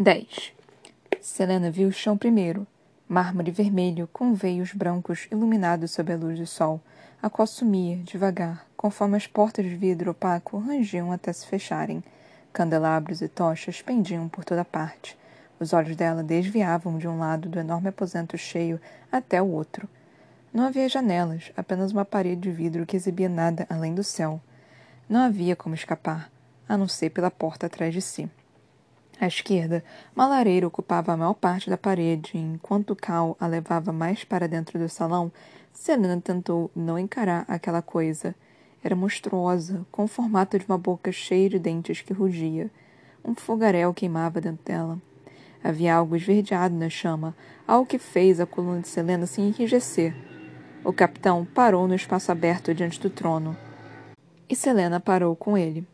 10. 0.00 0.52
Selena 1.20 1.72
viu 1.72 1.88
o 1.88 1.92
chão 1.92 2.16
primeiro, 2.16 2.64
mármore 3.08 3.50
vermelho 3.50 4.08
com 4.12 4.32
veios 4.32 4.72
brancos 4.72 5.26
iluminados 5.28 5.90
sob 5.90 6.12
a 6.12 6.16
luz 6.16 6.38
do 6.38 6.46
sol, 6.46 6.80
a 7.20 7.28
qual 7.28 7.48
sumia, 7.48 7.96
devagar, 8.04 8.64
conforme 8.76 9.16
as 9.16 9.26
portas 9.26 9.64
de 9.64 9.74
vidro 9.74 10.12
opaco 10.12 10.56
rangiam 10.56 11.10
até 11.10 11.32
se 11.32 11.44
fecharem. 11.44 12.00
Candelabros 12.52 13.20
e 13.22 13.26
tochas 13.26 13.82
pendiam 13.82 14.28
por 14.28 14.44
toda 14.44 14.64
parte. 14.64 15.18
Os 15.58 15.72
olhos 15.72 15.96
dela 15.96 16.22
desviavam 16.22 16.96
de 16.96 17.08
um 17.08 17.18
lado 17.18 17.48
do 17.48 17.58
enorme 17.58 17.88
aposento 17.88 18.38
cheio 18.38 18.80
até 19.10 19.42
o 19.42 19.50
outro. 19.50 19.88
Não 20.54 20.64
havia 20.64 20.88
janelas, 20.88 21.50
apenas 21.56 21.90
uma 21.90 22.04
parede 22.04 22.42
de 22.42 22.52
vidro 22.52 22.86
que 22.86 22.94
exibia 22.94 23.28
nada 23.28 23.66
além 23.68 23.96
do 23.96 24.04
céu. 24.04 24.40
Não 25.08 25.22
havia 25.22 25.56
como 25.56 25.74
escapar, 25.74 26.30
a 26.68 26.76
não 26.76 26.86
ser 26.86 27.10
pela 27.10 27.32
porta 27.32 27.66
atrás 27.66 27.92
de 27.92 28.00
si. 28.00 28.30
À 29.20 29.26
esquerda, 29.26 29.82
uma 30.14 30.28
lareira 30.28 30.66
ocupava 30.66 31.12
a 31.12 31.16
maior 31.16 31.34
parte 31.34 31.68
da 31.68 31.76
parede, 31.76 32.30
e 32.34 32.38
enquanto 32.38 32.94
Cal 32.94 33.36
a 33.40 33.48
levava 33.48 33.92
mais 33.92 34.22
para 34.22 34.46
dentro 34.46 34.78
do 34.78 34.88
salão, 34.88 35.32
Selena 35.72 36.20
tentou 36.20 36.70
não 36.74 36.96
encarar 36.96 37.44
aquela 37.48 37.82
coisa. 37.82 38.32
Era 38.82 38.94
monstruosa, 38.94 39.84
com 39.90 40.04
o 40.04 40.08
formato 40.08 40.56
de 40.56 40.64
uma 40.66 40.78
boca 40.78 41.10
cheia 41.10 41.50
de 41.50 41.58
dentes 41.58 42.00
que 42.00 42.12
rugia. 42.12 42.70
Um 43.24 43.34
fogaréu 43.34 43.92
queimava 43.92 44.40
dentro 44.40 44.64
dela. 44.64 45.02
Havia 45.64 45.96
algo 45.96 46.14
esverdeado 46.14 46.76
na 46.76 46.88
chama, 46.88 47.34
algo 47.66 47.86
que 47.86 47.98
fez 47.98 48.38
a 48.38 48.46
coluna 48.46 48.80
de 48.80 48.88
Selena 48.88 49.26
se 49.26 49.40
enrijecer. 49.40 50.14
O 50.84 50.92
capitão 50.92 51.44
parou 51.44 51.88
no 51.88 51.94
espaço 51.96 52.30
aberto 52.30 52.72
diante 52.72 53.00
do 53.00 53.10
trono. 53.10 53.56
E 54.48 54.54
Selena 54.54 55.00
parou 55.00 55.34
com 55.34 55.58
ele. 55.58 55.84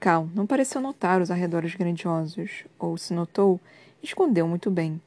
Cal 0.00 0.28
não 0.32 0.46
pareceu 0.46 0.80
notar 0.80 1.20
os 1.20 1.28
arredores 1.28 1.74
grandiosos, 1.74 2.64
ou, 2.78 2.96
se 2.96 3.12
notou, 3.12 3.60
escondeu 4.00 4.46
muito 4.46 4.70
bem. 4.70 5.00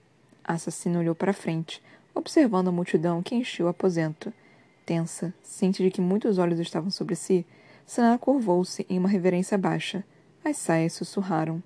A 0.44 0.54
assassina 0.54 1.00
olhou 1.00 1.16
para 1.16 1.32
frente, 1.32 1.82
observando 2.14 2.68
a 2.68 2.74
multidão 2.74 3.24
que 3.24 3.34
encheu 3.34 3.68
o 3.68 3.70
aposento. 3.70 4.34
Tensa, 4.86 5.34
ciente 5.42 5.82
de 5.82 5.90
que 5.90 6.02
muitos 6.02 6.38
olhos 6.38 6.60
estavam 6.60 6.92
sobre 6.92 7.16
si, 7.16 7.46
Senna 7.86 8.18
curvou-se 8.18 8.86
em 8.90 9.00
uma 9.00 9.08
reverência 9.08 9.58
baixa. 9.58 10.04
As 10.44 10.58
saias 10.58 10.94
sussurraram. 10.94 11.64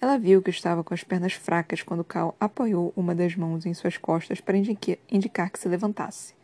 Ela 0.00 0.16
viu 0.16 0.40
que 0.40 0.50
estava 0.50 0.84
com 0.84 0.94
as 0.94 1.02
pernas 1.02 1.32
fracas 1.32 1.82
quando 1.82 2.04
Cal 2.04 2.36
apoiou 2.38 2.92
uma 2.96 3.14
das 3.14 3.34
mãos 3.34 3.66
em 3.66 3.74
suas 3.74 3.96
costas 3.96 4.40
para 4.40 4.56
indicar 4.56 5.50
que 5.50 5.58
se 5.58 5.68
levantasse. 5.68 6.34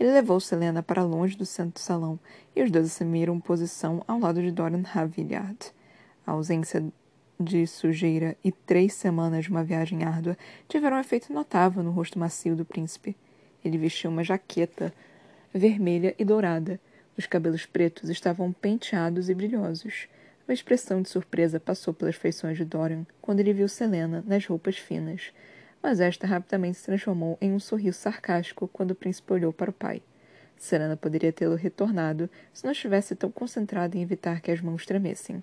Ele 0.00 0.12
levou 0.12 0.40
Selena 0.40 0.82
para 0.82 1.04
longe 1.04 1.36
do 1.36 1.44
centro 1.44 1.74
do 1.74 1.78
salão 1.78 2.18
e 2.56 2.62
os 2.62 2.70
dois 2.70 2.86
assumiram 2.86 3.38
posição 3.38 4.02
ao 4.08 4.18
lado 4.18 4.40
de 4.40 4.50
Dorian 4.50 4.82
Havillard. 4.94 5.58
A 6.26 6.32
ausência 6.32 6.82
de 7.38 7.66
sujeira 7.66 8.34
e 8.42 8.50
três 8.50 8.94
semanas 8.94 9.44
de 9.44 9.50
uma 9.50 9.62
viagem 9.62 10.02
árdua 10.04 10.38
tiveram 10.66 10.96
um 10.96 11.00
efeito 11.00 11.30
notável 11.34 11.82
no 11.82 11.90
rosto 11.90 12.18
macio 12.18 12.56
do 12.56 12.64
príncipe. 12.64 13.14
Ele 13.62 13.76
vestia 13.76 14.08
uma 14.08 14.24
jaqueta 14.24 14.90
vermelha 15.52 16.14
e 16.18 16.24
dourada. 16.24 16.80
Os 17.14 17.26
cabelos 17.26 17.66
pretos 17.66 18.08
estavam 18.08 18.54
penteados 18.54 19.28
e 19.28 19.34
brilhosos. 19.34 20.08
Uma 20.48 20.54
expressão 20.54 21.02
de 21.02 21.10
surpresa 21.10 21.60
passou 21.60 21.92
pelas 21.92 22.16
feições 22.16 22.56
de 22.56 22.64
Dorian 22.64 23.06
quando 23.20 23.40
ele 23.40 23.52
viu 23.52 23.68
Selena 23.68 24.24
nas 24.26 24.46
roupas 24.46 24.78
finas 24.78 25.30
mas 25.82 26.00
esta 26.00 26.26
rapidamente 26.26 26.78
se 26.78 26.84
transformou 26.84 27.38
em 27.40 27.52
um 27.52 27.60
sorriso 27.60 27.98
sarcástico 27.98 28.68
quando 28.68 28.92
o 28.92 28.94
príncipe 28.94 29.32
olhou 29.32 29.52
para 29.52 29.70
o 29.70 29.74
pai. 29.74 30.02
Serena 30.56 30.96
poderia 30.96 31.32
tê-lo 31.32 31.54
retornado 31.54 32.28
se 32.52 32.64
não 32.64 32.72
estivesse 32.72 33.14
tão 33.14 33.30
concentrada 33.30 33.96
em 33.96 34.02
evitar 34.02 34.40
que 34.40 34.50
as 34.50 34.60
mãos 34.60 34.84
tremessem. 34.84 35.42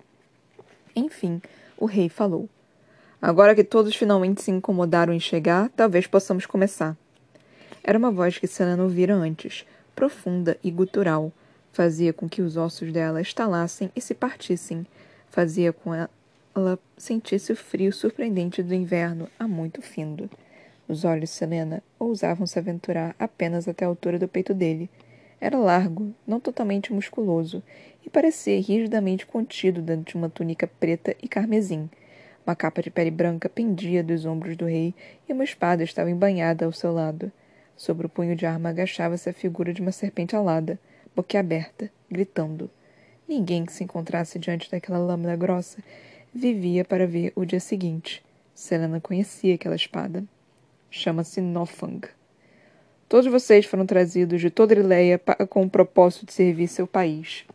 Enfim, 0.94 1.42
o 1.76 1.86
rei 1.86 2.08
falou. 2.08 2.48
Agora 3.20 3.54
que 3.54 3.64
todos 3.64 3.96
finalmente 3.96 4.42
se 4.42 4.50
incomodaram 4.52 5.12
em 5.12 5.18
chegar, 5.18 5.68
talvez 5.70 6.06
possamos 6.06 6.46
começar. 6.46 6.96
Era 7.82 7.98
uma 7.98 8.12
voz 8.12 8.38
que 8.38 8.46
Selena 8.46 8.82
ouvira 8.82 9.14
antes, 9.14 9.66
profunda 9.94 10.56
e 10.62 10.70
gutural. 10.70 11.32
Fazia 11.72 12.12
com 12.12 12.28
que 12.28 12.40
os 12.40 12.56
ossos 12.56 12.92
dela 12.92 13.20
estalassem 13.20 13.90
e 13.96 14.00
se 14.00 14.14
partissem. 14.14 14.86
Fazia 15.28 15.72
com 15.72 15.90
ela 16.58 16.78
sentisse 16.96 17.52
o 17.52 17.56
frio 17.56 17.92
surpreendente 17.92 18.62
do 18.62 18.74
inverno 18.74 19.28
há 19.38 19.46
muito 19.46 19.80
findo. 19.80 20.28
Os 20.88 21.04
olhos 21.04 21.30
de 21.30 21.36
Selena 21.36 21.82
ousavam 21.98 22.46
se 22.46 22.58
aventurar 22.58 23.14
apenas 23.18 23.68
até 23.68 23.84
a 23.84 23.88
altura 23.88 24.18
do 24.18 24.26
peito 24.26 24.52
dele. 24.52 24.90
Era 25.40 25.56
largo, 25.56 26.12
não 26.26 26.40
totalmente 26.40 26.92
musculoso, 26.92 27.62
e 28.04 28.10
parecia 28.10 28.60
rigidamente 28.60 29.26
contido 29.26 29.80
dentro 29.80 30.12
de 30.12 30.16
uma 30.16 30.28
túnica 30.28 30.66
preta 30.66 31.14
e 31.22 31.28
carmesim. 31.28 31.88
Uma 32.44 32.56
capa 32.56 32.82
de 32.82 32.90
pele 32.90 33.10
branca 33.10 33.48
pendia 33.48 34.02
dos 34.02 34.24
ombros 34.24 34.56
do 34.56 34.64
rei 34.64 34.94
e 35.28 35.32
uma 35.32 35.44
espada 35.44 35.84
estava 35.84 36.10
embanhada 36.10 36.64
ao 36.64 36.72
seu 36.72 36.92
lado. 36.92 37.30
Sobre 37.76 38.06
o 38.06 38.08
punho 38.08 38.34
de 38.34 38.46
arma 38.46 38.70
agachava-se 38.70 39.28
a 39.28 39.32
figura 39.32 39.72
de 39.72 39.80
uma 39.80 39.92
serpente 39.92 40.34
alada, 40.34 40.78
boquiaberta, 41.14 41.90
gritando. 42.10 42.70
Ninguém 43.28 43.66
que 43.66 43.72
se 43.72 43.84
encontrasse 43.84 44.38
diante 44.38 44.70
daquela 44.70 44.98
lâmina 44.98 45.36
grossa 45.36 45.78
vivia 46.34 46.84
para 46.84 47.06
ver 47.06 47.32
o 47.34 47.44
dia 47.44 47.60
seguinte. 47.60 48.24
Selena 48.54 49.00
conhecia 49.00 49.54
aquela 49.54 49.76
espada. 49.76 50.24
Chama-se 50.90 51.40
Nofang. 51.40 52.08
Todos 53.08 53.26
vocês 53.30 53.64
foram 53.64 53.86
trazidos 53.86 54.40
de 54.40 54.50
toda 54.50 54.74
Ileia 54.74 55.18
com 55.48 55.62
o 55.62 55.70
propósito 55.70 56.26
de 56.26 56.32
servir 56.32 56.68
seu 56.68 56.86
país. 56.86 57.46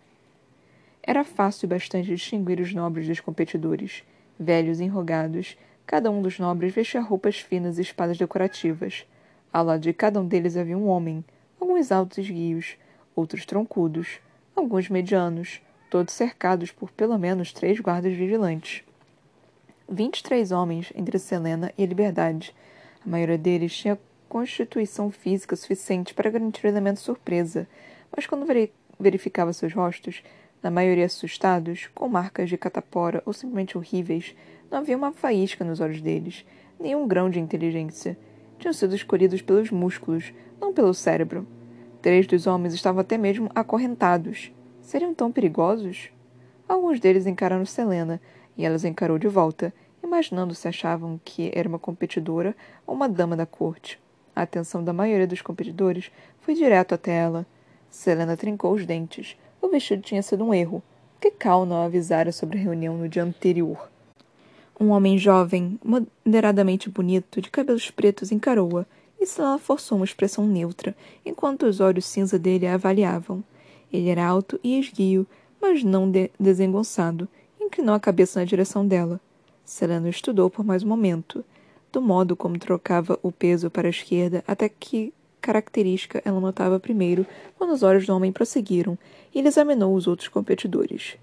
Era 1.01 1.23
fácil 1.23 1.67
bastante 1.67 2.07
distinguir 2.07 2.59
os 2.59 2.73
nobres 2.73 3.07
dos 3.07 3.19
competidores. 3.19 4.03
Velhos 4.39 4.79
e 4.79 4.85
enrugados, 4.85 5.57
cada 5.85 6.09
um 6.09 6.21
dos 6.21 6.39
nobres 6.39 6.73
vestia 6.73 7.01
roupas 7.01 7.39
finas 7.39 7.77
e 7.77 7.81
espadas 7.81 8.17
decorativas. 8.17 9.05
Ao 9.51 9.63
lado 9.63 9.81
de 9.81 9.93
cada 9.93 10.19
um 10.19 10.27
deles 10.27 10.57
havia 10.57 10.77
um 10.77 10.87
homem, 10.87 11.23
alguns 11.59 11.91
altos 11.91 12.17
esguios, 12.17 12.77
outros 13.15 13.45
troncudos, 13.45 14.19
alguns 14.55 14.89
medianos, 14.89 15.61
todos 15.93 16.15
cercados 16.15 16.71
por 16.71 16.89
pelo 16.89 17.19
menos 17.19 17.53
três 17.53 17.79
guardas 17.79 18.13
vigilantes. 18.13 18.83
Vinte 19.87 20.21
e 20.21 20.23
três 20.23 20.51
homens 20.51 20.91
entre 20.95 21.19
Selena 21.19 21.71
e 21.77 21.83
a 21.83 21.85
Liberdade. 21.85 22.51
A 23.05 23.07
maioria 23.07 23.37
deles 23.37 23.77
tinha 23.77 23.99
constituição 24.27 25.11
física 25.11 25.55
suficiente 25.55 26.15
para 26.15 26.31
garantir 26.31 26.65
o 26.65 26.67
elemento 26.67 26.99
surpresa, 26.99 27.67
mas 28.11 28.25
quando 28.25 28.47
verificava 28.99 29.53
seus 29.53 29.71
rostos, 29.71 30.23
na 30.63 30.71
maioria 30.71 31.05
assustados, 31.05 31.87
com 31.93 32.09
marcas 32.09 32.49
de 32.49 32.57
catapora 32.57 33.21
ou 33.23 33.31
simplesmente 33.31 33.77
horríveis, 33.77 34.35
não 34.71 34.79
havia 34.79 34.97
uma 34.97 35.11
faísca 35.11 35.63
nos 35.63 35.79
olhos 35.79 36.01
deles, 36.01 36.43
nenhum 36.79 37.07
grão 37.07 37.29
de 37.29 37.39
inteligência. 37.39 38.17
Tinham 38.57 38.73
sido 38.73 38.95
escolhidos 38.95 39.43
pelos 39.43 39.69
músculos, 39.69 40.33
não 40.59 40.73
pelo 40.73 40.91
cérebro. 40.91 41.45
Três 42.01 42.25
dos 42.25 42.47
homens 42.47 42.73
estavam 42.73 43.01
até 43.01 43.15
mesmo 43.15 43.51
acorrentados, 43.53 44.51
Seriam 44.83 45.13
tão 45.13 45.31
perigosos? 45.31 46.09
Alguns 46.67 46.99
deles 46.99 47.25
encararam 47.25 47.65
Selena, 47.65 48.21
e 48.57 48.65
ela 48.65 48.75
os 48.75 48.83
encarou 48.83 49.17
de 49.17 49.29
volta, 49.29 49.73
imaginando 50.03 50.53
se 50.53 50.67
achavam 50.67 51.19
que 51.23 51.49
era 51.55 51.67
uma 51.67 51.79
competidora 51.79 52.53
ou 52.85 52.93
uma 52.93 53.07
dama 53.07 53.35
da 53.35 53.45
corte. 53.45 53.97
A 54.35 54.41
atenção 54.41 54.83
da 54.83 54.91
maioria 54.91 55.25
dos 55.25 55.41
competidores 55.41 56.11
foi 56.41 56.53
direto 56.53 56.93
até 56.93 57.13
ela. 57.13 57.45
Selena 57.89 58.35
trincou 58.35 58.73
os 58.73 58.85
dentes. 58.85 59.37
O 59.61 59.69
vestido 59.69 60.01
tinha 60.01 60.21
sido 60.21 60.43
um 60.43 60.53
erro. 60.53 60.83
Que 61.19 61.31
Cal 61.31 61.65
não 61.65 61.81
avisara 61.81 62.33
sobre 62.33 62.57
a 62.57 62.61
reunião 62.61 62.97
no 62.97 63.07
dia 63.07 63.23
anterior. 63.23 63.89
Um 64.77 64.89
homem 64.89 65.17
jovem, 65.17 65.79
moderadamente 65.81 66.89
bonito, 66.89 67.39
de 67.41 67.49
cabelos 67.49 67.89
pretos, 67.89 68.33
encarou-a, 68.33 68.85
e 69.17 69.25
Selena 69.25 69.57
forçou 69.57 69.97
uma 69.97 70.05
expressão 70.05 70.45
neutra, 70.45 70.93
enquanto 71.25 71.65
os 71.65 71.79
olhos 71.79 72.05
cinza 72.05 72.37
dele 72.37 72.67
a 72.67 72.73
avaliavam. 72.73 73.41
Ele 73.93 74.09
era 74.09 74.25
alto 74.25 74.59
e 74.63 74.79
esguio, 74.79 75.27
mas 75.61 75.83
não 75.83 76.09
de 76.09 76.31
desengonçado, 76.39 77.29
inclinou 77.61 77.93
a 77.93 77.99
cabeça 77.99 78.39
na 78.39 78.45
direção 78.45 78.85
dela. 78.85 79.21
Selena 79.63 80.09
estudou 80.09 80.49
por 80.49 80.65
mais 80.65 80.83
um 80.83 80.87
momento, 80.87 81.45
do 81.91 82.01
modo 82.01 82.35
como 82.35 82.57
trocava 82.57 83.19
o 83.21 83.31
peso 83.31 83.69
para 83.69 83.87
a 83.87 83.91
esquerda 83.91 84.43
até 84.47 84.67
que 84.67 85.13
característica 85.39 86.21
ela 86.25 86.39
notava 86.39 86.79
primeiro 86.79 87.25
quando 87.57 87.71
os 87.71 87.83
olhos 87.83 88.07
do 88.07 88.15
homem 88.15 88.31
prosseguiram, 88.31 88.97
e 89.33 89.39
ele 89.39 89.47
examinou 89.47 89.93
os 89.93 90.07
outros 90.07 90.27
competidores. 90.27 91.17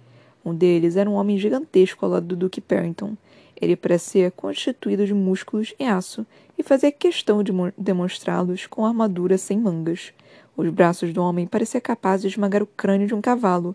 Um 0.44 0.54
deles 0.54 0.96
era 0.96 1.10
um 1.10 1.14
homem 1.14 1.38
gigantesco 1.38 2.04
ao 2.04 2.12
lado 2.12 2.26
do 2.26 2.36
Duque 2.36 2.60
Perrington. 2.60 3.16
Ele 3.60 3.76
parecia 3.76 4.30
constituído 4.30 5.04
de 5.04 5.12
músculos 5.12 5.74
e 5.78 5.84
aço, 5.84 6.24
e 6.56 6.62
fazia 6.62 6.92
questão 6.92 7.42
de 7.42 7.52
demonstrá-los 7.76 8.66
com 8.66 8.86
armadura 8.86 9.36
sem 9.36 9.58
mangas. 9.58 10.12
Os 10.56 10.68
braços 10.70 11.12
do 11.12 11.22
homem 11.22 11.46
pareciam 11.46 11.80
capazes 11.80 12.22
de 12.22 12.28
esmagar 12.28 12.62
o 12.62 12.66
crânio 12.66 13.06
de 13.06 13.14
um 13.14 13.20
cavalo. 13.20 13.74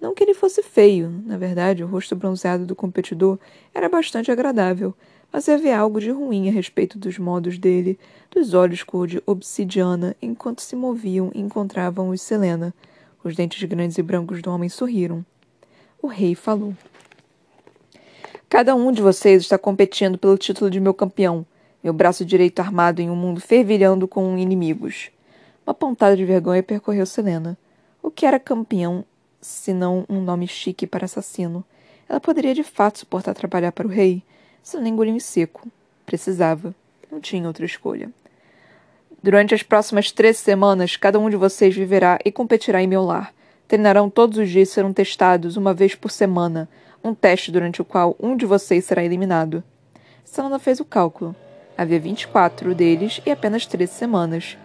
Não 0.00 0.14
que 0.14 0.22
ele 0.22 0.34
fosse 0.34 0.62
feio, 0.62 1.10
na 1.26 1.36
verdade, 1.36 1.82
o 1.82 1.86
rosto 1.86 2.14
bronzeado 2.14 2.64
do 2.64 2.76
competidor 2.76 3.38
era 3.74 3.88
bastante 3.88 4.30
agradável, 4.30 4.94
mas 5.32 5.48
havia 5.48 5.78
algo 5.78 6.00
de 6.00 6.10
ruim 6.10 6.48
a 6.48 6.52
respeito 6.52 6.98
dos 6.98 7.18
modos 7.18 7.58
dele, 7.58 7.98
dos 8.30 8.54
olhos 8.54 8.82
cor 8.82 9.06
de 9.06 9.22
obsidiana, 9.26 10.16
enquanto 10.22 10.60
se 10.60 10.76
moviam 10.76 11.30
e 11.34 11.40
encontravam 11.40 12.10
os 12.10 12.22
Selena. 12.22 12.74
Os 13.22 13.34
dentes 13.34 13.62
grandes 13.68 13.98
e 13.98 14.02
brancos 14.02 14.40
do 14.40 14.50
homem 14.50 14.68
sorriram. 14.68 15.24
O 16.00 16.06
rei 16.06 16.34
falou. 16.34 16.74
Cada 18.48 18.74
um 18.74 18.90
de 18.92 19.02
vocês 19.02 19.42
está 19.42 19.58
competindo 19.58 20.16
pelo 20.16 20.38
título 20.38 20.70
de 20.70 20.80
meu 20.80 20.94
campeão, 20.94 21.44
meu 21.82 21.92
braço 21.92 22.24
direito 22.24 22.60
armado 22.60 23.02
em 23.02 23.10
um 23.10 23.16
mundo 23.16 23.40
fervilhando 23.40 24.08
com 24.08 24.38
inimigos. 24.38 25.10
Uma 25.68 25.74
pontada 25.74 26.16
de 26.16 26.24
vergonha 26.24 26.62
percorreu 26.62 27.04
Selena. 27.04 27.54
O 28.02 28.10
que 28.10 28.24
era 28.24 28.40
campeão, 28.40 29.04
se 29.38 29.74
não 29.74 30.06
um 30.08 30.18
nome 30.18 30.48
chique 30.48 30.86
para 30.86 31.04
assassino? 31.04 31.62
Ela 32.08 32.18
poderia 32.18 32.54
de 32.54 32.62
fato 32.62 33.00
suportar 33.00 33.34
trabalhar 33.34 33.70
para 33.72 33.86
o 33.86 33.90
rei? 33.90 34.22
Selena 34.62 34.88
engoliu 34.88 35.14
em 35.14 35.20
seco. 35.20 35.68
Precisava. 36.06 36.74
Não 37.12 37.20
tinha 37.20 37.46
outra 37.46 37.66
escolha. 37.66 38.10
Durante 39.22 39.54
as 39.54 39.62
próximas 39.62 40.10
três 40.10 40.38
semanas, 40.38 40.96
cada 40.96 41.18
um 41.18 41.28
de 41.28 41.36
vocês 41.36 41.76
viverá 41.76 42.18
e 42.24 42.32
competirá 42.32 42.82
em 42.82 42.86
meu 42.86 43.04
lar. 43.04 43.34
Treinarão 43.68 44.08
todos 44.08 44.38
os 44.38 44.48
dias 44.48 44.70
e 44.70 44.72
serão 44.72 44.90
testados 44.90 45.58
uma 45.58 45.74
vez 45.74 45.94
por 45.94 46.10
semana 46.10 46.66
um 47.04 47.12
teste 47.12 47.52
durante 47.52 47.82
o 47.82 47.84
qual 47.84 48.16
um 48.18 48.38
de 48.38 48.46
vocês 48.46 48.86
será 48.86 49.04
eliminado. 49.04 49.62
Selena 50.24 50.58
fez 50.58 50.80
o 50.80 50.84
cálculo. 50.86 51.36
Havia 51.76 52.00
24 52.00 52.74
deles 52.74 53.20
e 53.26 53.30
apenas 53.30 53.66
13 53.66 53.92
semanas. 53.92 54.56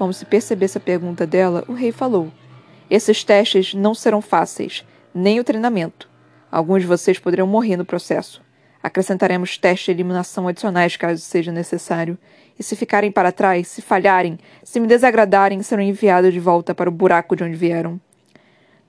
Como 0.00 0.14
se 0.14 0.24
percebesse 0.24 0.78
a 0.78 0.80
pergunta 0.80 1.26
dela, 1.26 1.62
o 1.68 1.74
rei 1.74 1.92
falou: 1.92 2.32
Esses 2.88 3.22
testes 3.22 3.74
não 3.74 3.94
serão 3.94 4.22
fáceis, 4.22 4.82
nem 5.14 5.38
o 5.38 5.44
treinamento. 5.44 6.08
Alguns 6.50 6.80
de 6.80 6.88
vocês 6.88 7.18
poderão 7.18 7.46
morrer 7.46 7.76
no 7.76 7.84
processo. 7.84 8.42
Acrescentaremos 8.82 9.58
testes 9.58 9.84
de 9.84 9.90
eliminação 9.90 10.48
adicionais 10.48 10.96
caso 10.96 11.20
seja 11.20 11.52
necessário. 11.52 12.16
E 12.58 12.62
se 12.62 12.74
ficarem 12.74 13.12
para 13.12 13.30
trás, 13.30 13.68
se 13.68 13.82
falharem, 13.82 14.38
se 14.64 14.80
me 14.80 14.86
desagradarem, 14.86 15.62
serão 15.62 15.82
enviados 15.82 16.32
de 16.32 16.40
volta 16.40 16.74
para 16.74 16.88
o 16.88 16.92
buraco 16.92 17.36
de 17.36 17.44
onde 17.44 17.54
vieram. 17.54 18.00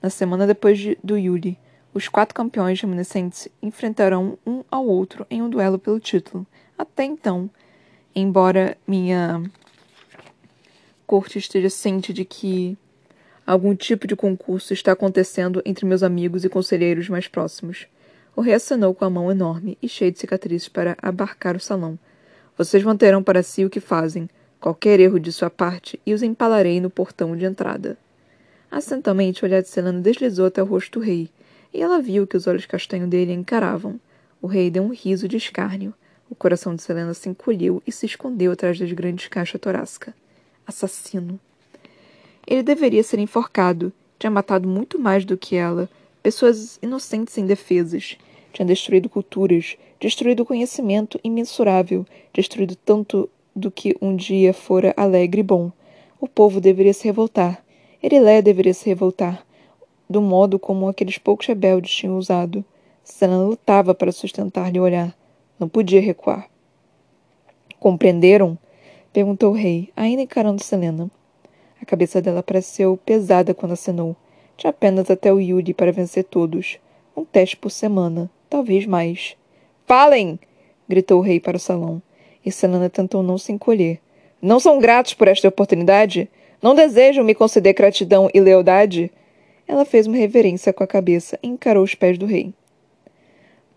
Na 0.00 0.08
semana 0.08 0.46
depois 0.46 0.78
de, 0.78 0.96
do 1.04 1.18
Yuli, 1.18 1.58
os 1.92 2.08
quatro 2.08 2.34
campeões 2.34 2.80
reminiscentes 2.80 3.48
enfrentarão 3.62 4.38
um 4.46 4.64
ao 4.70 4.86
outro 4.86 5.26
em 5.28 5.42
um 5.42 5.50
duelo 5.50 5.78
pelo 5.78 6.00
título. 6.00 6.46
Até 6.78 7.04
então, 7.04 7.50
embora 8.14 8.78
minha 8.86 9.42
corte 11.12 11.38
esteja 11.38 11.68
ciente 11.68 12.10
de 12.10 12.24
que 12.24 12.74
algum 13.46 13.76
tipo 13.76 14.06
de 14.06 14.16
concurso 14.16 14.72
está 14.72 14.92
acontecendo 14.92 15.60
entre 15.62 15.84
meus 15.84 16.02
amigos 16.02 16.42
e 16.42 16.48
conselheiros 16.48 17.06
mais 17.10 17.28
próximos. 17.28 17.86
O 18.34 18.40
rei 18.40 18.54
acenou 18.54 18.94
com 18.94 19.04
a 19.04 19.10
mão 19.10 19.30
enorme 19.30 19.76
e 19.82 19.86
cheia 19.90 20.10
de 20.10 20.18
cicatrizes 20.18 20.70
para 20.70 20.96
abarcar 21.02 21.54
o 21.54 21.60
salão. 21.60 21.98
Vocês 22.56 22.82
manterão 22.82 23.22
para 23.22 23.42
si 23.42 23.62
o 23.62 23.68
que 23.68 23.78
fazem, 23.78 24.26
qualquer 24.58 25.00
erro 25.00 25.20
de 25.20 25.30
sua 25.30 25.50
parte, 25.50 26.00
e 26.06 26.14
os 26.14 26.22
empalarei 26.22 26.80
no 26.80 26.88
portão 26.88 27.36
de 27.36 27.44
entrada. 27.44 27.98
Acentualmente, 28.70 29.44
o 29.44 29.46
olhar 29.46 29.60
de 29.60 29.68
Selena 29.68 30.00
deslizou 30.00 30.46
até 30.46 30.62
o 30.62 30.66
rosto 30.66 30.98
do 30.98 31.04
rei, 31.04 31.28
e 31.74 31.82
ela 31.82 32.00
viu 32.00 32.26
que 32.26 32.38
os 32.38 32.46
olhos 32.46 32.64
castanhos 32.64 33.10
dele 33.10 33.32
a 33.32 33.34
encaravam. 33.34 34.00
O 34.40 34.46
rei 34.46 34.70
deu 34.70 34.82
um 34.82 34.94
riso 34.94 35.28
de 35.28 35.36
escárnio. 35.36 35.92
O 36.30 36.34
coração 36.34 36.74
de 36.74 36.80
Selena 36.80 37.12
se 37.12 37.28
encolheu 37.28 37.82
e 37.86 37.92
se 37.92 38.06
escondeu 38.06 38.50
atrás 38.52 38.78
das 38.78 38.90
grandes 38.92 39.28
caixas 39.28 39.60
torácicas. 39.60 40.14
Assassino. 40.66 41.38
Ele 42.46 42.62
deveria 42.62 43.02
ser 43.02 43.18
enforcado. 43.18 43.92
Tinha 44.18 44.30
matado 44.30 44.68
muito 44.68 44.98
mais 44.98 45.24
do 45.24 45.36
que 45.36 45.56
ela. 45.56 45.88
Pessoas 46.22 46.78
inocentes 46.82 47.36
e 47.36 47.40
indefesas. 47.40 48.16
Tinha 48.52 48.66
destruído 48.66 49.08
culturas, 49.08 49.76
destruído 50.00 50.44
conhecimento 50.44 51.18
imensurável, 51.24 52.06
destruído 52.32 52.76
tanto 52.76 53.28
do 53.54 53.70
que 53.70 53.96
um 54.00 54.14
dia 54.14 54.52
fora 54.52 54.92
alegre 54.96 55.40
e 55.40 55.44
bom. 55.44 55.72
O 56.20 56.28
povo 56.28 56.60
deveria 56.60 56.92
se 56.92 57.04
revoltar. 57.04 57.64
Erilé 58.02 58.42
deveria 58.42 58.74
se 58.74 58.88
revoltar 58.88 59.44
do 60.12 60.20
modo 60.20 60.58
como 60.58 60.86
aqueles 60.86 61.18
poucos 61.18 61.46
rebeldes 61.46 61.94
tinham 61.94 62.18
usado. 62.18 62.64
Selena 63.02 63.42
lutava 63.42 63.94
para 63.94 64.12
sustentar-lhe 64.12 64.78
o 64.78 64.82
olhar. 64.82 65.16
Não 65.58 65.68
podia 65.68 66.00
recuar. 66.00 66.48
Compreenderam? 67.80 68.56
Perguntou 69.12 69.50
o 69.50 69.56
rei, 69.56 69.90
ainda 69.96 70.22
encarando 70.22 70.62
Selena. 70.62 71.10
A 71.80 71.84
cabeça 71.84 72.22
dela 72.22 72.42
pareceu 72.42 72.96
pesada 72.96 73.52
quando 73.52 73.72
acenou. 73.72 74.16
Tinha 74.56 74.70
apenas 74.70 75.10
até 75.10 75.32
o 75.32 75.40
Yuri 75.40 75.74
para 75.74 75.92
vencer 75.92 76.24
todos. 76.24 76.78
Um 77.16 77.24
teste 77.24 77.56
por 77.56 77.70
semana, 77.70 78.30
talvez 78.48 78.86
mais. 78.86 79.36
Falem! 79.86 80.38
gritou 80.88 81.18
o 81.18 81.22
rei 81.22 81.40
para 81.40 81.56
o 81.56 81.60
salão. 81.60 82.00
E 82.44 82.50
Selena 82.50 82.88
tentou 82.88 83.22
não 83.22 83.36
se 83.36 83.52
encolher. 83.52 84.00
Não 84.40 84.58
são 84.58 84.78
gratos 84.78 85.14
por 85.14 85.28
esta 85.28 85.48
oportunidade? 85.48 86.28
Não 86.60 86.74
desejam 86.74 87.24
me 87.24 87.34
conceder 87.34 87.74
gratidão 87.74 88.30
e 88.32 88.40
lealdade? 88.40 89.10
Ela 89.66 89.84
fez 89.84 90.06
uma 90.06 90.16
reverência 90.16 90.72
com 90.72 90.82
a 90.82 90.86
cabeça 90.86 91.38
e 91.42 91.48
encarou 91.48 91.82
os 91.82 91.94
pés 91.94 92.18
do 92.18 92.26
rei. 92.26 92.52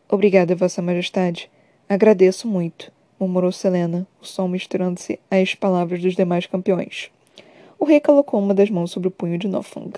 Obrigada, 0.09 0.55
Vossa 0.55 0.81
Majestade. 0.81 1.49
Agradeço 1.89 2.47
muito, 2.47 2.91
murmurou 3.19 3.51
Selena, 3.51 4.07
o 4.21 4.25
som 4.25 4.47
misturando-se 4.47 5.19
às 5.29 5.55
palavras 5.55 6.01
dos 6.01 6.15
demais 6.15 6.45
campeões. 6.45 7.11
O 7.79 7.85
rei 7.85 7.99
colocou 7.99 8.39
uma 8.39 8.53
das 8.53 8.69
mãos 8.69 8.91
sobre 8.91 9.07
o 9.07 9.11
punho 9.11 9.37
de 9.37 9.47
Nofung. 9.47 9.91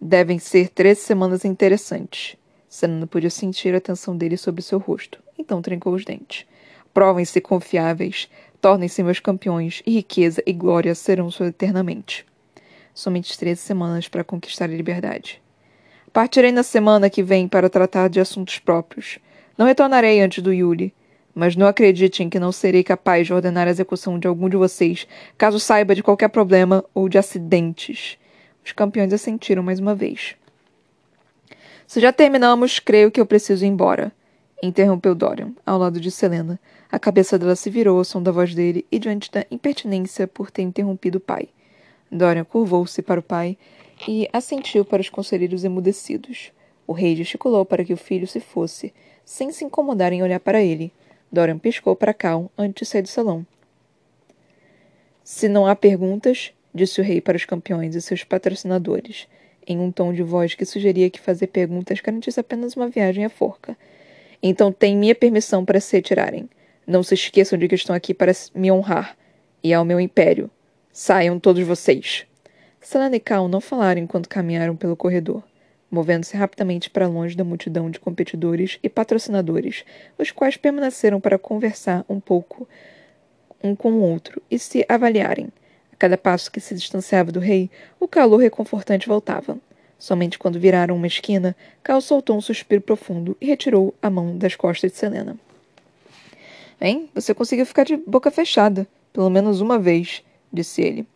Devem 0.00 0.38
ser 0.38 0.68
três 0.68 0.98
semanas 0.98 1.44
interessantes. 1.44 2.36
Selena 2.68 3.06
podia 3.06 3.30
sentir 3.30 3.74
a 3.74 3.80
tensão 3.80 4.16
dele 4.16 4.36
sobre 4.36 4.62
seu 4.62 4.78
rosto, 4.78 5.22
então 5.38 5.62
trincou 5.62 5.94
os 5.94 6.04
dentes. 6.04 6.46
Provem-se 6.92 7.40
confiáveis, 7.40 8.28
tornem-se 8.60 9.02
meus 9.02 9.20
campeões, 9.20 9.82
e 9.86 9.92
riqueza 9.92 10.42
e 10.46 10.52
glória 10.52 10.94
serão 10.94 11.30
sua 11.30 11.48
eternamente 11.48 12.24
somente 12.94 13.36
treze 13.36 13.60
semanas 13.60 14.08
para 14.08 14.24
conquistar 14.24 14.66
a 14.66 14.68
liberdade. 14.68 15.42
Partirei 16.12 16.52
na 16.52 16.62
semana 16.62 17.10
que 17.10 17.24
vem 17.24 17.48
para 17.48 17.68
tratar 17.68 18.08
de 18.08 18.20
assuntos 18.20 18.60
próprios. 18.60 19.18
Não 19.58 19.66
retornarei 19.66 20.20
antes 20.20 20.42
do 20.42 20.52
Yuli, 20.52 20.94
mas 21.34 21.56
não 21.56 21.66
acreditem 21.66 22.30
que 22.30 22.38
não 22.38 22.52
serei 22.52 22.84
capaz 22.84 23.26
de 23.26 23.34
ordenar 23.34 23.66
a 23.66 23.70
execução 23.70 24.18
de 24.18 24.28
algum 24.28 24.48
de 24.48 24.56
vocês, 24.56 25.06
caso 25.36 25.58
saiba 25.58 25.94
de 25.94 26.02
qualquer 26.02 26.28
problema 26.28 26.84
ou 26.94 27.08
de 27.08 27.18
acidentes. 27.18 28.16
Os 28.64 28.72
campeões 28.72 29.12
assentiram 29.12 29.62
mais 29.62 29.80
uma 29.80 29.94
vez. 29.94 30.36
Se 31.86 32.00
já 32.00 32.12
terminamos, 32.12 32.78
creio 32.78 33.10
que 33.10 33.20
eu 33.20 33.26
preciso 33.26 33.64
ir 33.64 33.68
embora. 33.68 34.12
Interrompeu 34.62 35.14
Dorian, 35.14 35.52
ao 35.66 35.78
lado 35.78 36.00
de 36.00 36.10
Selena. 36.10 36.58
A 36.90 36.98
cabeça 36.98 37.38
dela 37.38 37.56
se 37.56 37.68
virou 37.68 37.98
ao 37.98 38.04
som 38.04 38.22
da 38.22 38.30
voz 38.30 38.54
dele 38.54 38.86
e 38.90 38.98
diante 38.98 39.30
da 39.30 39.44
impertinência 39.50 40.26
por 40.26 40.50
ter 40.50 40.62
interrompido 40.62 41.18
o 41.18 41.20
pai. 41.20 41.48
Dorian 42.10 42.44
curvou-se 42.44 43.02
para 43.02 43.20
o 43.20 43.22
pai 43.22 43.58
e 44.08 44.28
assentiu 44.32 44.84
para 44.84 45.02
os 45.02 45.10
conselheiros 45.10 45.64
emudecidos. 45.64 46.52
O 46.86 46.92
rei 46.92 47.16
gesticulou 47.16 47.64
para 47.64 47.84
que 47.84 47.92
o 47.92 47.96
filho 47.96 48.26
se 48.26 48.40
fosse, 48.40 48.94
sem 49.24 49.50
se 49.50 49.64
incomodar 49.64 50.12
em 50.12 50.22
olhar 50.22 50.40
para 50.40 50.62
ele. 50.62 50.92
Dorian 51.34 51.58
piscou 51.58 51.94
para 51.94 52.14
Cal 52.14 52.50
antes 52.56 52.86
de 52.86 52.90
sair 52.90 53.02
do 53.02 53.08
salão. 53.08 53.46
Se 55.22 55.48
não 55.48 55.66
há 55.66 55.76
perguntas, 55.76 56.52
disse 56.74 57.00
o 57.00 57.04
rei 57.04 57.20
para 57.20 57.36
os 57.36 57.44
campeões 57.44 57.94
e 57.94 58.00
seus 58.00 58.24
patrocinadores, 58.24 59.28
em 59.66 59.78
um 59.78 59.90
tom 59.90 60.12
de 60.12 60.22
voz 60.22 60.54
que 60.54 60.64
sugeria 60.64 61.10
que 61.10 61.20
fazer 61.20 61.48
perguntas 61.48 62.00
garantisse 62.00 62.40
apenas 62.40 62.76
uma 62.76 62.88
viagem 62.88 63.24
à 63.24 63.28
forca. 63.28 63.76
Então 64.42 64.72
tem 64.72 64.96
minha 64.96 65.14
permissão 65.14 65.64
para 65.64 65.80
se 65.80 65.96
retirarem. 65.96 66.48
Não 66.86 67.02
se 67.02 67.14
esqueçam 67.14 67.58
de 67.58 67.68
que 67.68 67.74
estão 67.74 67.94
aqui 67.94 68.14
para 68.14 68.32
me 68.54 68.70
honrar 68.70 69.16
e 69.62 69.72
ao 69.72 69.84
meu 69.84 69.98
império, 69.98 70.50
Saiam 70.96 71.40
todos 71.40 71.66
vocês. 71.66 72.24
Selena 72.80 73.16
e 73.16 73.20
Cal 73.20 73.48
não 73.48 73.60
falaram 73.60 74.00
enquanto 74.00 74.28
caminharam 74.28 74.76
pelo 74.76 74.94
corredor, 74.94 75.42
movendo-se 75.90 76.36
rapidamente 76.36 76.90
para 76.90 77.06
longe 77.06 77.36
da 77.36 77.44
multidão 77.44 77.90
de 77.90 78.00
competidores 78.00 78.78
e 78.82 78.88
patrocinadores, 78.88 79.84
os 80.18 80.30
quais 80.30 80.56
permaneceram 80.56 81.20
para 81.20 81.38
conversar 81.38 82.04
um 82.08 82.18
pouco 82.18 82.68
um 83.62 83.74
com 83.74 83.92
o 83.92 84.00
outro 84.00 84.42
e 84.50 84.58
se 84.58 84.84
avaliarem. 84.88 85.48
A 85.92 85.96
cada 85.96 86.18
passo 86.18 86.50
que 86.50 86.60
se 86.60 86.74
distanciava 86.74 87.32
do 87.32 87.40
rei, 87.40 87.70
o 87.98 88.08
calor 88.08 88.38
reconfortante 88.38 89.08
voltava. 89.08 89.56
Somente 89.98 90.38
quando 90.38 90.60
viraram 90.60 90.96
uma 90.96 91.06
esquina, 91.06 91.56
Cal 91.82 92.00
soltou 92.00 92.36
um 92.36 92.40
suspiro 92.40 92.82
profundo 92.82 93.36
e 93.40 93.46
retirou 93.46 93.94
a 94.02 94.10
mão 94.10 94.36
das 94.36 94.54
costas 94.54 94.92
de 94.92 94.98
Selena. 94.98 95.38
Bem, 96.78 97.08
você 97.14 97.32
conseguiu 97.32 97.64
ficar 97.64 97.84
de 97.84 97.96
boca 97.96 98.30
fechada, 98.30 98.86
pelo 99.12 99.30
menos 99.30 99.60
uma 99.60 99.78
vez, 99.78 100.22
disse 100.52 100.82
ele. 100.82 101.06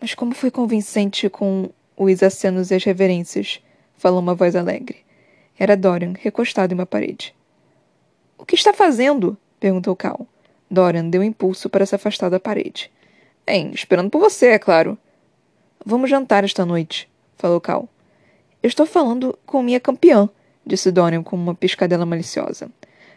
Mas 0.00 0.14
como 0.14 0.34
foi 0.34 0.50
convincente 0.50 1.28
com 1.28 1.70
os 1.96 2.22
acenos 2.22 2.70
e 2.70 2.74
as 2.74 2.84
reverências, 2.84 3.60
falou 3.96 4.20
uma 4.20 4.34
voz 4.34 4.54
alegre. 4.54 4.98
Era 5.58 5.76
Dorian, 5.76 6.12
recostado 6.18 6.72
em 6.72 6.78
uma 6.78 6.86
parede. 6.86 7.34
O 8.36 8.44
que 8.44 8.54
está 8.54 8.72
fazendo? 8.72 9.36
perguntou 9.58 9.96
Cal. 9.96 10.26
Dorian 10.70 11.08
deu 11.08 11.22
um 11.22 11.24
impulso 11.24 11.70
para 11.70 11.86
se 11.86 11.94
afastar 11.94 12.28
da 12.28 12.38
parede. 12.38 12.90
Bem, 13.46 13.70
esperando 13.72 14.10
por 14.10 14.20
você, 14.20 14.48
é 14.48 14.58
claro. 14.58 14.98
Vamos 15.84 16.10
jantar 16.10 16.44
esta 16.44 16.66
noite, 16.66 17.08
falou 17.36 17.60
Cal. 17.60 17.88
Estou 18.62 18.84
falando 18.84 19.38
com 19.46 19.62
minha 19.62 19.80
campeã, 19.80 20.28
disse 20.66 20.90
Dorian 20.90 21.22
com 21.22 21.36
uma 21.36 21.54
piscadela 21.54 22.04
maliciosa. 22.04 22.68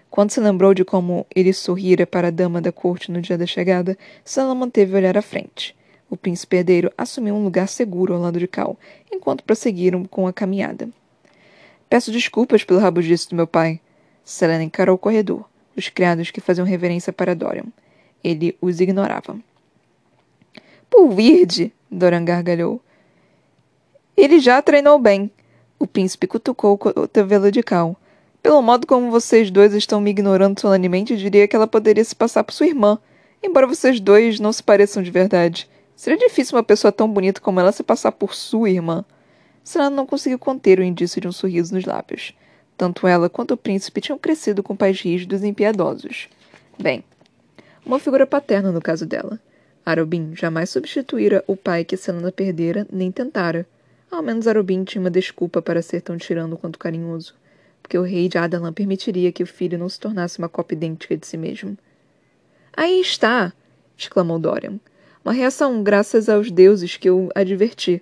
Quando 0.10 0.32
se 0.32 0.40
lembrou 0.40 0.74
de 0.74 0.86
como 0.86 1.26
ele 1.36 1.54
sorrira 1.54 2.06
para 2.06 2.30
a 2.30 2.32
dama 2.32 2.62
da 2.62 2.72
corte 2.72 3.12
no 3.12 3.22
dia 3.22 3.38
da 3.38 3.46
chegada, 3.46 3.98
Sala 4.24 4.56
manteve 4.56 4.94
o 4.94 4.98
olhar 4.98 5.18
à 5.18 5.22
frente. 5.22 5.76
O 6.10 6.18
príncipe 6.18 6.58
herdeiro 6.58 6.92
assumiu 6.98 7.36
um 7.36 7.44
lugar 7.44 7.68
seguro 7.68 8.14
ao 8.14 8.22
lado 8.22 8.40
de 8.40 8.48
Cal, 8.48 8.78
enquanto 9.12 9.44
prosseguiram 9.44 10.04
com 10.06 10.26
a 10.26 10.34
caminhada. 10.34 10.90
Peço 11.90 12.12
desculpas 12.12 12.64
pelo 12.64 12.80
rabugice 12.80 13.30
do 13.30 13.36
meu 13.36 13.48
pai. 13.48 13.80
Selena 14.24 14.64
encarou 14.64 14.96
o 14.96 15.00
corredor, 15.00 15.46
os 15.76 15.90
criados 15.90 16.32
que 16.32 16.42
faziam 16.42 16.66
reverência 16.66 17.14
para 17.14 17.36
Dorian. 17.36 17.66
Ele 18.24 18.56
os 18.62 18.80
ignorava. 18.80 19.38
Pulvirde! 20.90 21.72
Dorian 21.90 22.26
gargalhou. 22.26 22.82
Ele 24.16 24.40
já 24.40 24.62
treinou 24.62 25.00
bem. 25.00 25.32
O 25.80 25.88
príncipe 25.88 26.28
cutucou 26.28 26.74
o 26.74 26.78
cotovelo 26.78 27.52
de 27.52 27.64
Cal. 27.64 27.96
Pelo 28.42 28.62
modo 28.62 28.86
como 28.86 29.12
vocês 29.12 29.50
dois 29.50 29.74
estão 29.74 30.02
me 30.02 30.12
ignorando 30.12 30.60
solenemente, 30.60 31.16
diria 31.16 31.48
que 31.48 31.56
ela 31.56 31.68
poderia 31.68 32.04
se 32.04 32.16
passar 32.16 32.44
por 32.44 32.54
sua 32.54 32.68
irmã. 32.68 33.00
Embora 33.42 33.68
vocês 33.68 34.00
dois 34.00 34.40
não 34.40 34.52
se 34.52 34.62
pareçam 34.62 35.02
de 35.02 35.10
verdade. 35.10 35.70
Seria 36.00 36.18
difícil 36.18 36.56
uma 36.56 36.64
pessoa 36.64 36.94
tão 36.94 37.12
bonita 37.12 37.42
como 37.42 37.60
ela 37.60 37.74
se 37.74 37.84
passar 37.84 38.14
por 38.14 38.34
sua 38.34 38.70
irmã. 38.70 39.04
Selena 39.62 39.90
não 39.90 40.06
conseguiu 40.06 40.40
conter 40.40 40.80
o 40.80 40.84
indício 40.84 41.20
de 41.20 41.28
um 41.28 41.32
sorriso 41.34 41.76
nos 41.76 41.84
lábios. 41.84 42.34
Tanto 42.78 43.06
ela 43.06 43.30
quanto 43.30 43.54
o 43.54 43.58
príncipe 43.58 44.00
tinham 44.00 44.18
crescido 44.18 44.64
com 44.64 44.78
pais 44.78 45.02
rígidos 45.02 45.44
e 45.44 45.48
impiedosos. 45.48 46.30
Bem, 46.82 47.04
uma 47.86 48.00
figura 48.00 48.26
paterna 48.26 48.72
no 48.72 48.82
caso 48.82 49.06
dela. 49.06 49.42
Arobin 49.86 50.34
jamais 50.38 50.70
substituíra 50.70 51.44
o 51.46 51.58
pai 51.58 51.84
que 51.84 51.98
Selena 51.98 52.32
perdera, 52.32 52.88
nem 52.90 53.12
tentara. 53.12 53.68
Ao 54.10 54.24
menos 54.24 54.48
Arobin 54.48 54.86
tinha 54.86 55.02
uma 55.02 55.12
desculpa 55.12 55.62
para 55.62 55.82
ser 55.82 56.00
tão 56.00 56.16
tirano 56.16 56.56
quanto 56.56 56.80
carinhoso, 56.80 57.36
porque 57.84 57.98
o 57.98 58.04
rei 58.04 58.30
de 58.30 58.38
Adalan 58.38 58.72
permitiria 58.72 59.34
que 59.34 59.44
o 59.44 59.48
filho 59.48 59.78
não 59.78 59.90
se 59.90 60.00
tornasse 60.00 60.40
uma 60.40 60.48
cópia 60.48 60.78
idêntica 60.78 61.18
de 61.18 61.28
si 61.28 61.36
mesmo. 61.36 61.78
Aí 62.72 63.02
está! 63.02 63.52
exclamou 63.98 64.40
Dorian. 64.40 64.80
Uma 65.24 65.34
reação 65.34 65.84
graças 65.84 66.30
aos 66.30 66.50
deuses 66.50 66.98
que 66.98 67.10
eu 67.10 67.30
adverti. 67.36 68.02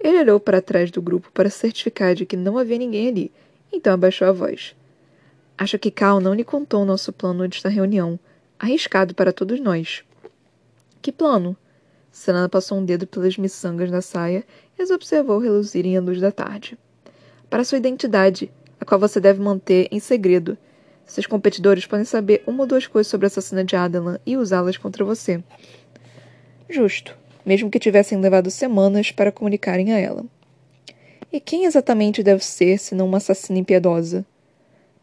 Ele 0.00 0.20
olhou 0.20 0.38
para 0.38 0.62
trás 0.62 0.90
do 0.90 1.02
grupo 1.02 1.30
para 1.32 1.50
certificar 1.50 2.14
de 2.14 2.26
que 2.26 2.36
não 2.36 2.58
havia 2.58 2.78
ninguém 2.78 3.08
ali, 3.08 3.32
então 3.72 3.92
abaixou 3.94 4.28
a 4.28 4.32
voz. 4.32 4.76
Acho 5.56 5.78
que 5.78 5.90
Cal 5.90 6.20
não 6.20 6.34
lhe 6.34 6.44
contou 6.44 6.82
o 6.82 6.84
nosso 6.84 7.12
plano 7.12 7.42
antes 7.42 7.62
da 7.62 7.68
reunião. 7.68 8.18
Arriscado 8.58 9.14
para 9.14 9.32
todos 9.32 9.58
nós. 9.58 10.04
Que 11.02 11.10
plano? 11.10 11.56
Selena 12.12 12.48
passou 12.48 12.78
um 12.78 12.84
dedo 12.84 13.06
pelas 13.06 13.36
miçangas 13.36 13.90
da 13.90 14.00
saia 14.00 14.44
e 14.78 14.82
as 14.82 14.90
observou 14.90 15.38
reluzirem 15.38 15.96
à 15.96 16.00
luz 16.00 16.20
da 16.20 16.30
tarde. 16.30 16.78
Para 17.50 17.64
sua 17.64 17.78
identidade, 17.78 18.52
a 18.80 18.84
qual 18.84 19.00
você 19.00 19.20
deve 19.20 19.40
manter 19.40 19.88
em 19.90 19.98
segredo. 19.98 20.56
Seus 21.06 21.26
competidores 21.26 21.86
podem 21.86 22.04
saber 22.04 22.42
uma 22.46 22.64
ou 22.64 22.66
duas 22.66 22.86
coisas 22.86 23.10
sobre 23.10 23.26
a 23.26 23.28
assassina 23.28 23.64
de 23.64 23.74
Adelan 23.74 24.18
e 24.26 24.36
usá-las 24.36 24.76
contra 24.76 25.04
você. 25.04 25.42
Justo, 26.68 27.16
mesmo 27.44 27.70
que 27.70 27.78
tivessem 27.78 28.18
levado 28.20 28.50
semanas 28.50 29.10
para 29.10 29.32
comunicarem 29.32 29.92
a 29.92 29.98
ela. 29.98 30.24
E 31.32 31.40
quem 31.40 31.64
exatamente 31.64 32.22
deve 32.22 32.44
ser, 32.44 32.78
senão 32.78 33.06
uma 33.06 33.18
assassina 33.18 33.58
impiedosa? 33.58 34.24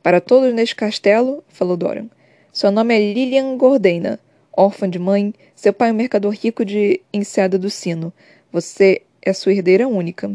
Para 0.02 0.22
todos 0.22 0.54
neste 0.54 0.76
castelo, 0.76 1.44
falou 1.48 1.76
Dorian, 1.76 2.08
seu 2.54 2.72
nome 2.72 2.96
é 2.96 3.14
Lilian 3.14 3.58
Gordeina, 3.58 4.20
órfã 4.56 4.90
de 4.90 5.00
mãe, 5.00 5.34
seu 5.56 5.74
pai 5.74 5.90
é 5.90 5.92
um 5.92 5.96
mercador 5.96 6.32
rico 6.32 6.64
de 6.64 7.02
Enseada 7.12 7.58
do 7.60 7.70
Sino. 7.70 8.14
Você 8.52 9.02
é 9.22 9.34
sua 9.34 9.54
herdeira 9.54 9.88
única. 9.88 10.32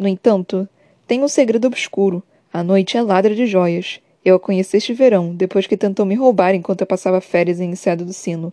No 0.00 0.08
entanto, 0.08 0.68
tem 1.06 1.22
um 1.22 1.28
segredo 1.28 1.66
obscuro. 1.66 2.22
A 2.52 2.62
noite 2.62 2.96
é 2.96 3.02
ladra 3.02 3.34
de 3.34 3.46
joias. 3.46 4.00
Eu 4.24 4.36
a 4.36 4.40
conheci 4.40 4.76
este 4.76 4.92
verão, 4.92 5.34
depois 5.34 5.66
que 5.66 5.76
tentou 5.76 6.06
me 6.06 6.14
roubar 6.14 6.54
enquanto 6.54 6.80
eu 6.80 6.86
passava 6.86 7.20
férias 7.20 7.60
em 7.60 7.70
Enseada 7.70 8.04
do 8.04 8.12
Sino. 8.12 8.52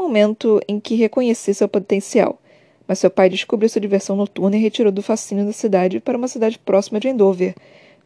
Momento 0.00 0.62
em 0.66 0.80
que 0.80 0.94
reconheci 0.94 1.52
seu 1.52 1.68
potencial. 1.68 2.40
Mas 2.88 2.98
seu 2.98 3.10
pai 3.10 3.28
descobriu 3.28 3.68
sua 3.68 3.82
diversão 3.82 4.16
noturna 4.16 4.56
e 4.56 4.60
retirou 4.60 4.90
do 4.90 5.02
fascínio 5.02 5.44
da 5.44 5.52
cidade 5.52 6.00
para 6.00 6.16
uma 6.16 6.26
cidade 6.26 6.58
próxima 6.58 6.98
de 6.98 7.08
Endover. 7.08 7.54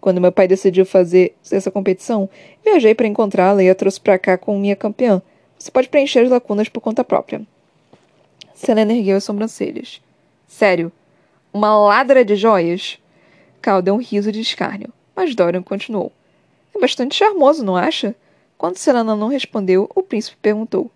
Quando 0.00 0.20
meu 0.20 0.32
pai 0.32 0.48
decidiu 0.48 0.84
fazer 0.84 1.36
essa 1.48 1.70
competição, 1.70 2.28
viajei 2.64 2.96
para 2.96 3.06
encontrá-la 3.06 3.62
e 3.62 3.70
a 3.70 3.76
trouxe 3.76 4.00
para 4.00 4.18
cá 4.18 4.36
com 4.36 4.58
minha 4.58 4.74
campeã. 4.74 5.22
Você 5.56 5.70
pode 5.70 5.88
preencher 5.88 6.18
as 6.18 6.30
lacunas 6.30 6.68
por 6.68 6.80
conta 6.80 7.04
própria. 7.04 7.40
Selena 8.52 8.92
ergueu 8.92 9.16
as 9.16 9.24
sobrancelhas. 9.24 10.02
Sério? 10.48 10.90
Uma 11.52 11.78
ladra 11.78 12.24
de 12.24 12.34
joias? 12.34 12.98
Cal 13.62 13.80
deu 13.80 13.94
um 13.94 14.02
riso 14.02 14.32
de 14.32 14.40
escárnio, 14.40 14.92
mas 15.14 15.32
Dorian 15.36 15.62
continuou. 15.62 16.10
É 16.74 16.78
bastante 16.80 17.14
charmoso, 17.14 17.64
não 17.64 17.76
acha? 17.76 18.16
Quando 18.58 18.78
Selena 18.78 19.14
não 19.14 19.28
respondeu, 19.28 19.88
o 19.94 20.02
príncipe 20.02 20.36
perguntou: 20.42 20.90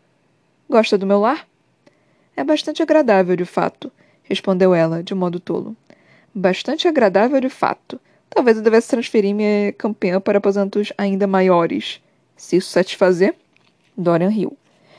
Gosta 0.71 0.99
do 0.99 1.07
meu 1.07 1.21
lar? 1.21 1.49
É 2.37 2.45
bastante 2.45 2.83
agradável, 2.83 3.35
de 3.35 3.47
fato, 3.47 3.91
respondeu 4.23 4.75
ela, 4.75 5.03
de 5.03 5.15
modo 5.15 5.41
tolo. 5.41 5.75
Bastante 6.35 6.87
agradável, 6.87 7.41
de 7.41 7.49
fato. 7.49 7.99
Talvez 8.29 8.59
eu 8.59 8.63
devesse 8.63 8.89
transferir 8.89 9.35
minha 9.35 9.73
campanha 9.73 10.21
para 10.21 10.37
aposentos 10.37 10.93
ainda 10.99 11.27
maiores. 11.27 12.03
Se 12.37 12.57
isso 12.57 12.71
satisfazer? 12.71 13.35
Dorian 13.97 14.29
riu. 14.29 14.57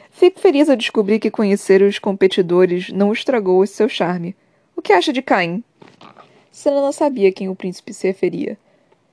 Fico 0.09 0.39
feliz 0.39 0.69
ao 0.69 0.75
descobrir 0.75 1.19
que 1.19 1.29
conhecer 1.29 1.83
os 1.83 1.99
competidores 1.99 2.89
não 2.89 3.13
estragou 3.13 3.65
seu 3.67 3.87
charme. 3.87 4.35
O 4.75 4.81
que 4.81 4.91
acha 4.91 5.13
de 5.13 5.21
Caim? 5.21 5.63
Selena 6.51 6.81
não 6.81 6.91
sabia 6.91 7.29
a 7.29 7.31
quem 7.31 7.47
o 7.47 7.55
príncipe 7.55 7.93
se 7.93 8.07
referia. 8.07 8.57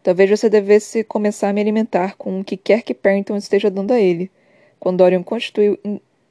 Talvez 0.03 0.31
você 0.31 0.49
devesse 0.49 1.05
começar 1.05 1.51
a 1.51 1.53
me 1.53 1.61
alimentar 1.61 2.17
com 2.17 2.41
o 2.41 2.45
que 2.45 2.57
quer 2.57 2.81
que 2.81 2.95
Perrington 2.95 3.37
esteja 3.37 3.71
dando 3.71 3.93
a 3.93 4.01
ele. 4.01 4.31
Quando 4.81 4.99
Dorian 4.99 5.23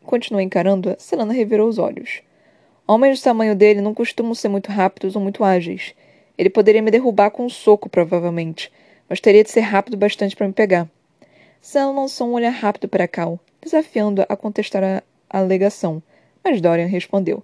continuou 0.05 0.41
encarando-a, 0.41 0.95
Selena 0.97 1.33
revirou 1.33 1.67
os 1.67 1.77
olhos. 1.77 2.21
Homens 2.87 3.19
do 3.19 3.23
tamanho 3.23 3.55
dele 3.55 3.81
não 3.81 3.93
costumam 3.93 4.35
ser 4.35 4.47
muito 4.47 4.71
rápidos 4.71 5.15
ou 5.15 5.21
muito 5.21 5.43
ágeis. 5.43 5.93
Ele 6.37 6.49
poderia 6.49 6.81
me 6.81 6.91
derrubar 6.91 7.31
com 7.31 7.45
um 7.45 7.49
soco, 7.49 7.89
provavelmente, 7.89 8.71
mas 9.09 9.19
teria 9.19 9.43
de 9.43 9.49
ser 9.49 9.61
rápido 9.61 9.97
bastante 9.97 10.35
para 10.35 10.47
me 10.47 10.53
pegar. 10.53 10.87
Selena 11.61 11.91
lançou 11.91 12.29
um 12.29 12.33
olhar 12.33 12.51
rápido 12.51 12.87
para 12.87 13.07
Cal, 13.07 13.39
desafiando-a 13.61 14.25
a 14.29 14.37
contestar 14.37 14.83
a 14.83 15.03
alegação, 15.29 16.01
mas 16.43 16.61
Dorian 16.61 16.85
respondeu. 16.85 17.43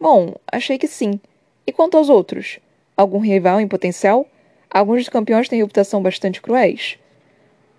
Bom, 0.00 0.34
achei 0.50 0.76
que 0.76 0.88
sim. 0.88 1.20
E 1.66 1.72
quanto 1.72 1.96
aos 1.96 2.08
outros? 2.08 2.58
Algum 2.96 3.20
rival 3.20 3.60
em 3.60 3.68
potencial? 3.68 4.26
Alguns 4.68 4.98
dos 4.98 5.08
campeões 5.08 5.48
têm 5.48 5.60
reputação 5.60 6.02
bastante 6.02 6.40
cruéis. 6.42 6.98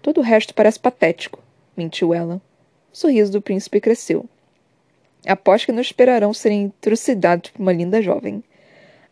Todo 0.02 0.20
o 0.20 0.24
resto 0.24 0.54
parece 0.54 0.80
patético, 0.80 1.40
mentiu 1.76 2.14
ela. 2.14 2.42
O 2.94 2.98
sorriso 2.98 3.32
do 3.32 3.42
príncipe 3.42 3.80
cresceu. 3.80 4.26
Aposto 5.26 5.68
que 5.68 5.72
não 5.72 5.82
esperarão 5.82 6.34
serem 6.34 6.74
trucidados 6.82 7.52
por 7.52 7.62
uma 7.62 7.72
linda 7.72 8.02
jovem. 8.02 8.44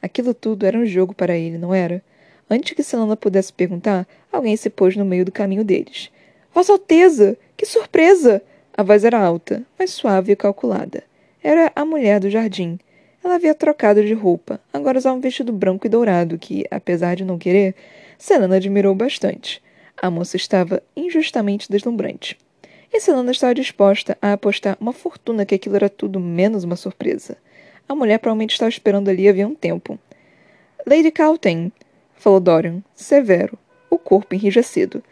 Aquilo 0.01 0.33
tudo 0.33 0.65
era 0.65 0.77
um 0.77 0.85
jogo 0.85 1.13
para 1.13 1.37
ele, 1.37 1.57
não 1.57 1.73
era? 1.73 2.03
Antes 2.49 2.73
que 2.73 2.83
Selena 2.83 3.15
pudesse 3.15 3.53
perguntar, 3.53 4.07
alguém 4.31 4.57
se 4.57 4.69
pôs 4.69 4.97
no 4.97 5.05
meio 5.05 5.23
do 5.23 5.31
caminho 5.31 5.63
deles. 5.63 6.09
Vossa 6.53 6.73
Alteza! 6.73 7.37
Que 7.55 7.65
surpresa! 7.65 8.41
A 8.75 8.83
voz 8.83 9.05
era 9.05 9.19
alta, 9.19 9.63
mas 9.77 9.91
suave 9.91 10.33
e 10.33 10.35
calculada. 10.35 11.03
Era 11.41 11.71
a 11.75 11.85
mulher 11.85 12.19
do 12.19 12.29
jardim. 12.29 12.79
Ela 13.23 13.35
havia 13.35 13.53
trocado 13.53 14.03
de 14.03 14.13
roupa, 14.13 14.59
agora 14.73 14.97
usava 14.97 15.15
um 15.15 15.21
vestido 15.21 15.53
branco 15.53 15.85
e 15.85 15.89
dourado 15.89 16.37
que, 16.37 16.65
apesar 16.71 17.15
de 17.15 17.23
não 17.23 17.37
querer, 17.37 17.75
Selena 18.17 18.55
admirou 18.55 18.95
bastante. 18.95 19.61
A 19.95 20.09
moça 20.09 20.35
estava 20.35 20.81
injustamente 20.95 21.69
deslumbrante. 21.69 22.37
E 22.91 22.99
Selena 22.99 23.31
estava 23.31 23.53
disposta 23.53 24.17
a 24.21 24.33
apostar 24.33 24.77
uma 24.79 24.93
fortuna 24.93 25.45
que 25.45 25.55
aquilo 25.55 25.75
era 25.75 25.89
tudo 25.89 26.19
menos 26.19 26.63
uma 26.63 26.75
surpresa. 26.75 27.37
A 27.87 27.95
mulher 27.95 28.19
provavelmente 28.19 28.53
estava 28.53 28.69
esperando 28.69 29.09
ali 29.09 29.27
havia 29.27 29.47
um 29.47 29.55
tempo. 29.55 29.99
Lady 30.85 31.11
Calton, 31.11 31.71
falou 32.15 32.39
Dorian, 32.39 32.83
severo, 32.95 33.57
o 33.89 33.97
corpo 33.97 34.33
enrijecido. 34.33 35.03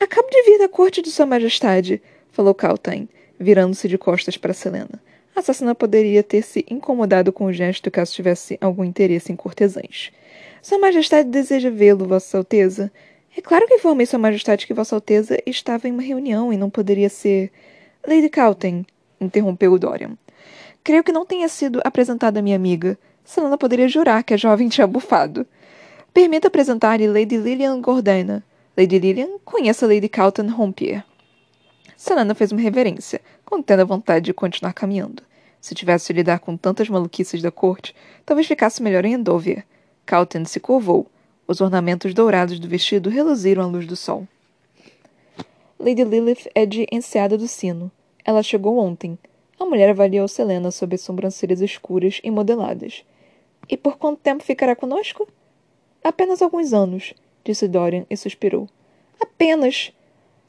Acabo 0.00 0.28
de 0.30 0.42
vir 0.42 0.58
da 0.58 0.68
corte 0.68 1.02
de 1.02 1.10
Sua 1.10 1.26
Majestade, 1.26 2.02
falou 2.30 2.54
Calton, 2.54 3.06
virando-se 3.38 3.88
de 3.88 3.98
costas 3.98 4.36
para 4.36 4.52
Selena. 4.52 5.00
A 5.34 5.40
assassina 5.40 5.74
poderia 5.74 6.22
ter 6.22 6.42
se 6.42 6.64
incomodado 6.68 7.30
com 7.32 7.44
o 7.44 7.52
gesto 7.52 7.90
caso 7.90 8.14
tivesse 8.14 8.56
algum 8.60 8.82
interesse 8.82 9.30
em 9.30 9.36
cortesãs. 9.36 10.10
Sua 10.62 10.78
Majestade 10.78 11.28
deseja 11.28 11.70
vê-lo, 11.70 12.06
Vossa 12.06 12.38
Alteza. 12.38 12.90
É 13.36 13.42
claro 13.42 13.66
que 13.66 13.74
informei 13.74 14.06
Sua 14.06 14.18
Majestade 14.18 14.66
que 14.66 14.72
Vossa 14.72 14.96
Alteza 14.96 15.36
estava 15.44 15.86
em 15.86 15.92
uma 15.92 16.00
reunião 16.00 16.50
e 16.50 16.56
não 16.56 16.70
poderia 16.70 17.10
ser. 17.10 17.52
Lady 18.08 18.30
Calton, 18.30 18.82
interrompeu 19.20 19.78
Dorian. 19.78 20.16
Creio 20.82 21.04
que 21.04 21.12
não 21.12 21.26
tenha 21.26 21.46
sido 21.46 21.82
apresentada 21.84 22.40
minha 22.40 22.56
amiga. 22.56 22.98
Selena 23.24 23.58
poderia 23.58 23.88
jurar 23.88 24.24
que 24.24 24.32
a 24.32 24.38
jovem 24.38 24.70
tinha 24.70 24.86
bufado. 24.86 25.46
Permita 26.14 26.48
apresentar-lhe 26.48 27.06
Lady 27.06 27.36
Lillian 27.36 27.78
Gordana. 27.78 28.42
Lady 28.74 28.98
Lillian 28.98 29.38
conhece 29.44 29.84
a 29.84 29.88
Lady 29.88 30.08
Calton 30.08 30.48
Rompier. 30.48 31.04
Selena 31.94 32.34
fez 32.34 32.52
uma 32.52 32.60
reverência, 32.62 33.20
contendo 33.44 33.80
a 33.82 33.84
vontade 33.84 34.24
de 34.24 34.32
continuar 34.32 34.72
caminhando. 34.72 35.22
Se 35.60 35.74
tivesse 35.74 36.06
de 36.06 36.20
lidar 36.20 36.38
com 36.38 36.56
tantas 36.56 36.88
maluquices 36.88 37.42
da 37.42 37.50
corte, 37.50 37.94
talvez 38.24 38.46
ficasse 38.46 38.82
melhor 38.82 39.04
em 39.04 39.12
Endover. 39.12 39.62
Calton 40.06 40.46
se 40.46 40.58
curvou. 40.58 41.06
Os 41.48 41.60
ornamentos 41.60 42.12
dourados 42.12 42.58
do 42.58 42.68
vestido 42.68 43.08
reluziram 43.08 43.62
à 43.62 43.66
luz 43.66 43.86
do 43.86 43.94
sol. 43.94 44.26
Lady 45.78 46.02
Lilith 46.02 46.48
é 46.54 46.66
de 46.66 46.86
Enseada 46.90 47.38
do 47.38 47.46
Sino. 47.46 47.90
Ela 48.24 48.42
chegou 48.42 48.78
ontem. 48.78 49.16
A 49.58 49.64
mulher 49.64 49.90
avaliou 49.90 50.26
Selena 50.26 50.72
sob 50.72 50.96
as 50.96 51.02
sobrancelhas 51.02 51.60
escuras 51.60 52.20
e 52.24 52.30
modeladas. 52.30 53.04
E 53.68 53.76
por 53.76 53.96
quanto 53.96 54.20
tempo 54.20 54.42
ficará 54.42 54.74
conosco? 54.74 55.28
Apenas 56.02 56.42
alguns 56.42 56.72
anos, 56.72 57.14
disse 57.44 57.68
Dorian 57.68 58.04
e 58.10 58.16
suspirou. 58.16 58.68
Apenas! 59.20 59.92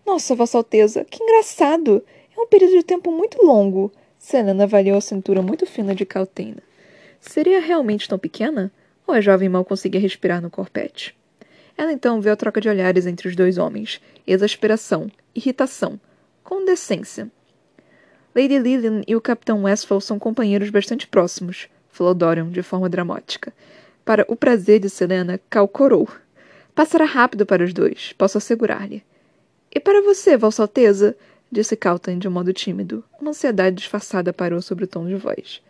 Nossa, 0.06 0.36
Vossa 0.36 0.58
Alteza, 0.58 1.06
que 1.06 1.24
engraçado! 1.24 2.04
É 2.36 2.40
um 2.40 2.48
período 2.48 2.74
de 2.74 2.84
tempo 2.84 3.12
muito 3.12 3.44
longo. 3.46 3.92
Selena 4.18 4.64
avaliou 4.64 4.98
a 4.98 5.02
cintura 5.02 5.42
muito 5.44 5.66
fina 5.68 5.94
de 5.94 6.06
Caltena. 6.06 6.64
Seria 7.20 7.60
realmente 7.60 8.08
tão 8.10 8.18
pequena? 8.18 8.72
Ou 9.08 9.14
a 9.16 9.22
jovem 9.22 9.48
mal 9.48 9.64
conseguia 9.64 10.02
respirar 10.02 10.42
no 10.42 10.50
corpete? 10.50 11.18
Ela 11.78 11.94
então 11.94 12.20
viu 12.20 12.34
a 12.34 12.36
troca 12.36 12.60
de 12.60 12.68
olhares 12.68 13.08
entre 13.08 13.30
os 13.30 13.36
dois 13.36 13.58
homens. 13.58 14.02
Exasperação, 14.28 15.10
irritação, 15.34 15.98
condescência. 16.44 17.32
Lady 18.36 18.60
Lillian 18.60 19.02
e 19.08 19.16
o 19.16 19.22
Capitão 19.22 19.64
Westphal 19.64 20.02
são 20.02 20.20
companheiros 20.20 20.70
bastante 20.70 21.08
próximos, 21.08 21.70
falou 21.90 22.14
Dorian 22.14 22.50
de 22.50 22.62
forma 22.62 22.90
dramática. 22.90 23.54
Para 24.04 24.26
o 24.28 24.36
prazer 24.36 24.80
de 24.80 24.90
Selena, 24.90 25.40
calcorou. 25.50 26.08
Passará 26.76 27.06
rápido 27.06 27.46
para 27.46 27.64
os 27.64 27.74
dois, 27.74 28.14
posso 28.14 28.38
assegurar-lhe. 28.38 29.04
E 29.74 29.80
para 29.80 30.02
você, 30.02 30.36
Vossa 30.38 30.62
Alteza? 30.62 31.16
disse 31.52 31.76
Calton 31.76 32.20
de 32.20 32.28
um 32.28 32.32
modo 32.32 32.52
tímido. 32.52 33.04
Uma 33.20 33.30
ansiedade 33.30 33.78
disfarçada 33.78 34.34
parou 34.34 34.62
sobre 34.62 34.84
o 34.84 34.88
tom 34.88 35.08
de 35.08 35.16
voz. 35.16 35.62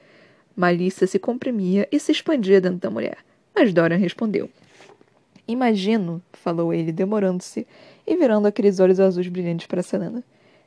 Malícia 0.56 1.06
se 1.06 1.20
comprimia 1.20 1.88
e 1.92 2.00
se 2.00 2.12
expandia 2.12 2.60
dentro 2.60 2.80
da 2.80 2.90
mulher, 2.90 3.18
mas 3.58 3.74
Dorian 3.74 3.98
respondeu. 3.98 4.52
Imagino, 5.48 6.22
falou 6.32 6.72
ele, 6.72 6.92
demorando-se 6.92 7.66
e 8.06 8.16
virando 8.16 8.48
aqueles 8.48 8.80
olhos 8.80 9.00
azuis 9.00 9.28
brilhantes 9.28 9.66
para 9.66 9.82
Selena, 9.82 10.24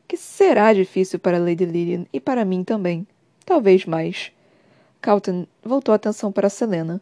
que 0.08 0.16
será 0.16 0.72
difícil 0.72 1.20
para 1.20 1.38
Lady 1.38 1.64
Lillian 1.64 2.04
e 2.12 2.18
para 2.18 2.44
mim 2.44 2.64
também. 2.64 3.06
Talvez 3.46 3.86
mais. 3.86 4.32
Calton 5.00 5.46
voltou 5.62 5.92
a 5.92 5.96
atenção 5.96 6.32
para 6.32 6.50
Selena. 6.50 7.00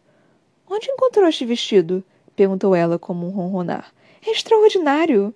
Onde 0.69 0.91
encontrou 0.91 1.27
este 1.27 1.43
vestido? 1.43 2.03
perguntou 2.35 2.75
ela 2.75 2.99
como 2.99 3.25
um 3.25 3.31
ronronar. 3.31 3.91
É 4.23 4.29
extraordinário! 4.29 5.33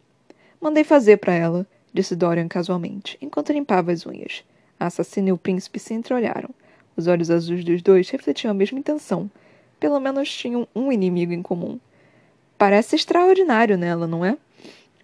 Mandei 0.61 0.83
fazer 0.83 1.17
para 1.17 1.33
ela, 1.33 1.65
disse 1.91 2.15
Dorian 2.15 2.47
casualmente, 2.47 3.17
enquanto 3.19 3.51
limpava 3.51 3.91
as 3.91 4.05
unhas. 4.05 4.43
A 4.79 4.85
assassina 4.85 5.29
e 5.29 5.31
o 5.31 5.37
príncipe 5.37 5.79
se 5.79 5.95
entreolharam. 5.95 6.51
Os 6.95 7.07
olhos 7.07 7.31
azuis 7.31 7.63
dos 7.63 7.81
dois 7.81 8.07
refletiam 8.11 8.51
a 8.51 8.53
mesma 8.53 8.77
intenção. 8.77 9.31
Pelo 9.83 9.99
menos 9.99 10.33
tinham 10.33 10.65
um 10.73 10.93
inimigo 10.93 11.33
em 11.33 11.41
comum. 11.41 11.77
Parece 12.57 12.95
extraordinário 12.95 13.77
nela, 13.77 14.07
não 14.07 14.23
é? 14.23 14.37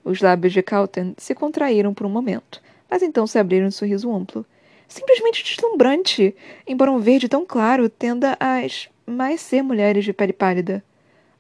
Os 0.06 0.22
lábios 0.22 0.54
de 0.54 0.64
Calton 0.64 1.14
se 1.18 1.36
contraíram 1.36 1.94
por 1.94 2.06
um 2.06 2.10
momento, 2.10 2.62
mas 2.90 3.04
então 3.04 3.28
se 3.28 3.38
abriram 3.38 3.66
em 3.66 3.68
um 3.68 3.72
sorriso 3.72 4.10
amplo. 4.10 4.46
Simplesmente 4.88 5.44
deslumbrante, 5.44 6.34
embora 6.66 6.94
um 6.94 6.98
verde 6.98 7.28
tão 7.28 7.46
claro 7.46 7.90
tenda 7.90 8.38
a 8.40 8.62
mais 9.06 9.42
ser 9.42 9.62
mulheres 9.62 10.06
de 10.06 10.14
pele 10.14 10.32
pálida. 10.32 10.82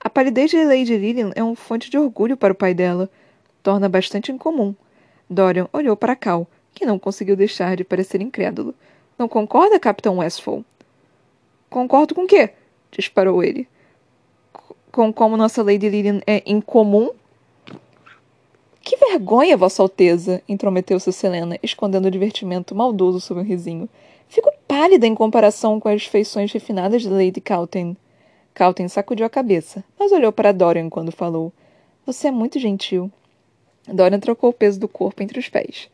A 0.01 0.09
palidez 0.09 0.51
de 0.51 0.61
Lady 0.61 0.97
Lillian 0.97 1.31
é 1.33 1.41
uma 1.41 1.55
fonte 1.55 1.89
de 1.89 1.97
orgulho 1.97 2.35
para 2.35 2.51
o 2.51 2.57
pai 2.57 2.73
dela. 2.73 3.09
Torna 3.63 3.87
bastante 3.87 4.33
incomum. 4.33 4.75
Dorian 5.29 5.69
olhou 5.71 5.95
para 5.95 6.13
Cal, 6.13 6.45
que 6.73 6.85
não 6.85 6.99
conseguiu 6.99 7.37
deixar 7.37 7.77
de 7.77 7.85
parecer 7.85 8.19
incrédulo. 8.19 8.75
Não 9.17 9.29
concorda, 9.29 9.79
Capitão 9.79 10.17
Westphal? 10.17 10.61
Concordo 11.69 12.13
com 12.13 12.23
o 12.25 12.27
quê? 12.27 12.49
Disparou 12.91 13.43
ele. 13.43 13.67
Com 14.91 15.13
como 15.13 15.37
nossa 15.37 15.63
Lady 15.63 15.89
Lillian 15.89 16.21
é 16.25 16.41
incomum? 16.45 17.11
Que 18.81 18.97
vergonha, 18.97 19.55
Vossa 19.55 19.83
Alteza! 19.83 20.41
intrometeu-se 20.47 21.11
Selena, 21.13 21.59
escondendo 21.61 22.07
o 22.07 22.11
divertimento 22.11 22.73
maldoso 22.73 23.19
sob 23.19 23.41
um 23.41 23.43
risinho. 23.43 23.87
Fico 24.27 24.51
pálida 24.67 25.05
em 25.05 25.13
comparação 25.13 25.79
com 25.79 25.89
as 25.89 26.05
feições 26.05 26.51
refinadas 26.51 27.03
de 27.03 27.09
Lady 27.09 27.39
Calton. 27.39 27.95
Calton 28.53 28.87
sacudiu 28.87 29.25
a 29.25 29.29
cabeça, 29.29 29.83
mas 29.97 30.11
olhou 30.11 30.31
para 30.31 30.51
Dorian 30.51 30.89
quando 30.89 31.11
falou. 31.11 31.53
Você 32.05 32.27
é 32.27 32.31
muito 32.31 32.59
gentil. 32.59 33.11
Dorian 33.87 34.19
trocou 34.19 34.49
o 34.49 34.53
peso 34.53 34.79
do 34.79 34.87
corpo 34.87 35.21
entre 35.21 35.39
os 35.39 35.49
pés. 35.49 35.89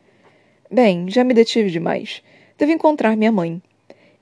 Bem, 0.70 1.08
já 1.08 1.22
me 1.22 1.34
detive 1.34 1.70
demais. 1.70 2.22
Devo 2.58 2.72
encontrar 2.72 3.16
minha 3.16 3.30
mãe. 3.30 3.62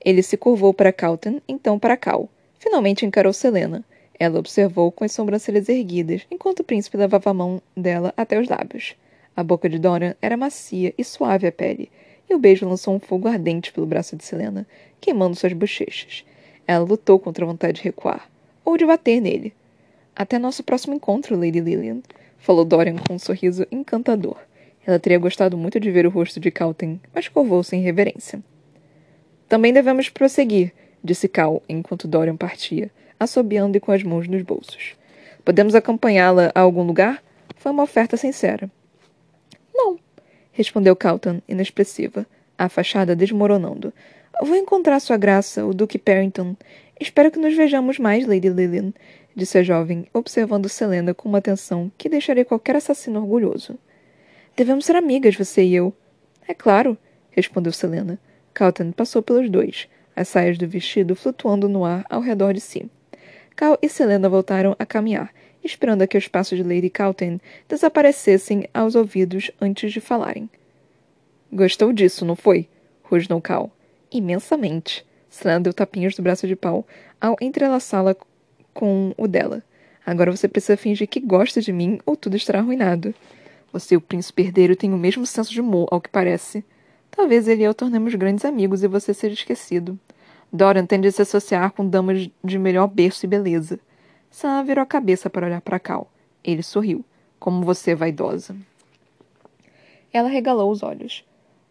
Ele 0.03 0.21
se 0.21 0.37
curvou 0.37 0.73
para 0.73 0.93
Calton, 0.93 1.41
então 1.47 1.79
para 1.79 1.97
Cal. 1.97 2.29
Finalmente 2.65 3.05
encarou 3.05 3.31
Selena. 3.31 3.85
Ela 4.19 4.39
observou 4.39 4.91
com 4.91 5.03
as 5.03 5.11
sobrancelhas 5.11 5.69
erguidas, 5.69 6.25
enquanto 6.31 6.61
o 6.61 6.63
príncipe 6.63 6.97
levava 6.97 7.29
a 7.29 7.33
mão 7.33 7.61
dela 7.77 8.11
até 8.17 8.39
os 8.39 8.49
lábios. 8.49 8.95
A 9.35 9.43
boca 9.43 9.69
de 9.69 9.77
Dorian 9.77 10.15
era 10.19 10.35
macia 10.35 10.91
e 10.97 11.03
suave 11.03 11.45
a 11.45 11.51
pele, 11.51 11.91
e 12.27 12.33
o 12.33 12.39
beijo 12.39 12.67
lançou 12.67 12.95
um 12.95 12.99
fogo 12.99 13.27
ardente 13.27 13.71
pelo 13.71 13.85
braço 13.85 14.15
de 14.15 14.25
Selena, 14.25 14.65
queimando 14.99 15.35
suas 15.35 15.53
bochechas. 15.53 16.25
Ela 16.65 16.83
lutou 16.83 17.19
contra 17.19 17.45
a 17.45 17.47
vontade 17.47 17.77
de 17.77 17.83
recuar 17.83 18.27
ou 18.63 18.75
de 18.77 18.85
bater 18.85 19.21
nele. 19.21 19.53
Até 20.15 20.39
nosso 20.39 20.63
próximo 20.63 20.95
encontro, 20.95 21.37
Lady 21.37 21.59
Lillian, 21.59 22.01
falou 22.39 22.65
Dorian 22.65 22.95
com 22.95 23.13
um 23.13 23.19
sorriso 23.19 23.67
encantador. 23.71 24.37
Ela 24.87 24.97
teria 24.97 25.19
gostado 25.19 25.55
muito 25.55 25.79
de 25.79 25.91
ver 25.91 26.07
o 26.07 26.09
rosto 26.09 26.39
de 26.39 26.49
Calton, 26.49 26.97
mas 27.13 27.27
curvou-se 27.27 27.75
em 27.75 27.81
reverência. 27.81 28.41
Também 29.47 29.71
devemos 29.71 30.09
prosseguir, 30.09 30.73
disse 31.05 31.27
Cal 31.27 31.61
enquanto 31.69 32.07
Dorian 32.07 32.35
partia, 32.35 32.91
assobiando 33.19 33.77
e 33.77 33.79
com 33.79 33.91
as 33.91 34.03
mãos 34.03 34.27
nos 34.27 34.41
bolsos. 34.41 34.95
Podemos 35.43 35.75
acompanhá-la 35.75 36.51
a 36.55 36.59
algum 36.59 36.83
lugar? 36.83 37.23
Foi 37.55 37.71
uma 37.71 37.83
oferta 37.83 38.17
sincera. 38.17 38.69
Não, 39.73 39.99
respondeu 40.51 40.95
Calton, 40.95 41.41
inexpressiva, 41.47 42.25
a 42.57 42.67
fachada 42.67 43.15
desmoronando. 43.15 43.93
Vou 44.41 44.55
encontrar 44.55 44.99
sua 44.99 45.17
graça, 45.17 45.65
o 45.65 45.73
Duque 45.73 45.97
Parrington. 45.97 46.55
Espero 46.99 47.31
que 47.31 47.39
nos 47.39 47.55
vejamos 47.55 47.99
mais, 47.99 48.25
Lady 48.25 48.49
Lillian, 48.49 48.91
disse 49.35 49.57
a 49.57 49.63
jovem, 49.63 50.07
observando 50.13 50.67
Selena 50.67 51.13
com 51.13 51.29
uma 51.29 51.37
atenção 51.37 51.91
que 51.97 52.09
deixaria 52.09 52.43
qualquer 52.43 52.75
assassino 52.75 53.19
orgulhoso. 53.19 53.77
Devemos 54.55 54.85
ser 54.85 54.95
amigas, 54.95 55.35
você 55.35 55.63
e 55.63 55.75
eu. 55.75 55.93
É 56.47 56.53
claro, 56.53 56.97
respondeu 57.31 57.71
Selena. 57.71 58.17
Calton 58.53 58.91
passou 58.91 59.21
pelos 59.21 59.49
dois, 59.49 59.87
as 60.15 60.27
saias 60.27 60.57
do 60.57 60.67
vestido 60.67 61.15
flutuando 61.15 61.67
no 61.67 61.83
ar 61.83 62.05
ao 62.09 62.21
redor 62.21 62.53
de 62.53 62.61
si. 62.61 62.89
Cal 63.55 63.77
e 63.81 63.89
Selena 63.89 64.29
voltaram 64.29 64.75
a 64.77 64.85
caminhar, 64.85 65.33
esperando 65.63 66.01
a 66.01 66.07
que 66.07 66.17
os 66.17 66.27
passos 66.27 66.57
de 66.57 66.63
Lady 66.63 66.89
Calton 66.89 67.39
desaparecessem 67.67 68.67
aos 68.73 68.95
ouvidos 68.95 69.51
antes 69.61 69.91
de 69.91 70.01
falarem. 70.01 70.49
Gostou 71.51 71.93
disso, 71.93 72.25
não 72.25 72.35
foi? 72.35 72.67
rosnou 73.03 73.41
Cal. 73.41 73.71
Imensamente. 74.11 75.05
Selena 75.29 75.61
deu 75.61 75.73
tapinhas 75.73 76.15
do 76.15 76.21
braço 76.21 76.47
de 76.47 76.55
pau 76.55 76.85
ao 77.19 77.35
entrelaçá-la 77.41 78.15
com 78.73 79.13
o 79.17 79.27
dela. 79.27 79.63
Agora 80.05 80.31
você 80.31 80.47
precisa 80.47 80.77
fingir 80.77 81.07
que 81.07 81.19
gosta 81.19 81.61
de 81.61 81.73
mim 81.73 81.99
ou 82.05 82.15
tudo 82.15 82.35
estará 82.35 82.59
arruinado. 82.59 83.13
Você 83.71 83.95
e 83.95 83.97
o 83.97 84.01
príncipe 84.01 84.43
herdeiro 84.43 84.75
têm 84.75 84.93
o 84.93 84.97
mesmo 84.97 85.25
senso 85.25 85.51
de 85.51 85.59
humor, 85.59 85.87
ao 85.91 85.99
que 85.99 86.09
parece. 86.09 86.63
Talvez 87.15 87.47
ele 87.47 87.61
e 87.61 87.65
eu 87.65 87.73
tornemos 87.73 88.13
grandes 88.15 88.45
amigos 88.45 88.83
e 88.83 88.87
você 88.87 89.13
seja 89.13 89.33
esquecido. 89.33 89.97
Dorian 90.51 90.85
tende 90.85 91.07
a 91.07 91.11
se 91.11 91.21
associar 91.21 91.71
com 91.71 91.87
damas 91.87 92.29
de 92.43 92.59
melhor 92.59 92.87
berço 92.87 93.25
e 93.25 93.29
beleza. 93.29 93.79
Selena 94.29 94.63
virou 94.63 94.83
a 94.83 94.85
cabeça 94.85 95.29
para 95.29 95.45
olhar 95.45 95.61
para 95.61 95.79
Cal. 95.79 96.11
Ele 96.43 96.61
sorriu. 96.61 97.03
Como 97.39 97.63
você 97.63 97.91
é 97.91 97.95
vaidosa. 97.95 98.55
Ela 100.11 100.29
regalou 100.29 100.71
os 100.71 100.83
olhos. 100.83 101.23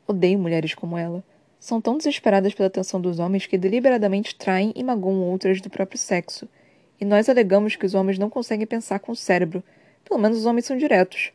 Odeio 0.07 0.39
mulheres 0.39 0.75
como 0.75 0.97
ela 0.97 1.25
são 1.65 1.81
tão 1.81 1.97
desesperadas 1.97 2.53
pela 2.53 2.67
atenção 2.67 3.01
dos 3.01 3.19
homens 3.19 3.47
que 3.47 3.57
deliberadamente 3.57 4.35
traem 4.35 4.71
e 4.77 4.85
magoam 4.85 5.23
outras 5.23 5.63
do 5.63 5.71
próprio 5.71 5.99
sexo. 5.99 6.47
E 7.01 7.07
nós 7.07 7.27
alegamos 7.27 7.75
que 7.75 7.87
os 7.87 7.95
homens 7.95 8.19
não 8.19 8.29
conseguem 8.29 8.67
pensar 8.67 8.99
com 8.99 9.13
o 9.13 9.17
cérebro. 9.17 9.65
Pelo 10.07 10.21
menos 10.21 10.37
os 10.37 10.45
homens 10.45 10.67
são 10.67 10.77
diretos. 10.77 11.33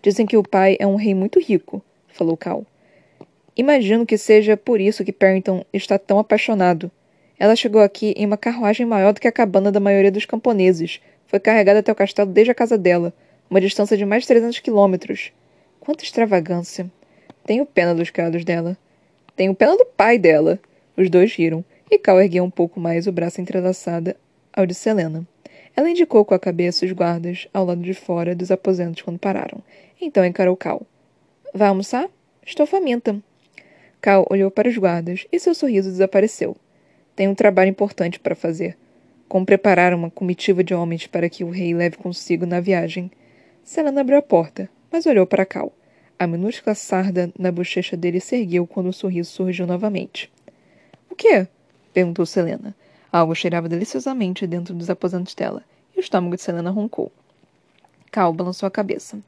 Dizem 0.00 0.24
que 0.24 0.38
o 0.38 0.42
pai 0.42 0.78
é 0.80 0.86
um 0.86 0.96
rei 0.96 1.14
muito 1.14 1.38
rico, 1.38 1.82
falou 2.08 2.38
Cal. 2.38 2.64
Imagino 3.60 4.06
que 4.06 4.16
seja 4.16 4.56
por 4.56 4.80
isso 4.80 5.04
que 5.04 5.12
Parrington 5.12 5.62
está 5.70 5.98
tão 5.98 6.18
apaixonado. 6.18 6.90
Ela 7.38 7.54
chegou 7.54 7.82
aqui 7.82 8.14
em 8.16 8.24
uma 8.24 8.38
carruagem 8.38 8.86
maior 8.86 9.12
do 9.12 9.20
que 9.20 9.28
a 9.28 9.32
cabana 9.32 9.70
da 9.70 9.78
maioria 9.78 10.10
dos 10.10 10.24
camponeses. 10.24 10.98
Foi 11.26 11.38
carregada 11.38 11.80
até 11.80 11.92
o 11.92 11.94
castelo 11.94 12.32
desde 12.32 12.52
a 12.52 12.54
casa 12.54 12.78
dela, 12.78 13.12
uma 13.50 13.60
distância 13.60 13.98
de 13.98 14.06
mais 14.06 14.22
de 14.22 14.28
300 14.28 14.60
quilômetros. 14.60 15.30
Quanta 15.78 16.02
extravagância. 16.02 16.90
Tenho 17.44 17.66
pena 17.66 17.94
dos 17.94 18.08
criados 18.08 18.46
dela. 18.46 18.78
Tenho 19.36 19.54
pena 19.54 19.76
do 19.76 19.84
pai 19.84 20.16
dela. 20.16 20.58
Os 20.96 21.10
dois 21.10 21.34
riram, 21.34 21.62
e 21.90 21.98
Cal 21.98 22.18
ergueu 22.18 22.44
um 22.44 22.50
pouco 22.50 22.80
mais 22.80 23.06
o 23.06 23.12
braço 23.12 23.42
entrelaçado 23.42 24.14
ao 24.54 24.64
de 24.64 24.72
Selena. 24.72 25.28
Ela 25.76 25.90
indicou 25.90 26.24
com 26.24 26.32
a 26.32 26.38
cabeça 26.38 26.86
os 26.86 26.92
guardas 26.92 27.46
ao 27.52 27.66
lado 27.66 27.82
de 27.82 27.92
fora 27.92 28.34
dos 28.34 28.50
aposentos 28.50 29.02
quando 29.02 29.18
pararam. 29.18 29.62
Então 30.00 30.24
encarou 30.24 30.56
Cal. 30.56 30.80
Vai 31.52 31.68
almoçar? 31.68 32.08
Estou 32.42 32.64
faminta. 32.64 33.20
Cal 34.00 34.26
olhou 34.30 34.50
para 34.50 34.68
os 34.68 34.76
guardas 34.76 35.26
e 35.30 35.38
seu 35.38 35.54
sorriso 35.54 35.90
desapareceu. 35.90 36.56
Tenho 37.14 37.32
um 37.32 37.34
trabalho 37.34 37.68
importante 37.68 38.18
para 38.18 38.34
fazer. 38.34 38.76
Como 39.28 39.44
preparar 39.44 39.92
uma 39.92 40.10
comitiva 40.10 40.64
de 40.64 40.74
homens 40.74 41.06
para 41.06 41.28
que 41.28 41.44
o 41.44 41.50
rei 41.50 41.74
leve 41.74 41.98
consigo 41.98 42.46
na 42.46 42.60
viagem. 42.60 43.10
Selena 43.62 44.00
abriu 44.00 44.18
a 44.18 44.22
porta, 44.22 44.70
mas 44.90 45.06
olhou 45.06 45.26
para 45.26 45.44
Cal. 45.44 45.72
A 46.18 46.26
minúscula 46.26 46.74
sarda 46.74 47.32
na 47.38 47.52
bochecha 47.52 47.96
dele 47.96 48.20
se 48.20 48.36
ergueu 48.36 48.66
quando 48.66 48.88
o 48.88 48.92
sorriso 48.92 49.30
surgiu 49.30 49.66
novamente. 49.66 50.32
O 51.08 51.14
quê? 51.14 51.46
perguntou 51.92 52.26
Selena. 52.26 52.74
Algo 53.12 53.34
cheirava 53.34 53.68
deliciosamente 53.68 54.46
dentro 54.46 54.74
dos 54.74 54.88
aposentos 54.88 55.34
dela, 55.34 55.64
e 55.94 55.98
o 55.98 56.00
estômago 56.00 56.36
de 56.36 56.42
Selena 56.42 56.70
roncou. 56.70 57.12
Cal 58.10 58.32
balançou 58.32 58.66
a 58.66 58.70
cabeça. 58.70 59.18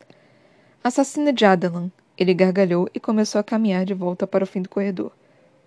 Assassina 0.83 1.33
de 1.33 1.45
Adelan. 1.45 1.91
Ele 2.17 2.35
gargalhou 2.35 2.89
e 2.95 3.01
começou 3.01 3.39
a 3.39 3.45
caminhar 3.45 3.85
de 3.85 3.95
volta 3.95 4.27
para 4.27 4.45
o 4.45 4.47
fim 4.47 4.63
do 4.63 4.69
corredor. 4.69 5.13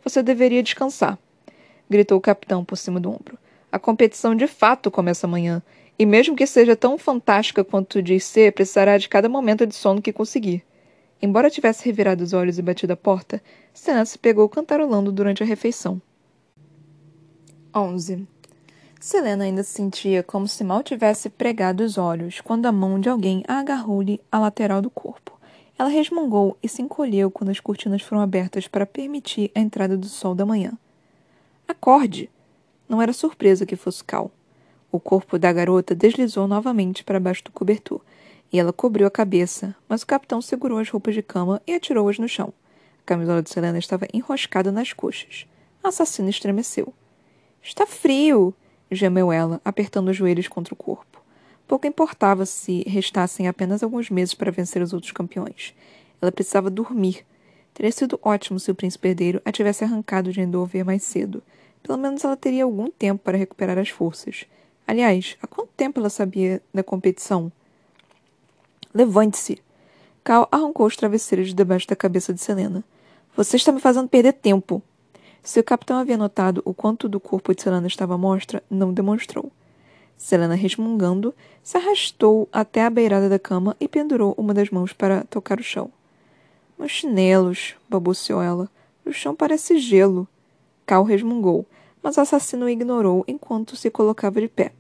Você 0.03 0.21
deveria 0.21 0.61
descansar, 0.61 1.17
gritou 1.89 2.17
o 2.17 2.21
capitão 2.21 2.63
por 2.63 2.77
cima 2.77 2.99
do 2.99 3.09
ombro. 3.09 3.37
A 3.71 3.79
competição 3.79 4.35
de 4.35 4.47
fato 4.47 4.91
começa 4.91 5.25
amanhã, 5.27 5.61
e 5.97 6.05
mesmo 6.05 6.35
que 6.35 6.45
seja 6.45 6.75
tão 6.75 6.97
fantástica 6.97 7.63
quanto 7.63 8.01
diz 8.01 8.23
ser, 8.23 8.53
precisará 8.53 8.97
de 8.97 9.09
cada 9.09 9.27
momento 9.27 9.65
de 9.65 9.75
sono 9.75 10.01
que 10.01 10.13
conseguir. 10.13 10.63
Embora 11.21 11.49
tivesse 11.49 11.85
revirado 11.85 12.23
os 12.23 12.33
olhos 12.33 12.59
e 12.59 12.61
batido 12.61 12.93
a 12.93 12.97
porta, 12.97 13.41
Senna 13.73 14.05
se 14.05 14.17
pegou 14.17 14.47
cantarolando 14.47 15.11
durante 15.11 15.41
a 15.41 15.45
refeição. 15.45 16.01
11. 17.73 18.27
Selena 18.99 19.43
ainda 19.43 19.63
se 19.63 19.73
sentia 19.73 20.23
como 20.23 20.47
se 20.47 20.63
mal 20.63 20.81
tivesse 20.81 21.29
pregado 21.29 21.83
os 21.83 21.97
olhos 21.97 22.41
quando 22.41 22.65
a 22.65 22.71
mão 22.71 22.99
de 22.99 23.09
alguém 23.09 23.43
a 23.47 23.59
agarrou-lhe 23.59 24.21
à 24.31 24.39
lateral 24.39 24.81
do 24.81 24.89
corpo. 24.89 25.34
Ela 25.77 25.89
resmungou 25.89 26.57
e 26.63 26.69
se 26.69 26.81
encolheu 26.81 27.29
quando 27.29 27.49
as 27.49 27.59
cortinas 27.59 28.01
foram 28.01 28.21
abertas 28.21 28.67
para 28.67 28.85
permitir 28.85 29.51
a 29.53 29.59
entrada 29.59 29.97
do 29.97 30.07
sol 30.07 30.33
da 30.33 30.45
manhã. 30.45 30.71
Acorde! 31.67 32.29
Não 32.87 33.01
era 33.01 33.11
surpresa 33.11 33.65
que 33.65 33.75
fosse 33.75 34.03
Cal. 34.03 34.31
O 34.91 34.99
corpo 34.99 35.37
da 35.37 35.51
garota 35.51 35.93
deslizou 35.93 36.47
novamente 36.47 37.03
para 37.03 37.19
baixo 37.19 37.43
do 37.43 37.51
cobertor, 37.51 37.99
e 38.53 38.59
ela 38.59 38.71
cobriu 38.71 39.05
a 39.05 39.11
cabeça, 39.11 39.75
mas 39.89 40.03
o 40.03 40.07
capitão 40.07 40.41
segurou 40.41 40.77
as 40.77 40.89
roupas 40.89 41.13
de 41.13 41.21
cama 41.21 41.61
e 41.67 41.73
atirou-as 41.73 42.17
no 42.17 42.29
chão. 42.29 42.53
A 43.01 43.05
camisola 43.05 43.41
de 43.41 43.49
Selena 43.49 43.77
estava 43.77 44.07
enroscada 44.13 44.71
nas 44.71 44.93
coxas. 44.93 45.45
A 45.83 45.89
assassina 45.89 46.29
estremeceu. 46.29 46.93
Está 47.61 47.85
frio! 47.85 48.53
gemeu 48.89 49.31
ela, 49.31 49.59
apertando 49.65 50.09
os 50.09 50.15
joelhos 50.15 50.47
contra 50.47 50.73
o 50.73 50.77
corpo. 50.77 51.14
Pouco 51.67 51.87
importava 51.87 52.45
se 52.45 52.83
restassem 52.87 53.47
apenas 53.47 53.81
alguns 53.81 54.09
meses 54.09 54.33
para 54.33 54.51
vencer 54.51 54.81
os 54.81 54.93
outros 54.93 55.11
campeões. 55.11 55.73
Ela 56.21 56.31
precisava 56.31 56.69
dormir. 56.69 57.25
Teria 57.73 57.91
sido 57.91 58.19
ótimo 58.21 58.59
se 58.59 58.71
o 58.71 58.75
príncipe 58.75 59.09
herdeiro 59.09 59.41
a 59.43 59.51
tivesse 59.51 59.83
arrancado 59.83 60.31
de 60.31 60.41
Endover 60.41 60.85
mais 60.85 61.03
cedo. 61.03 61.41
Pelo 61.81 61.97
menos 61.97 62.23
ela 62.23 62.37
teria 62.37 62.63
algum 62.63 62.89
tempo 62.89 63.23
para 63.23 63.37
recuperar 63.37 63.77
as 63.77 63.89
forças. 63.89 64.45
Aliás, 64.87 65.35
há 65.41 65.47
quanto 65.47 65.69
tempo 65.75 65.99
ela 65.99 66.09
sabia 66.09 66.61
da 66.73 66.83
competição? 66.83 67.51
Levante-se. 68.93 69.61
Cal 70.23 70.47
arrancou 70.51 70.85
os 70.85 70.95
travesseiros 70.95 71.47
de 71.47 71.53
debaixo 71.53 71.87
da 71.87 71.95
cabeça 71.95 72.33
de 72.33 72.41
Selena. 72.41 72.83
Você 73.35 73.57
está 73.57 73.71
me 73.71 73.81
fazendo 73.81 74.07
perder 74.07 74.33
tempo. 74.33 74.81
Se 75.43 75.59
o 75.59 75.63
capitão 75.63 75.97
havia 75.97 76.17
notado 76.17 76.61
o 76.63 76.73
quanto 76.73 77.09
do 77.09 77.19
corpo 77.19 77.53
de 77.53 77.61
Selena 77.61 77.87
estava 77.87 78.15
à 78.15 78.17
mostra, 78.17 78.63
não 78.69 78.93
demonstrou. 78.93 79.51
Selena, 80.17 80.55
resmungando, 80.55 81.33
se 81.61 81.77
arrastou 81.77 82.47
até 82.51 82.83
a 82.83 82.89
beirada 82.89 83.27
da 83.27 83.37
cama 83.37 83.75
e 83.79 83.87
pendurou 83.87 84.33
uma 84.37 84.53
das 84.53 84.69
mãos 84.69 84.93
para 84.93 85.23
tocar 85.25 85.59
o 85.59 85.63
chão. 85.63 85.91
Meus 86.77 86.91
chinelos, 86.91 87.75
balbuciou 87.89 88.41
ela. 88.41 88.69
O 89.05 89.11
chão 89.11 89.35
parece 89.35 89.79
gelo. 89.79 90.27
Cal 90.85 91.03
resmungou, 91.03 91.65
mas 92.01 92.17
o 92.17 92.21
assassino 92.21 92.65
o 92.65 92.69
ignorou 92.69 93.23
enquanto 93.27 93.75
se 93.75 93.89
colocava 93.89 94.41
de 94.41 94.47
pé. 94.47 94.71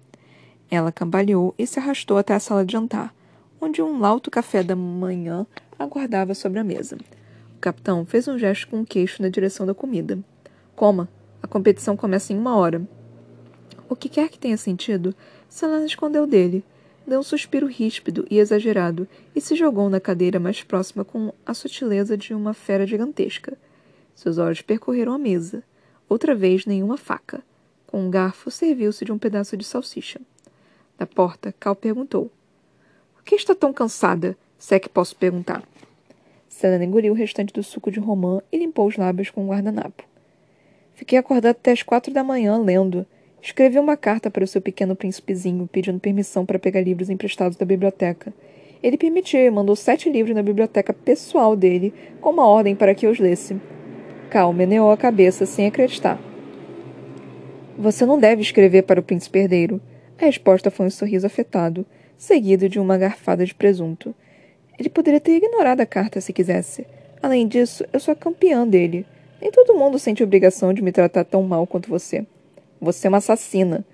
Ela 0.69 0.91
cambaleou 0.91 1.53
e 1.57 1.65
se 1.65 1.79
arrastou 1.79 2.17
até 2.17 2.33
a 2.33 2.39
sala 2.39 2.65
de 2.65 2.73
jantar, 2.73 3.13
onde 3.61 3.81
um 3.81 3.99
lauto 3.99 4.31
café 4.31 4.63
da 4.63 4.75
manhã 4.75 5.45
aguardava 5.77 6.33
sobre 6.33 6.59
a 6.59 6.63
mesa. 6.63 6.97
O 7.55 7.59
capitão 7.59 8.05
fez 8.05 8.27
um 8.27 8.37
gesto 8.37 8.67
com 8.67 8.81
o 8.81 8.85
queixo 8.85 9.21
na 9.21 9.29
direção 9.29 9.65
da 9.65 9.73
comida. 9.73 10.19
Coma. 10.75 11.09
A 11.41 11.47
competição 11.47 11.95
começa 11.95 12.33
em 12.33 12.37
uma 12.37 12.55
hora. 12.55 12.85
O 13.87 13.95
que 13.95 14.09
quer 14.09 14.29
que 14.29 14.39
tenha 14.39 14.57
sentido, 14.57 15.13
Selena 15.47 15.85
escondeu 15.85 16.25
dele. 16.25 16.63
Deu 17.05 17.19
um 17.19 17.23
suspiro 17.23 17.67
ríspido 17.67 18.25
e 18.31 18.39
exagerado 18.39 19.07
e 19.35 19.39
se 19.39 19.55
jogou 19.55 19.89
na 19.89 19.99
cadeira 19.99 20.39
mais 20.39 20.63
próxima 20.63 21.05
com 21.05 21.31
a 21.45 21.53
sutileza 21.53 22.17
de 22.17 22.33
uma 22.33 22.53
fera 22.53 22.87
gigantesca. 22.87 23.55
Seus 24.15 24.39
olhos 24.39 24.61
percorreram 24.61 25.13
a 25.13 25.17
mesa. 25.19 25.63
Outra 26.09 26.33
vez, 26.33 26.65
nenhuma 26.65 26.97
faca. 26.97 27.43
Com 27.85 28.07
um 28.07 28.09
garfo, 28.09 28.49
serviu-se 28.49 29.05
de 29.05 29.11
um 29.11 29.19
pedaço 29.19 29.55
de 29.55 29.63
salsicha. 29.63 30.19
Da 30.97 31.05
porta, 31.05 31.53
Cal 31.59 31.75
perguntou: 31.75 32.31
Por 33.13 33.23
que 33.23 33.35
está 33.35 33.53
tão 33.53 33.71
cansada? 33.71 34.35
Se 34.57 34.73
é 34.73 34.79
que 34.79 34.89
posso 34.89 35.15
perguntar. 35.15 35.63
Selena 36.49 36.85
engoliu 36.85 37.13
o 37.13 37.15
restante 37.15 37.53
do 37.53 37.61
suco 37.61 37.91
de 37.91 37.99
romã 37.99 38.41
e 38.51 38.57
limpou 38.57 38.87
os 38.87 38.97
lábios 38.97 39.29
com 39.29 39.43
um 39.43 39.49
guardanapo. 39.49 40.03
Fiquei 40.95 41.19
acordado 41.19 41.51
até 41.51 41.71
as 41.73 41.83
quatro 41.83 42.13
da 42.13 42.23
manhã 42.23 42.57
lendo. 42.57 43.05
Escrevi 43.45 43.77
uma 43.77 43.95
carta 43.95 44.31
para 44.31 44.43
o 44.43 44.47
seu 44.47 44.59
pequeno 44.59 44.95
príncipezinho, 44.95 45.69
pedindo 45.71 45.99
permissão 45.99 46.47
para 46.47 46.57
pegar 46.57 46.81
livros 46.81 47.11
emprestados 47.11 47.55
da 47.55 47.63
biblioteca. 47.63 48.33
Ele 48.81 48.97
permitiu 48.97 49.39
e 49.39 49.51
mandou 49.51 49.75
sete 49.75 50.09
livros 50.09 50.35
na 50.35 50.41
biblioteca 50.41 50.91
pessoal 50.91 51.55
dele, 51.55 51.93
com 52.19 52.31
uma 52.31 52.47
ordem 52.47 52.75
para 52.75 52.95
que 52.95 53.05
os 53.05 53.19
lesse. 53.19 53.61
Cal 54.31 54.51
meneou 54.51 54.89
a 54.89 54.97
cabeça 54.97 55.45
sem 55.45 55.67
acreditar. 55.67 56.19
Você 57.77 58.03
não 58.03 58.17
deve 58.17 58.41
escrever 58.41 58.81
para 58.81 58.99
o 58.99 59.03
príncipe 59.03 59.37
herdeiro. 59.37 59.79
A 60.19 60.25
resposta 60.25 60.71
foi 60.71 60.87
um 60.87 60.89
sorriso 60.89 61.27
afetado, 61.27 61.85
seguido 62.17 62.67
de 62.67 62.79
uma 62.79 62.97
garfada 62.97 63.45
de 63.45 63.53
presunto. 63.53 64.15
Ele 64.79 64.89
poderia 64.89 65.19
ter 65.19 65.37
ignorado 65.37 65.81
a 65.81 65.85
carta 65.85 66.19
se 66.19 66.33
quisesse. 66.33 66.87
Além 67.21 67.47
disso, 67.47 67.85
eu 67.93 67.99
sou 67.99 68.11
a 68.11 68.15
campeã 68.15 68.67
dele. 68.67 69.05
Nem 69.39 69.51
todo 69.51 69.75
mundo 69.75 69.99
sente 69.99 70.23
obrigação 70.23 70.73
de 70.73 70.81
me 70.81 70.91
tratar 70.91 71.25
tão 71.25 71.43
mal 71.43 71.67
quanto 71.67 71.91
você. 71.91 72.25
Você 72.79 73.07
é 73.07 73.09
uma 73.09 73.17
assassina. 73.17 73.85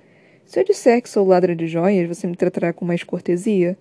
Se 0.46 0.60
eu 0.60 0.63
disser 0.63 1.02
que 1.02 1.10
sou 1.10 1.26
ladra 1.26 1.56
de 1.56 1.67
joias, 1.67 2.08
você 2.08 2.28
me 2.28 2.36
tratará 2.36 2.74
com 2.74 2.84
mais 2.84 3.04
cortesia? 3.04 3.78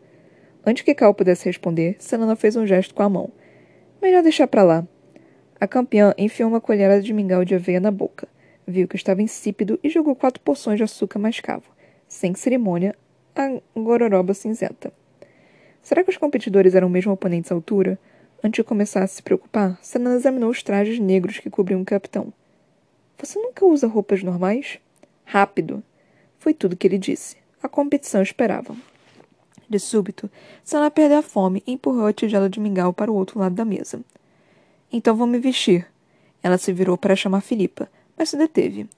Antes 0.65 0.85
que 0.85 0.95
Cal 0.95 1.15
pudesse 1.15 1.47
responder, 1.47 1.97
Selena 1.99 2.37
fez 2.37 2.55
um 2.55 2.67
gesto 2.67 2.95
com 2.95 3.03
a 3.03 3.09
mão. 3.09 3.31
Melhor 4.01 4.23
deixar 4.23 4.47
para 4.47 4.63
lá. 4.63 4.87
A 5.59 5.67
campeã 5.67 6.15
enfiou 6.17 6.49
uma 6.49 6.61
colherada 6.61 7.03
de 7.03 7.13
mingau 7.13 7.45
de 7.45 7.55
aveia 7.55 7.81
na 7.81 7.91
boca. 7.91 8.29
Viu 8.67 8.87
que 8.87 8.97
estava 8.97 9.23
insípido 9.23 9.81
e 9.83 9.89
jogou 9.89 10.15
quatro 10.15 10.41
porções 10.43 10.77
de 10.77 10.85
açúcar 10.85 11.19
mascavo. 11.19 11.65
Sem 12.09 12.35
cerimônia, 12.35 12.95
a 13.35 13.61
gororoba 13.75 14.35
cinzenta. 14.35 14.93
Será 15.83 16.05
que 16.05 16.11
os 16.11 16.17
competidores 16.17 16.75
eram 16.75 16.89
mesmo 16.89 17.13
oponentes 17.13 17.51
à 17.51 17.55
altura? 17.55 17.99
Antes 18.43 18.59
de 18.59 18.65
começar 18.65 19.03
a 19.03 19.07
se 19.07 19.23
preocupar, 19.23 19.79
Selena 19.83 20.15
examinou 20.15 20.51
os 20.51 20.63
trajes 20.63 20.99
negros 20.99 21.39
que 21.39 21.51
cobriam 21.51 21.81
o 21.81 21.85
capitão. 21.85 22.33
Você 23.19 23.39
nunca 23.39 23.67
usa 23.67 23.87
roupas 23.87 24.23
normais? 24.23 24.79
Rápido! 25.31 25.81
Foi 26.40 26.53
tudo 26.53 26.77
que 26.77 26.88
ele 26.88 26.99
disse. 26.99 27.37
A 27.62 27.69
competição 27.69 28.21
esperava. 28.21 28.75
De 29.69 29.79
súbito, 29.79 30.29
Selena 30.64 30.90
perdeu 30.90 31.19
a 31.19 31.23
fome 31.23 31.62
e 31.64 31.75
empurrou 31.75 32.07
a 32.07 32.12
tigela 32.12 32.51
de 32.51 32.59
mingau 32.59 32.93
para 32.93 33.12
o 33.12 33.14
outro 33.14 33.38
lado 33.38 33.55
da 33.55 33.64
mesa. 33.64 34.01
Então 34.93 35.14
vou 35.14 35.29
me 35.29 35.38
vestir. 35.38 35.87
Ela 36.43 36.59
se 36.59 36.73
virou 36.73 36.99
para 36.99 37.14
chamar 37.14 37.43
Filipa, 37.43 37.88
mas 38.19 38.31
se 38.31 38.37
deteve. 38.37 38.88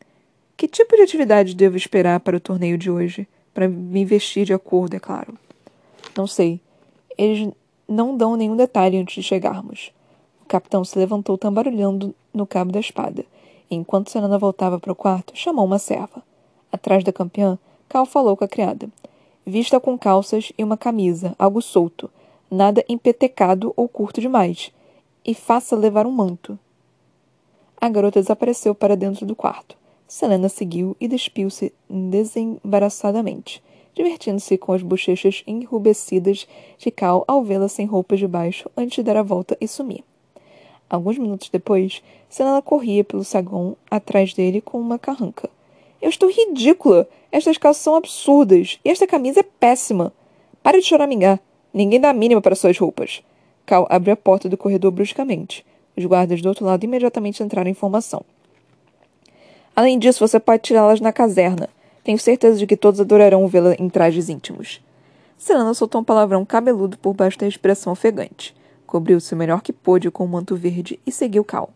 Que 0.57 0.66
tipo 0.66 0.97
de 0.97 1.03
atividade 1.03 1.55
devo 1.55 1.77
esperar 1.77 2.18
para 2.21 2.38
o 2.38 2.40
torneio 2.40 2.79
de 2.79 2.90
hoje? 2.90 3.29
Para 3.53 3.68
me 3.68 4.03
vestir 4.03 4.47
de 4.47 4.55
acordo, 4.55 4.97
é 4.97 4.99
claro. 4.99 5.37
Não 6.16 6.27
sei. 6.27 6.62
Eles 7.18 7.53
não 7.87 8.16
dão 8.16 8.37
nenhum 8.37 8.57
detalhe 8.57 8.97
antes 8.97 9.16
de 9.16 9.23
chegarmos. 9.23 9.92
O 10.40 10.47
capitão 10.47 10.83
se 10.83 10.99
levantou 10.99 11.37
tambarulhando 11.37 12.14
no 12.33 12.47
cabo 12.47 12.73
da 12.73 12.81
espada. 12.81 13.23
Enquanto 13.74 14.11
Senana 14.11 14.38
voltava 14.38 14.78
para 14.78 14.92
o 14.92 14.94
quarto, 14.94 15.32
chamou 15.35 15.64
uma 15.64 15.78
serva. 15.78 16.22
Atrás 16.70 17.02
da 17.02 17.12
campeã, 17.12 17.58
Cal 17.88 18.04
falou 18.04 18.37
com 18.37 18.44
a 18.44 18.48
criada. 18.48 18.88
Vista 19.46 19.80
com 19.80 19.98
calças 19.98 20.52
e 20.58 20.62
uma 20.62 20.76
camisa, 20.76 21.35
algo 21.38 21.62
solto, 21.62 22.11
nada 22.50 22.85
empetecado 22.88 23.72
ou 23.74 23.88
curto 23.88 24.20
demais, 24.20 24.70
e 25.24 25.35
faça 25.35 25.74
levar 25.74 26.06
um 26.06 26.11
manto. 26.11 26.58
A 27.80 27.88
garota 27.88 28.20
desapareceu 28.20 28.74
para 28.74 28.96
dentro 28.96 29.24
do 29.24 29.35
quarto. 29.35 29.74
Selena 30.06 30.50
seguiu 30.50 30.94
e 31.00 31.08
despiu-se 31.08 31.72
desembaraçadamente 31.88 33.62
divertindo-se 33.94 34.56
com 34.56 34.72
as 34.72 34.82
bochechas 34.82 35.42
enrubescidas 35.46 36.46
de 36.78 36.90
Cal 36.90 37.24
ao 37.28 37.42
vê-la 37.42 37.68
sem 37.68 37.87
roupas 37.87 38.18
de 38.18 38.26
baixo 38.26 38.70
antes 38.76 38.96
de 38.96 39.02
dar 39.02 39.18
a 39.18 39.22
volta 39.22 39.56
e 39.61 39.68
sumir. 39.68 40.02
Alguns 40.92 41.16
minutos 41.16 41.48
depois, 41.48 42.02
Selena 42.28 42.61
corria 42.61 43.02
pelo 43.02 43.24
saguão 43.24 43.74
atrás 43.90 44.35
dele 44.35 44.61
com 44.61 44.78
uma 44.78 44.98
carranca. 44.98 45.48
Eu 46.02 46.11
estou 46.11 46.31
ridícula! 46.31 47.09
Estas 47.33 47.57
calças 47.57 47.83
são 47.83 47.96
absurdas! 47.96 48.78
E 48.85 48.90
esta 48.90 49.07
camisa 49.07 49.40
é 49.40 49.42
péssima! 49.42 50.12
Pare 50.62 50.83
de 50.83 50.87
choramingar! 50.87 51.40
Ninguém 51.72 51.98
dá 51.98 52.11
a 52.11 52.12
mínima 52.12 52.42
para 52.42 52.55
suas 52.55 52.76
roupas. 52.76 53.22
Cal 53.64 53.87
abriu 53.88 54.12
a 54.12 54.16
porta 54.18 54.50
do 54.50 54.59
corredor 54.59 54.90
bruscamente. 54.90 55.64
Os 55.96 56.05
guardas 56.05 56.42
do 56.42 56.48
outro 56.50 56.66
lado 56.66 56.85
imediatamente 56.85 57.42
entraram 57.42 57.70
em 57.70 57.74
formação. 57.74 58.22
Além 59.74 59.98
disso, 59.98 60.20
você 60.20 60.38
pode 60.38 60.62
tirá-las 60.62 61.00
na 61.00 61.11
caserna. 61.11 61.70
Tenho 62.05 62.18
certeza 62.18 62.59
de 62.59 62.66
que 62.66 62.76
todos 62.76 63.00
adorarão 63.00 63.48
vê-la 63.48 63.74
em 63.78 63.88
trajes 63.88 64.28
íntimos. 64.28 64.83
Selena 65.38 65.72
soltou 65.72 66.02
um 66.02 66.05
palavrão 66.05 66.44
cabeludo 66.44 66.98
por 66.98 67.14
baixo 67.14 67.38
da 67.38 67.48
expressão 67.48 67.94
ofegante. 67.94 68.55
Cobriu-se 68.92 69.33
o 69.33 69.38
melhor 69.38 69.62
que 69.62 69.72
pôde 69.72 70.11
com 70.11 70.22
o 70.22 70.26
um 70.26 70.28
manto 70.28 70.55
verde 70.55 71.00
e 71.07 71.11
seguiu 71.11 71.42
Cal. 71.42 71.70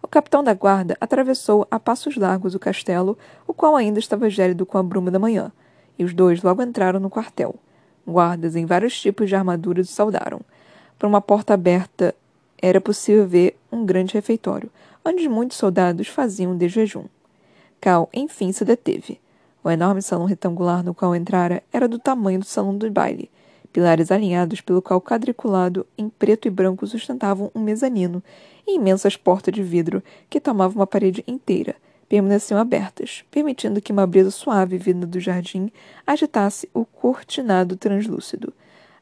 O 0.00 0.06
capitão 0.06 0.44
da 0.44 0.54
guarda 0.54 0.96
atravessou 1.00 1.66
a 1.68 1.80
passos 1.80 2.16
largos 2.16 2.54
o 2.54 2.60
castelo, 2.60 3.18
o 3.44 3.52
qual 3.52 3.74
ainda 3.74 3.98
estava 3.98 4.30
gélido 4.30 4.64
com 4.64 4.78
a 4.78 4.82
bruma 4.84 5.10
da 5.10 5.18
manhã, 5.18 5.50
e 5.98 6.04
os 6.04 6.14
dois 6.14 6.44
logo 6.44 6.62
entraram 6.62 7.00
no 7.00 7.10
quartel. 7.10 7.56
Guardas 8.06 8.54
em 8.54 8.66
vários 8.66 8.96
tipos 9.00 9.28
de 9.28 9.34
armaduras 9.34 9.90
o 9.90 9.92
saudaram. 9.92 10.42
Por 10.96 11.08
uma 11.08 11.20
porta 11.20 11.54
aberta 11.54 12.14
era 12.62 12.80
possível 12.80 13.26
ver 13.26 13.58
um 13.72 13.84
grande 13.84 14.14
refeitório, 14.14 14.70
onde 15.04 15.28
muitos 15.28 15.58
soldados 15.58 16.06
faziam 16.06 16.56
de 16.56 16.68
jejum. 16.68 17.06
Cal, 17.80 18.08
enfim, 18.14 18.52
se 18.52 18.64
deteve. 18.64 19.20
O 19.64 19.68
enorme 19.68 20.02
salão 20.02 20.24
retangular 20.24 20.84
no 20.84 20.94
qual 20.94 21.16
entrara 21.16 21.64
era 21.72 21.88
do 21.88 21.98
tamanho 21.98 22.38
do 22.38 22.44
salão 22.44 22.78
do 22.78 22.88
baile. 22.92 23.28
Pilares 23.74 24.12
alinhados 24.12 24.60
pelo 24.60 24.80
qual 24.80 25.00
quadriculado 25.00 25.84
em 25.98 26.08
preto 26.08 26.46
e 26.46 26.50
branco 26.50 26.86
sustentavam 26.86 27.50
um 27.52 27.60
mezanino 27.60 28.22
e 28.64 28.76
imensas 28.76 29.16
portas 29.16 29.52
de 29.52 29.64
vidro 29.64 30.00
que 30.30 30.38
tomavam 30.38 30.76
uma 30.76 30.86
parede 30.86 31.24
inteira, 31.26 31.74
permaneciam 32.08 32.60
abertas, 32.60 33.24
permitindo 33.32 33.82
que 33.82 33.90
uma 33.90 34.06
brisa 34.06 34.30
suave 34.30 34.78
vinda 34.78 35.08
do 35.08 35.18
jardim 35.18 35.72
agitasse 36.06 36.70
o 36.72 36.84
cortinado 36.84 37.76
translúcido. 37.76 38.52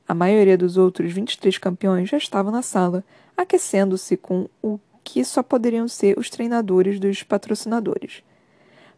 A 0.08 0.14
maioria 0.14 0.56
dos 0.56 0.78
outros 0.78 1.12
23 1.12 1.58
campeões 1.58 2.08
já 2.08 2.16
estavam 2.16 2.50
na 2.50 2.62
sala, 2.62 3.04
aquecendo-se 3.36 4.16
com 4.16 4.48
o 4.62 4.80
que 5.04 5.22
só 5.22 5.42
poderiam 5.42 5.86
ser 5.86 6.18
os 6.18 6.30
treinadores 6.30 6.98
dos 6.98 7.22
patrocinadores. 7.22 8.22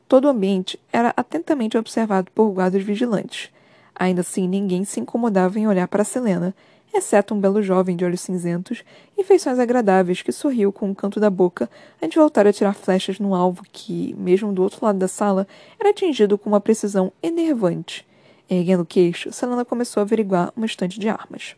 Todo 0.06 0.26
o 0.26 0.28
ambiente 0.28 0.78
era 0.92 1.12
atentamente 1.16 1.76
observado 1.76 2.30
por 2.32 2.48
guardas 2.52 2.84
vigilantes. 2.84 3.50
Ainda 3.94 4.22
assim, 4.22 4.48
ninguém 4.48 4.84
se 4.84 5.00
incomodava 5.00 5.58
em 5.58 5.68
olhar 5.68 5.86
para 5.86 6.04
Selena, 6.04 6.54
exceto 6.92 7.34
um 7.34 7.40
belo 7.40 7.62
jovem 7.62 7.96
de 7.96 8.04
olhos 8.04 8.20
cinzentos 8.20 8.84
e 9.16 9.24
feições 9.24 9.58
agradáveis 9.58 10.22
que 10.22 10.32
sorriu 10.32 10.72
com 10.72 10.88
um 10.88 10.94
canto 10.94 11.18
da 11.18 11.28
boca 11.28 11.68
antes 11.96 12.10
de 12.14 12.18
voltar 12.18 12.46
a 12.46 12.52
tirar 12.52 12.74
flechas 12.74 13.18
no 13.18 13.34
alvo 13.34 13.62
que, 13.72 14.14
mesmo 14.18 14.52
do 14.52 14.62
outro 14.62 14.84
lado 14.84 14.98
da 14.98 15.08
sala, 15.08 15.46
era 15.78 15.90
atingido 15.90 16.38
com 16.38 16.48
uma 16.48 16.60
precisão 16.60 17.12
enervante. 17.22 18.06
Erguendo 18.48 18.82
o 18.82 18.86
queixo, 18.86 19.32
Selena 19.32 19.64
começou 19.64 20.00
a 20.00 20.04
averiguar 20.04 20.52
uma 20.56 20.66
estante 20.66 21.00
de 21.00 21.08
armas. 21.08 21.56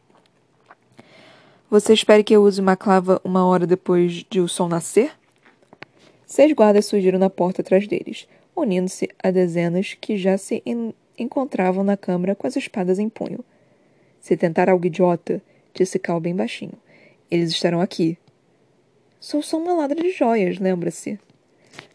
Você 1.68 1.92
espera 1.92 2.22
que 2.22 2.34
eu 2.34 2.44
use 2.44 2.60
uma 2.60 2.76
clava 2.76 3.20
uma 3.24 3.44
hora 3.44 3.66
depois 3.66 4.24
de 4.30 4.40
o 4.40 4.48
sol 4.48 4.68
nascer? 4.68 5.12
Seis 6.24 6.52
guardas 6.52 6.86
surgiram 6.86 7.18
na 7.18 7.28
porta 7.28 7.60
atrás 7.60 7.86
deles, 7.88 8.28
unindo-se 8.54 9.08
a 9.22 9.30
dezenas 9.30 9.96
que 10.00 10.16
já 10.16 10.38
se 10.38 10.62
encontravam 11.18 11.82
na 11.82 11.96
câmara 11.96 12.34
com 12.34 12.46
as 12.46 12.56
espadas 12.56 12.98
em 12.98 13.08
punho. 13.08 13.44
Se 14.20 14.36
tentar 14.36 14.68
algo 14.68 14.86
idiota, 14.86 15.40
disse 15.74 15.98
Cal 15.98 16.20
bem 16.20 16.34
baixinho, 16.34 16.74
eles 17.30 17.50
estarão 17.50 17.80
aqui. 17.80 18.18
Sou 19.20 19.42
só 19.42 19.58
uma 19.58 19.74
ladra 19.74 20.00
de 20.00 20.10
joias, 20.10 20.58
lembra-se? 20.58 21.18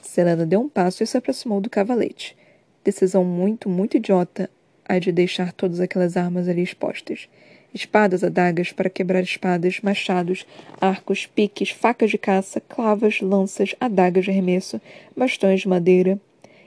Selena 0.02 0.46
deu 0.46 0.62
um 0.62 0.70
passo 0.70 1.04
e 1.04 1.08
se 1.08 1.18
aproximou 1.18 1.62
do 1.62 1.70
cavalete. 1.70 2.36
Decisão 2.84 3.24
muito, 3.24 3.70
muito 3.70 3.98
idiota 3.98 4.50
a 4.86 5.00
de 5.00 5.12
deixar 5.12 5.54
todas 5.54 5.80
aquelas 5.80 6.18
armas 6.18 6.48
ali 6.48 6.62
expostas. 6.62 7.30
Espadas, 7.74 8.24
adagas 8.24 8.74
para 8.74 8.90
quebrar 8.90 9.22
espadas, 9.22 9.80
machados, 9.82 10.46
arcos, 10.80 11.26
piques, 11.26 11.70
facas 11.70 12.10
de 12.10 12.18
caça, 12.18 12.60
clavas, 12.60 13.22
lanças, 13.22 13.74
adagas 13.80 14.26
de 14.26 14.32
arremesso, 14.32 14.82
bastões 15.16 15.62
de 15.62 15.70
madeira. 15.70 16.20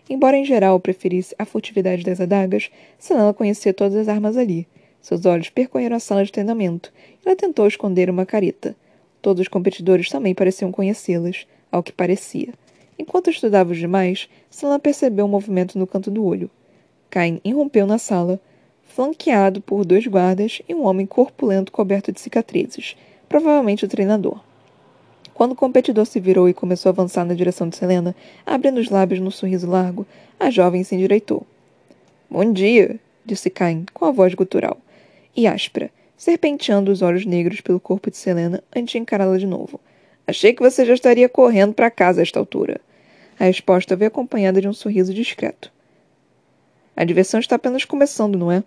Embora 0.09 0.37
em 0.37 0.45
geral 0.45 0.79
preferisse 0.79 1.35
a 1.39 1.45
furtividade 1.45 2.03
das 2.03 2.21
adagas, 2.21 2.71
Selena 2.99 3.33
conhecia 3.33 3.73
todas 3.73 3.97
as 3.97 4.09
armas 4.09 4.37
ali, 4.37 4.67
seus 5.05 5.27
olhos 5.27 5.51
percorreram 5.51 5.97
a 5.97 6.01
sala 6.01 6.25
de 6.25 6.33
treinamento 6.33 6.91
e 7.23 7.29
ela 7.29 7.37
tentou 7.37 7.67
esconder 7.67 8.09
uma 8.09 8.25
careta. 8.25 8.75
Todos 9.21 9.43
os 9.43 9.49
competidores 9.49 10.09
também 10.09 10.35
pareciam 10.35 10.73
conhecê-las, 10.73 11.47
ao 11.71 11.83
que 11.83 11.93
parecia. 11.93 12.55
Enquanto 12.99 13.29
estudava 13.29 13.73
os 13.73 13.79
demais, 13.79 14.31
Selena 14.49 14.79
percebeu 14.79 15.27
um 15.27 15.29
movimento 15.29 15.79
no 15.79 15.87
canto 15.87 16.11
do 16.11 16.25
olho. 16.25 16.51
Cain 17.11 17.39
irrompeu 17.45 17.87
na 17.87 17.99
sala, 17.99 18.41
flanqueado 18.83 19.61
por 19.61 19.85
dois 19.85 20.07
guardas 20.07 20.63
e 20.67 20.75
um 20.75 20.87
homem 20.87 21.05
corpulento 21.05 21.71
coberto 21.71 22.11
de 22.11 22.19
cicatrizes, 22.19 22.97
provavelmente 23.29 23.85
o 23.85 23.89
treinador. 23.89 24.41
Quando 25.35 25.53
o 25.53 25.57
competidor 25.57 26.07
se 26.07 26.21
virou 26.21 26.49
e 26.49 26.55
começou 26.55 26.89
a 26.89 26.93
avançar 26.93 27.25
na 27.25 27.35
direção 27.35 27.69
de 27.69 27.77
Selena, 27.77 28.15
abrindo 28.47 28.79
os 28.79 28.89
lábios 28.89 29.21
num 29.21 29.33
sorriso 29.33 29.69
largo, 29.69 30.07
a 30.39 30.49
jovem 30.49 30.85
se 30.85 30.95
endireitou. 30.95 31.45
Bom 32.31 32.53
dia, 32.53 33.01
disse 33.27 33.51
Cain, 33.51 33.85
com 33.93 34.05
a 34.05 34.13
voz 34.13 34.33
gutural 34.35 34.79
e 35.37 35.49
áspera, 35.49 35.91
serpenteando 36.17 36.93
os 36.93 37.03
olhos 37.03 37.27
negros 37.27 37.61
pelo 37.61 37.81
corpo 37.81 38.11
de 38.11 38.17
Selena 38.17 38.63
antes 38.75 38.93
de 38.93 38.99
encará-la 38.99 39.37
de 39.37 39.47
novo. 39.47 39.81
Achei 40.27 40.55
que 40.55 40.63
você 40.63 40.87
já 40.87 40.95
estaria 40.95 41.29
correndo 41.29 41.75
para 41.75 41.91
casa 41.91 42.21
a 42.21 42.23
esta 42.23 42.39
altura. 42.39 42.81
A 43.39 43.45
resposta 43.45 43.97
veio 43.97 44.09
acompanhada 44.09 44.61
de 44.61 44.69
um 44.69 44.73
sorriso 44.73 45.13
discreto. 45.13 45.73
A 46.97 47.05
diversão 47.05 47.41
está 47.41 47.57
apenas 47.57 47.85
começando, 47.85 48.39
não 48.39 48.53
é? 48.53 48.63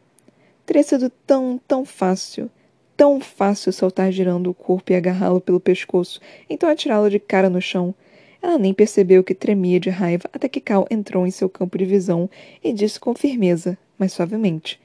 Teria 0.66 0.84
sido 0.84 1.10
tão, 1.26 1.60
tão 1.66 1.86
fácil, 1.86 2.52
tão 2.98 3.22
fácil 3.22 3.72
saltar 3.72 4.12
girando 4.12 4.50
o 4.50 4.54
corpo 4.56 4.92
e 4.92 4.96
agarrá-lo 4.96 5.40
pelo 5.40 5.60
pescoço, 5.60 6.20
então 6.50 6.68
atirá-lo 6.68 7.10
de 7.10 7.20
cara 7.20 7.50
no 7.50 7.62
chão. 7.62 7.94
Ela 8.42 8.58
nem 8.58 8.74
percebeu 8.74 9.24
que 9.24 9.36
tremia 9.36 9.80
de 9.80 9.92
raiva 9.92 10.28
até 10.34 10.50
que 10.50 10.60
Cal 10.60 10.88
entrou 10.90 11.26
em 11.26 11.32
seu 11.32 11.48
campo 11.48 11.78
de 11.78 11.86
visão 11.86 12.28
e 12.64 12.74
disse 12.74 13.00
com 13.00 13.14
firmeza, 13.14 13.78
mas 13.98 14.14
suavemente: 14.14 14.80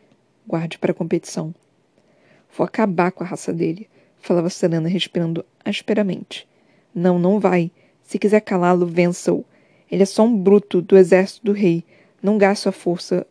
Guarde 0.46 0.78
para 0.78 0.92
a 0.92 0.94
competição. 0.94 1.54
Vou 2.56 2.64
acabar 2.64 3.10
com 3.12 3.24
a 3.24 3.26
raça 3.26 3.52
dele, 3.52 3.88
falava 4.18 4.50
Selena 4.50 4.88
respirando 4.88 5.44
asperamente. 5.64 6.46
Não, 6.94 7.18
não 7.18 7.40
vai. 7.40 7.70
Se 8.02 8.18
quiser 8.18 8.40
calá-lo, 8.40 8.86
vença-o. 8.86 9.44
Ele 9.90 10.02
é 10.02 10.06
só 10.06 10.24
um 10.24 10.36
bruto 10.36 10.82
do 10.82 10.96
exército 10.96 11.46
do 11.46 11.52
rei. 11.52 11.82
Não 12.22 12.36
gaste 12.36 12.64
sua 12.64 12.72
força. 12.72 13.26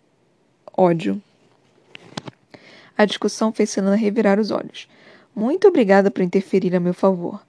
Ódio. 0.76 1.22
A 3.02 3.06
discussão 3.06 3.52
fez 3.52 3.72
Selena 3.72 3.96
revirar 3.96 4.40
os 4.40 4.52
olhos. 4.52 4.88
Muito 5.36 5.68
obrigada 5.68 6.12
por 6.12 6.22
interferir 6.22 6.76
a 6.76 6.80
meu 6.80 6.94
favor. 6.94 7.44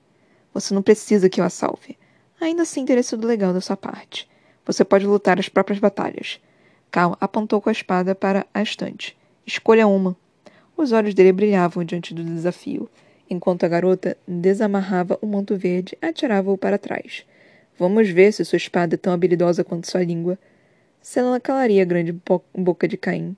Você 0.55 0.73
não 0.73 0.81
precisa 0.81 1.29
que 1.29 1.43
eu 1.43 1.45
a 1.45 1.51
salve. 1.51 1.99
Ainda 2.41 2.63
assim 2.63 2.87
teria 2.87 3.03
sido 3.03 3.27
legal 3.27 3.53
da 3.53 3.61
sua 3.61 3.77
parte. 3.77 4.27
Você 4.65 4.83
pode 4.83 5.07
lutar 5.07 5.39
as 5.39 5.51
próprias 5.51 5.79
batalhas. 5.79 6.41
Cal 6.91 7.19
apontou 7.21 7.61
com 7.61 7.69
a 7.69 7.73
espada 7.73 8.15
para 8.15 8.47
a 8.55 8.63
estante. 8.63 9.15
Escolha 9.47 9.87
uma. 9.87 10.17
Os 10.75 10.91
olhos 10.91 11.13
dele 11.13 11.33
brilhavam 11.33 11.85
diante 11.85 12.15
do 12.15 12.25
desafio, 12.25 12.89
enquanto 13.29 13.65
a 13.65 13.69
garota 13.69 14.17
desamarrava 14.27 15.19
o 15.21 15.27
manto 15.27 15.55
verde 15.55 15.99
e 16.01 16.07
atirava-o 16.07 16.57
para 16.57 16.79
trás. 16.79 17.27
Vamos 17.79 18.09
ver 18.09 18.33
se 18.33 18.43
sua 18.43 18.57
espada 18.57 18.95
é 18.95 18.97
tão 18.97 19.13
habilidosa 19.13 19.63
quanto 19.63 19.91
sua 19.91 20.03
língua. 20.03 20.39
Selena 21.03 21.39
calaria 21.39 21.83
a 21.83 21.85
grande 21.85 22.11
bo 22.11 22.43
boca 22.55 22.89
de 22.89 22.97
Caim, 22.97 23.37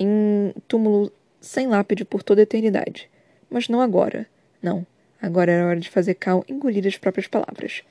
em 0.00 0.54
túmulo 0.66 1.12
sem 1.44 1.66
lápide 1.66 2.04
por 2.04 2.22
toda 2.22 2.40
a 2.40 2.44
eternidade. 2.44 3.08
Mas 3.50 3.68
não 3.68 3.80
agora. 3.80 4.26
Não. 4.62 4.86
Agora 5.20 5.52
era 5.52 5.66
hora 5.66 5.80
de 5.80 5.90
fazer 5.90 6.14
Cal 6.14 6.44
engolir 6.48 6.86
as 6.86 6.96
próprias 6.96 7.26
palavras. 7.26 7.82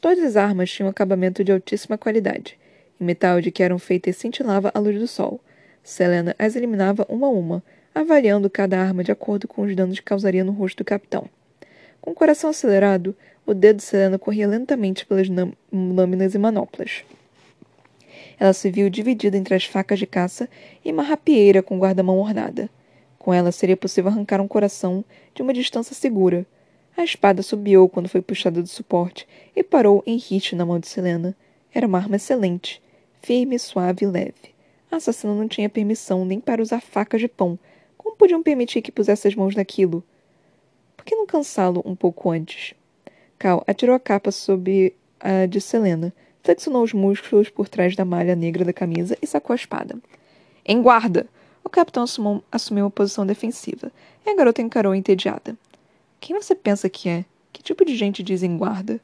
Todas 0.00 0.24
as 0.24 0.36
armas 0.36 0.70
tinham 0.70 0.88
acabamento 0.88 1.44
de 1.44 1.52
altíssima 1.52 1.98
qualidade, 1.98 2.58
e 2.98 3.04
metal 3.04 3.40
de 3.40 3.50
que 3.50 3.62
eram 3.62 3.78
feitas 3.78 4.16
cintilava 4.16 4.70
à 4.74 4.78
luz 4.78 4.98
do 4.98 5.06
sol. 5.06 5.40
Selena 5.82 6.34
as 6.38 6.56
eliminava 6.56 7.06
uma 7.08 7.26
a 7.26 7.30
uma, 7.30 7.62
avaliando 7.94 8.48
cada 8.48 8.80
arma 8.80 9.04
de 9.04 9.12
acordo 9.12 9.46
com 9.46 9.62
os 9.62 9.74
danos 9.74 9.98
que 9.98 10.04
causaria 10.04 10.44
no 10.44 10.52
rosto 10.52 10.78
do 10.78 10.84
capitão. 10.84 11.28
Com 12.00 12.12
o 12.12 12.14
coração 12.14 12.48
acelerado, 12.48 13.14
o 13.44 13.52
dedo 13.52 13.76
de 13.76 13.82
Selena 13.82 14.18
corria 14.18 14.48
lentamente 14.48 15.04
pelas 15.04 15.26
lâminas 15.72 16.34
e 16.34 16.38
manoplas. 16.38 17.04
Ela 18.38 18.52
se 18.52 18.70
viu 18.70 18.88
dividida 18.88 19.36
entre 19.36 19.54
as 19.54 19.64
facas 19.64 19.98
de 19.98 20.06
caça 20.06 20.48
e 20.84 20.90
uma 20.90 21.02
rapieira 21.02 21.62
com 21.62 21.78
guarda-mão 21.78 22.18
ornada. 22.18 22.70
Com 23.20 23.34
ela 23.34 23.52
seria 23.52 23.76
possível 23.76 24.10
arrancar 24.10 24.40
um 24.40 24.48
coração 24.48 25.04
de 25.34 25.42
uma 25.42 25.52
distância 25.52 25.94
segura. 25.94 26.46
A 26.96 27.04
espada 27.04 27.42
subiu 27.42 27.86
quando 27.86 28.08
foi 28.08 28.22
puxada 28.22 28.62
do 28.62 28.68
suporte 28.68 29.28
e 29.54 29.62
parou 29.62 30.02
em 30.06 30.16
hit 30.16 30.56
na 30.56 30.64
mão 30.64 30.78
de 30.78 30.88
Selena. 30.88 31.36
Era 31.72 31.86
uma 31.86 31.98
arma 31.98 32.16
excelente, 32.16 32.82
firme, 33.20 33.58
suave 33.58 34.06
e 34.06 34.08
leve. 34.08 34.54
A 34.90 34.96
assassina 34.96 35.34
não 35.34 35.46
tinha 35.46 35.68
permissão 35.68 36.24
nem 36.24 36.40
para 36.40 36.62
usar 36.62 36.80
facas 36.80 37.20
de 37.20 37.28
pão, 37.28 37.58
como 37.98 38.16
podiam 38.16 38.42
permitir 38.42 38.80
que 38.80 38.90
pusesse 38.90 39.28
as 39.28 39.34
mãos 39.34 39.54
naquilo? 39.54 40.02
Por 40.96 41.04
que 41.04 41.14
não 41.14 41.26
cansá-lo 41.26 41.82
um 41.84 41.94
pouco 41.94 42.30
antes? 42.30 42.74
Cal 43.38 43.62
atirou 43.66 43.94
a 43.94 44.00
capa 44.00 44.32
sob 44.32 44.94
a 45.20 45.44
de 45.44 45.60
Selena, 45.60 46.10
flexionou 46.42 46.82
os 46.82 46.94
músculos 46.94 47.50
por 47.50 47.68
trás 47.68 47.94
da 47.94 48.06
malha 48.06 48.34
negra 48.34 48.64
da 48.64 48.72
camisa 48.72 49.14
e 49.20 49.26
sacou 49.26 49.52
a 49.52 49.56
espada. 49.56 49.98
Em 50.64 50.80
guarda! 50.80 51.26
O 51.64 51.68
capitão 51.68 52.02
assumiu, 52.02 52.42
assumiu 52.50 52.84
uma 52.84 52.90
posição 52.90 53.26
defensiva, 53.26 53.92
e 54.26 54.30
a 54.30 54.36
garota 54.36 54.62
encarou 54.62 54.94
entediada. 54.94 55.56
Quem 56.20 56.40
você 56.40 56.54
pensa 56.54 56.88
que 56.88 57.08
é? 57.08 57.24
Que 57.52 57.62
tipo 57.62 57.84
de 57.84 57.96
gente 57.96 58.22
diz 58.22 58.42
em 58.42 58.56
guarda? 58.56 59.00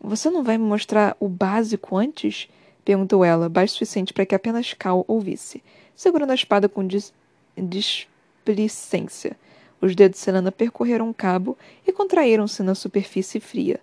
Você 0.00 0.30
não 0.30 0.42
vai 0.42 0.58
me 0.58 0.64
mostrar 0.64 1.16
o 1.20 1.28
básico 1.28 1.96
antes? 1.96 2.48
perguntou 2.84 3.24
ela, 3.24 3.48
baixo 3.48 3.74
o 3.74 3.78
suficiente 3.78 4.12
para 4.12 4.26
que 4.26 4.34
apenas 4.34 4.74
Cal 4.74 5.04
ouvisse 5.06 5.62
segurando 5.94 6.30
a 6.30 6.34
espada 6.34 6.68
com 6.68 6.86
dis 6.86 7.12
displicência. 7.56 9.36
Os 9.80 9.94
dedos 9.94 10.18
de 10.18 10.24
Selena 10.24 10.50
percorreram 10.50 11.10
o 11.10 11.14
cabo 11.14 11.56
e 11.86 11.92
contraíram-se 11.92 12.62
na 12.62 12.74
superfície 12.74 13.40
fria. 13.40 13.78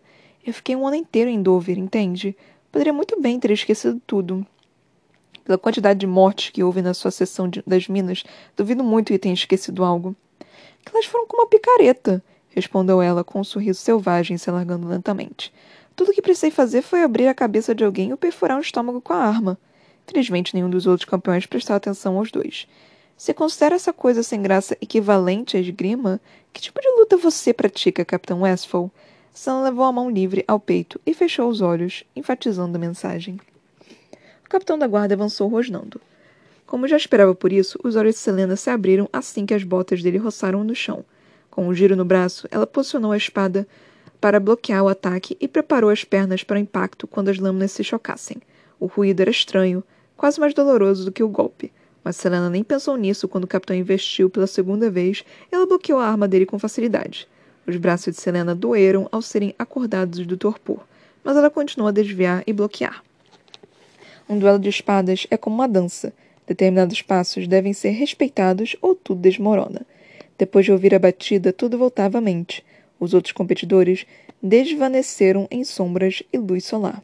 Eu 0.46 0.54
fiquei 0.54 0.76
um 0.76 0.88
ano 0.88 0.96
inteiro 0.96 1.30
em 1.30 1.42
Dover, 1.42 1.78
entende? 1.78 2.36
Poderia 2.72 2.94
muito 2.94 3.20
bem 3.22 3.40
ter 3.40 3.52
esquecido 3.52 4.02
tudo. 4.08 4.46
Pela 5.50 5.58
quantidade 5.58 6.00
de 6.00 6.06
mortes 6.06 6.52
que 6.52 6.64
houve 6.64 6.80
na 6.80 6.94
sua 6.94 7.10
seção 7.10 7.50
de, 7.50 7.64
das 7.66 7.88
minas, 7.88 8.24
duvido 8.56 8.84
muito 8.84 9.12
que 9.12 9.18
tenha 9.18 9.34
esquecido 9.34 9.84
algo. 9.84 10.16
Elas 10.86 11.08
foram 11.08 11.26
como 11.26 11.42
uma 11.42 11.50
picareta, 11.50 12.24
respondeu 12.50 13.02
ela 13.02 13.24
com 13.24 13.40
um 13.40 13.44
sorriso 13.44 13.80
selvagem 13.80 14.38
se 14.38 14.48
alargando 14.48 14.88
lentamente. 14.88 15.52
Tudo 15.96 16.12
o 16.12 16.14
que 16.14 16.22
precisei 16.22 16.52
fazer 16.52 16.84
foi 16.84 17.02
abrir 17.02 17.28
a 17.28 17.34
cabeça 17.34 17.74
de 17.74 17.84
alguém 17.84 18.12
ou 18.12 18.18
perfurar 18.18 18.60
um 18.60 18.62
estômago 18.62 19.02
com 19.02 19.12
a 19.12 19.26
arma. 19.26 19.58
Felizmente, 20.06 20.54
nenhum 20.54 20.70
dos 20.70 20.86
outros 20.86 21.10
campeões 21.10 21.48
prestou 21.48 21.76
atenção 21.76 22.20
aos 22.20 22.30
dois. 22.30 22.68
Se 23.18 23.34
considera 23.34 23.74
essa 23.74 23.92
coisa 23.92 24.22
sem 24.22 24.44
graça 24.44 24.78
equivalente 24.80 25.58
à 25.58 25.60
esgrima, 25.60 26.22
que 26.54 26.62
tipo 26.62 26.80
de 26.80 26.92
luta 26.92 27.18
você 27.18 27.56
pratica, 27.56 28.06
Capitão 28.06 28.42
Westphal? 28.42 28.92
Sam 29.34 29.64
levou 29.64 29.86
a 29.86 29.92
mão 29.92 30.12
livre 30.12 30.46
ao 30.48 30.60
peito 30.60 31.02
e 31.08 31.14
fechou 31.16 31.50
os 31.50 31.60
olhos, 31.60 32.04
enfatizando 32.16 32.78
a 32.78 32.80
mensagem. 32.80 33.40
O 34.50 34.52
capitão 34.52 34.80
da 34.80 34.88
guarda 34.88 35.14
avançou 35.14 35.48
rosnando. 35.48 36.02
Como 36.66 36.88
já 36.88 36.98
esperava 36.98 37.36
por 37.36 37.54
isso, 37.54 37.78
os 37.84 37.96
olhos 37.96 38.16
de 38.16 38.22
Selena 38.22 38.56
se 38.56 38.68
abriram 38.72 39.08
assim 39.14 39.46
que 39.46 39.54
as 39.54 39.64
botas 39.64 40.02
dele 40.02 40.18
roçaram 40.18 40.64
no 40.64 40.74
chão. 40.74 41.06
Com 41.52 41.68
um 41.68 41.74
giro 41.76 41.96
no 41.96 42.04
braço, 42.04 42.48
ela 42.50 42.66
posicionou 42.66 43.12
a 43.12 43.18
espada 43.18 43.68
para 44.20 44.40
bloquear 44.40 44.84
o 44.84 44.88
ataque 44.88 45.38
e 45.40 45.48
preparou 45.48 45.92
as 45.92 46.04
pernas 46.04 46.44
para 46.44 46.56
o 46.56 46.60
impacto 46.60 47.06
quando 47.06 47.30
as 47.30 47.38
lâminas 47.38 47.74
se 47.74 47.84
chocassem. 47.84 48.38
O 48.80 48.88
ruído 48.88 49.22
era 49.22 49.30
estranho, 49.30 49.84
quase 50.18 50.40
mais 50.40 50.56
doloroso 50.56 51.06
do 51.06 51.12
que 51.12 51.22
o 51.22 51.30
golpe, 51.30 51.72
mas 52.04 52.16
Selena 52.16 52.50
nem 52.50 52.64
pensou 52.64 52.98
nisso 52.98 53.28
quando 53.28 53.44
o 53.44 53.48
capitão 53.48 53.76
investiu 53.76 54.32
pela 54.32 54.48
segunda 54.48 54.90
vez 54.90 55.24
ela 55.52 55.68
bloqueou 55.68 56.00
a 56.00 56.08
arma 56.08 56.28
dele 56.28 56.48
com 56.48 56.58
facilidade. 56.58 57.28
Os 57.68 57.76
braços 57.76 58.16
de 58.16 58.20
Selena 58.20 58.56
doeram 58.56 59.08
ao 59.12 59.22
serem 59.22 59.54
acordados 59.60 60.26
do 60.26 60.36
torpor, 60.36 60.80
mas 61.24 61.38
ela 61.38 61.52
continuou 61.52 61.90
a 61.90 61.92
desviar 61.92 62.42
e 62.48 62.52
bloquear. 62.52 63.04
Um 64.30 64.38
duelo 64.38 64.60
de 64.60 64.70
espadas 64.70 65.26
é 65.32 65.36
como 65.36 65.56
uma 65.56 65.68
dança. 65.68 66.14
Determinados 66.46 67.02
passos 67.02 67.48
devem 67.48 67.74
ser 67.74 67.90
respeitados 67.90 68.76
ou 68.80 68.94
tudo 68.94 69.22
desmorona. 69.22 69.82
Depois 70.38 70.66
de 70.66 70.72
ouvir 70.72 70.94
a 70.94 71.00
batida, 71.00 71.52
tudo 71.52 71.80
voltava 71.80 72.20
à 72.20 72.22
mente. 72.22 72.64
Os 73.00 73.16
outros 73.16 73.32
competidores 73.32 74.06
desvaneceram 74.40 75.48
em 75.50 75.64
sombras 75.64 76.22
e 76.32 76.38
luz 76.38 76.64
solar. 76.66 77.04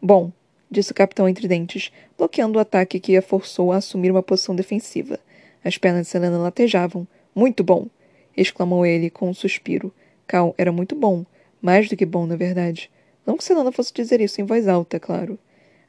Bom, 0.00 0.32
disse 0.70 0.92
o 0.92 0.94
capitão 0.94 1.28
entre 1.28 1.46
dentes, 1.46 1.92
bloqueando 2.16 2.58
o 2.58 2.62
ataque 2.62 2.98
que 2.98 3.18
a 3.18 3.20
forçou 3.20 3.70
a 3.70 3.76
assumir 3.76 4.10
uma 4.10 4.22
posição 4.22 4.56
defensiva. 4.56 5.20
As 5.62 5.76
pernas 5.76 6.06
de 6.06 6.12
Selena 6.12 6.38
latejavam. 6.38 7.06
Muito 7.34 7.62
bom! 7.62 7.86
exclamou 8.34 8.86
ele 8.86 9.10
com 9.10 9.28
um 9.28 9.34
suspiro. 9.34 9.92
Cal 10.26 10.54
era 10.56 10.72
muito 10.72 10.94
bom. 10.94 11.26
Mais 11.60 11.86
do 11.86 11.96
que 11.98 12.06
bom, 12.06 12.24
na 12.24 12.34
verdade. 12.34 12.90
Não 13.26 13.36
que 13.36 13.44
Selena 13.44 13.70
fosse 13.70 13.92
dizer 13.92 14.22
isso 14.22 14.40
em 14.40 14.44
voz 14.44 14.66
alta, 14.66 14.98
claro. 14.98 15.38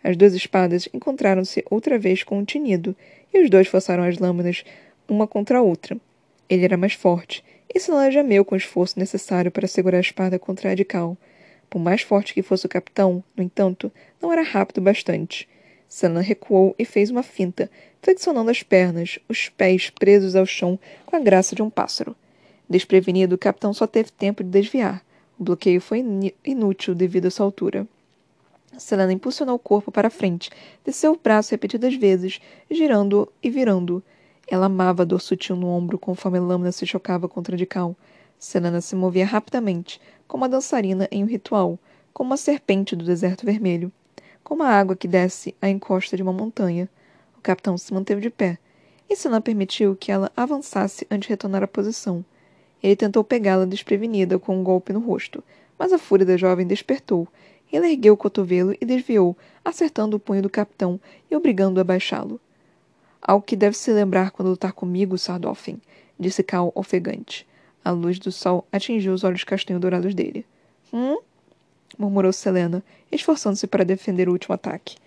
As 0.03 0.17
duas 0.17 0.33
espadas 0.33 0.89
encontraram-se 0.93 1.63
outra 1.69 1.99
vez 1.99 2.23
com 2.23 2.39
um 2.39 2.45
tinido, 2.45 2.95
e 3.33 3.41
os 3.41 3.49
dois 3.49 3.67
forçaram 3.67 4.03
as 4.03 4.17
lâminas 4.17 4.63
uma 5.07 5.27
contra 5.27 5.59
a 5.59 5.61
outra. 5.61 5.97
Ele 6.49 6.65
era 6.65 6.77
mais 6.77 6.93
forte, 6.93 7.43
e 7.73 7.79
Selena 7.79 8.11
gemeu 8.11 8.43
com 8.43 8.55
o 8.55 8.57
esforço 8.57 8.99
necessário 8.99 9.51
para 9.51 9.67
segurar 9.67 9.97
a 9.97 10.01
espada 10.01 10.37
contra 10.37 10.71
a 10.71 10.75
de 10.75 10.83
Cal. 10.83 11.17
Por 11.69 11.79
mais 11.79 12.01
forte 12.01 12.33
que 12.33 12.41
fosse 12.41 12.65
o 12.65 12.69
capitão, 12.69 13.23
no 13.35 13.43
entanto, 13.43 13.91
não 14.21 14.33
era 14.33 14.41
rápido 14.41 14.81
bastante. 14.81 15.47
Sana 15.87 16.21
recuou 16.21 16.75
e 16.77 16.85
fez 16.85 17.09
uma 17.09 17.23
finta, 17.23 17.69
flexionando 18.01 18.49
as 18.49 18.63
pernas, 18.63 19.19
os 19.29 19.49
pés 19.49 19.89
presos 19.89 20.35
ao 20.35 20.45
chão 20.45 20.79
com 21.05 21.15
a 21.15 21.19
graça 21.19 21.55
de 21.55 21.61
um 21.61 21.69
pássaro. 21.69 22.15
Desprevenido, 22.69 23.35
o 23.35 23.37
capitão 23.37 23.73
só 23.73 23.85
teve 23.85 24.11
tempo 24.11 24.43
de 24.43 24.49
desviar. 24.49 25.03
O 25.37 25.43
bloqueio 25.43 25.81
foi 25.81 26.03
inútil 26.45 26.95
devido 26.95 27.27
à 27.27 27.31
sua 27.31 27.45
altura. 27.45 27.85
Selena 28.77 29.13
impulsionou 29.13 29.55
o 29.55 29.59
corpo 29.59 29.91
para 29.91 30.09
frente, 30.09 30.49
desceu 30.83 31.13
o 31.13 31.19
braço 31.21 31.51
repetidas 31.51 31.93
vezes, 31.95 32.39
girando 32.69 33.31
e 33.41 33.49
virando. 33.49 34.03
Ela 34.47 34.65
amava 34.65 35.03
a 35.03 35.05
dor 35.05 35.21
sutil 35.21 35.55
no 35.55 35.67
ombro 35.67 35.99
conforme 35.99 36.37
a 36.37 36.41
lâmina 36.41 36.71
se 36.71 36.85
chocava 36.85 37.27
contra 37.27 37.55
a 37.55 37.57
de 37.57 37.65
cal. 37.65 37.95
Selena 38.39 38.81
se 38.81 38.95
movia 38.95 39.25
rapidamente, 39.25 39.99
como 40.27 40.43
uma 40.43 40.49
dançarina 40.49 41.07
em 41.11 41.23
um 41.23 41.27
ritual, 41.27 41.77
como 42.13 42.31
uma 42.31 42.37
serpente 42.37 42.95
do 42.95 43.05
deserto 43.05 43.45
vermelho, 43.45 43.91
como 44.43 44.63
a 44.63 44.69
água 44.69 44.95
que 44.95 45.07
desce 45.07 45.55
à 45.61 45.69
encosta 45.69 46.17
de 46.17 46.23
uma 46.23 46.33
montanha. 46.33 46.89
O 47.37 47.41
capitão 47.41 47.77
se 47.77 47.93
manteve 47.93 48.21
de 48.21 48.29
pé, 48.29 48.57
e 49.09 49.15
Selena 49.15 49.41
permitiu 49.41 49.95
que 49.95 50.11
ela 50.11 50.31
avançasse 50.35 51.05
antes 51.11 51.27
de 51.27 51.33
retornar 51.33 51.63
à 51.63 51.67
posição. 51.67 52.25
Ele 52.81 52.95
tentou 52.95 53.23
pegá-la 53.23 53.65
desprevenida 53.65 54.39
com 54.39 54.57
um 54.57 54.63
golpe 54.63 54.91
no 54.91 54.99
rosto, 54.99 55.43
mas 55.77 55.93
a 55.93 55.97
fúria 55.97 56.25
da 56.25 56.37
jovem 56.37 56.65
despertou. 56.65 57.27
Ele 57.71 57.91
ergueu 57.91 58.13
o 58.13 58.17
cotovelo 58.17 58.75
e 58.79 58.85
desviou, 58.85 59.37
acertando 59.63 60.17
o 60.17 60.19
punho 60.19 60.41
do 60.41 60.49
capitão 60.49 60.99
e 61.29 61.35
obrigando-o 61.35 61.81
a 61.81 61.83
baixá-lo. 61.83 62.39
Algo 63.21 63.45
que 63.45 63.55
deve 63.55 63.77
se 63.77 63.91
lembrar 63.93 64.31
quando 64.31 64.49
lutar 64.49 64.73
comigo, 64.73 65.17
Sardoffen, 65.17 65.79
disse 66.19 66.43
Cal 66.43 66.71
ofegante. 66.75 67.47
A 67.83 67.91
luz 67.91 68.19
do 68.19 68.31
sol 68.31 68.67
atingiu 68.71 69.13
os 69.13 69.23
olhos 69.23 69.43
castanho-dourados 69.43 70.13
dele. 70.13 70.45
Hum? 70.93 71.19
murmurou 71.97 72.33
Selena, 72.33 72.83
esforçando-se 73.11 73.67
para 73.67 73.85
defender 73.85 74.27
o 74.27 74.31
último 74.31 74.55
ataque. 74.55 74.97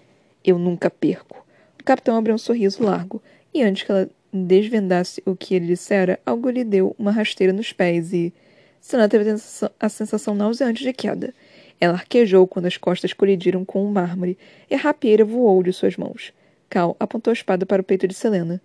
Eu 0.44 0.58
nunca 0.58 0.90
perco. 0.90 1.44
O 1.80 1.84
capitão 1.84 2.16
abriu 2.16 2.34
um 2.34 2.38
sorriso 2.38 2.82
largo, 2.82 3.20
e 3.52 3.62
antes 3.62 3.82
que 3.82 3.90
ela 3.90 4.08
desvendasse 4.32 5.22
o 5.24 5.36
que 5.36 5.54
ele 5.54 5.66
dissera, 5.66 6.18
algo 6.24 6.50
lhe 6.50 6.64
deu 6.64 6.94
uma 6.98 7.10
rasteira 7.10 7.52
nos 7.52 7.72
pés 7.72 8.12
e. 8.12 8.32
Selena 8.80 9.08
teve 9.08 9.34
a 9.80 9.88
sensação 9.88 10.34
nauseante 10.34 10.82
de 10.82 10.92
queda. 10.92 11.32
Ela 11.80 11.94
arquejou 11.94 12.46
quando 12.46 12.66
as 12.66 12.76
costas 12.76 13.12
colidiram 13.12 13.64
com 13.64 13.84
o 13.84 13.90
mármore 13.90 14.38
e 14.70 14.74
a 14.74 14.78
rapieira 14.78 15.24
voou 15.24 15.62
de 15.62 15.72
suas 15.72 15.96
mãos. 15.96 16.32
Cal 16.68 16.96
apontou 16.98 17.30
a 17.30 17.34
espada 17.34 17.66
para 17.66 17.82
o 17.82 17.84
peito 17.84 18.08
de 18.08 18.14
Selena. 18.14 18.60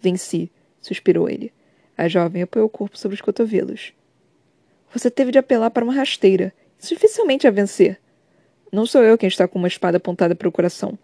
Venci, 0.00 0.50
suspirou 0.80 1.28
ele. 1.28 1.52
A 1.96 2.08
jovem 2.08 2.42
apoiou 2.42 2.66
o 2.66 2.70
corpo 2.70 2.98
sobre 2.98 3.14
os 3.14 3.20
cotovelos. 3.20 3.92
Você 4.92 5.10
teve 5.10 5.32
de 5.32 5.38
apelar 5.38 5.70
para 5.70 5.84
uma 5.84 5.94
rasteira. 5.94 6.52
Isso 6.78 6.94
dificilmente 6.94 7.46
a 7.46 7.50
vencer. 7.50 8.00
Não 8.72 8.86
sou 8.86 9.02
eu 9.02 9.16
quem 9.16 9.28
está 9.28 9.46
com 9.46 9.58
uma 9.58 9.68
espada 9.68 9.98
apontada 9.98 10.34
para 10.34 10.48
o 10.48 10.52
coração. 10.52 10.98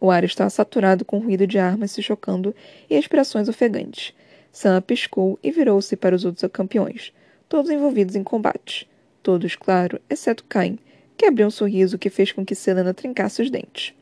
O 0.00 0.10
ar 0.10 0.24
estava 0.24 0.50
saturado 0.50 1.04
com 1.04 1.18
ruído 1.18 1.46
de 1.46 1.58
armas 1.58 1.92
se 1.92 2.02
chocando 2.02 2.54
e 2.88 2.94
expressões 2.94 3.48
ofegantes. 3.48 4.14
Sam 4.52 4.80
piscou 4.82 5.38
e 5.42 5.50
virou-se 5.50 5.96
para 5.96 6.14
os 6.14 6.24
outros 6.24 6.50
campeões, 6.52 7.12
todos 7.48 7.70
envolvidos 7.70 8.14
em 8.16 8.22
combate. 8.22 8.88
Todos, 9.24 9.56
claro, 9.56 10.00
exceto 10.08 10.44
Cain, 10.44 10.78
que 11.16 11.26
abriu 11.26 11.48
um 11.48 11.50
sorriso 11.50 11.98
que 11.98 12.10
fez 12.10 12.30
com 12.30 12.44
que 12.44 12.54
Selena 12.54 12.94
trincasse 12.94 13.42
os 13.42 13.50
dentes. 13.50 13.92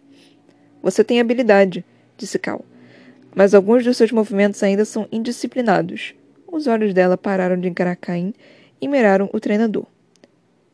Você 0.83 1.03
tem 1.03 1.21
habilidade, 1.21 1.83
disse 2.19 2.39
Cal 2.39 2.63
mas 3.35 3.55
alguns 3.55 3.85
dos 3.85 3.97
seus 3.97 4.13
movimentos 4.13 4.63
ainda 4.63 4.85
são 4.85 5.09
indisciplinados. 5.11 6.15
Os 6.47 6.67
olhos 6.67 6.93
dela 6.93 7.17
pararam 7.17 7.59
de 7.59 7.69
encarar 7.69 7.97
Caim 7.97 8.35
e 8.81 8.87
miraram 8.87 9.31
o 9.33 9.41
treinador. 9.41 9.87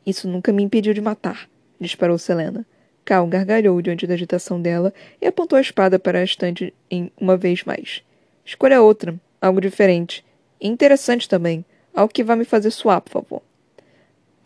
Isso 0.05 0.29
nunca 0.29 0.53
me 0.53 0.63
impediu 0.63 0.93
de 0.93 1.01
matar, 1.01 1.49
disparou 1.81 2.19
Selena. 2.19 2.67
Cal 3.05 3.27
gargalhou 3.27 3.81
diante 3.81 4.07
da 4.07 4.15
agitação 4.15 4.61
dela 4.61 4.93
e 5.21 5.27
apontou 5.27 5.57
a 5.57 5.63
espada 5.63 5.99
para 5.99 6.19
a 6.19 6.25
estante 6.25 6.75
em 6.91 7.13
uma 7.21 7.37
vez 7.37 7.65
mais. 7.65 8.03
Escolha 8.45 8.83
outra, 8.83 9.15
algo 9.41 9.61
diferente. 9.61 10.25
E 10.61 10.69
interessante 10.69 11.29
também, 11.29 11.65
algo 11.95 12.13
que 12.13 12.25
vá 12.25 12.35
me 12.35 12.45
fazer 12.45 12.71
suar, 12.71 13.01
por 13.01 13.13
favor. 13.13 13.48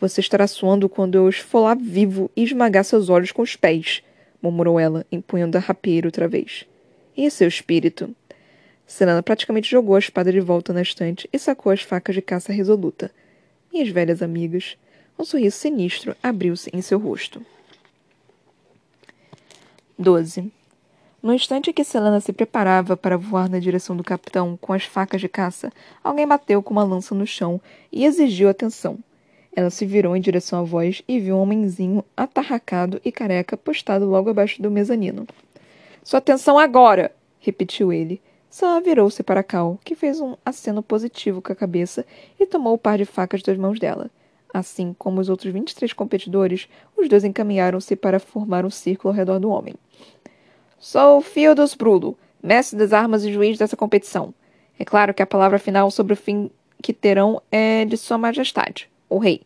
Você 0.03 0.19
estará 0.19 0.45
suando 0.47 0.89
quando 0.89 1.15
eu 1.15 1.29
esfolar 1.29 1.77
vivo 1.77 2.29
e 2.35 2.43
esmagar 2.43 2.83
seus 2.83 3.07
olhos 3.07 3.31
com 3.31 3.41
os 3.41 3.55
pés, 3.55 4.03
murmurou 4.41 4.77
ela, 4.77 5.05
empunhando 5.09 5.57
a 5.57 5.61
rapieira 5.61 6.09
outra 6.09 6.27
vez. 6.27 6.65
E 7.15 7.31
seu 7.31 7.47
espírito? 7.47 8.13
Selena 8.85 9.23
praticamente 9.23 9.71
jogou 9.71 9.95
a 9.95 9.99
espada 9.99 10.29
de 10.29 10.41
volta 10.41 10.73
na 10.73 10.81
estante 10.81 11.29
e 11.31 11.39
sacou 11.39 11.71
as 11.71 11.83
facas 11.83 12.15
de 12.15 12.21
caça 12.21 12.51
resoluta. 12.51 13.11
Minhas 13.71 13.87
velhas 13.87 14.21
amigas. 14.21 14.75
Um 15.17 15.23
sorriso 15.23 15.55
sinistro 15.55 16.17
abriu-se 16.21 16.69
em 16.73 16.81
seu 16.81 16.99
rosto. 16.99 17.41
12. 19.97 20.51
No 21.21 21.33
instante 21.33 21.71
que 21.71 21.85
Selena 21.85 22.19
se 22.19 22.33
preparava 22.33 22.97
para 22.97 23.17
voar 23.17 23.49
na 23.49 23.57
direção 23.57 23.95
do 23.95 24.03
capitão 24.03 24.57
com 24.59 24.73
as 24.73 24.83
facas 24.83 25.21
de 25.21 25.29
caça, 25.29 25.71
alguém 26.03 26.27
bateu 26.27 26.61
com 26.61 26.73
uma 26.73 26.83
lança 26.83 27.15
no 27.15 27.25
chão 27.25 27.61
e 27.89 28.03
exigiu 28.03 28.49
atenção. 28.49 28.99
Ela 29.55 29.69
se 29.69 29.85
virou 29.85 30.15
em 30.15 30.21
direção 30.21 30.59
à 30.59 30.63
voz 30.63 31.03
e 31.07 31.19
viu 31.19 31.35
um 31.35 31.41
homenzinho 31.41 32.03
atarracado 32.17 32.99
e 33.05 33.11
careca 33.11 33.55
postado 33.55 34.05
logo 34.05 34.29
abaixo 34.29 34.61
do 34.61 34.71
mezanino. 34.71 35.27
Sua 36.03 36.19
atenção 36.19 36.57
agora! 36.57 37.11
repetiu 37.39 37.91
ele. 37.91 38.21
Sam 38.49 38.81
virou-se 38.81 39.21
para 39.23 39.43
Cal, 39.43 39.79
que 39.83 39.95
fez 39.95 40.19
um 40.19 40.35
aceno 40.45 40.81
positivo 40.81 41.41
com 41.41 41.51
a 41.51 41.55
cabeça 41.55 42.05
e 42.39 42.45
tomou 42.45 42.73
o 42.73 42.77
par 42.77 42.97
de 42.97 43.05
facas 43.05 43.41
das 43.41 43.57
mãos 43.57 43.79
dela. 43.79 44.09
Assim 44.53 44.95
como 44.97 45.19
os 45.19 45.29
outros 45.29 45.51
23 45.51 45.91
competidores, 45.93 46.69
os 46.95 47.09
dois 47.09 47.23
encaminharam-se 47.23 47.95
para 47.95 48.19
formar 48.19 48.65
um 48.65 48.69
círculo 48.69 49.11
ao 49.11 49.17
redor 49.17 49.39
do 49.39 49.49
homem. 49.49 49.73
Sou 50.77 51.21
Fiodos 51.21 51.73
Brulo, 51.73 52.17
mestre 52.41 52.77
das 52.77 52.93
armas 52.93 53.23
e 53.23 53.33
juiz 53.33 53.57
dessa 53.57 53.75
competição. 53.75 54.33
É 54.77 54.85
claro 54.85 55.13
que 55.13 55.23
a 55.23 55.27
palavra 55.27 55.57
final 55.57 55.89
sobre 55.89 56.13
o 56.13 56.17
fim 56.17 56.51
que 56.81 56.93
terão 56.93 57.41
é 57.51 57.85
de 57.85 57.97
Sua 57.97 58.17
Majestade, 58.17 58.89
o 59.09 59.17
Rei. 59.17 59.41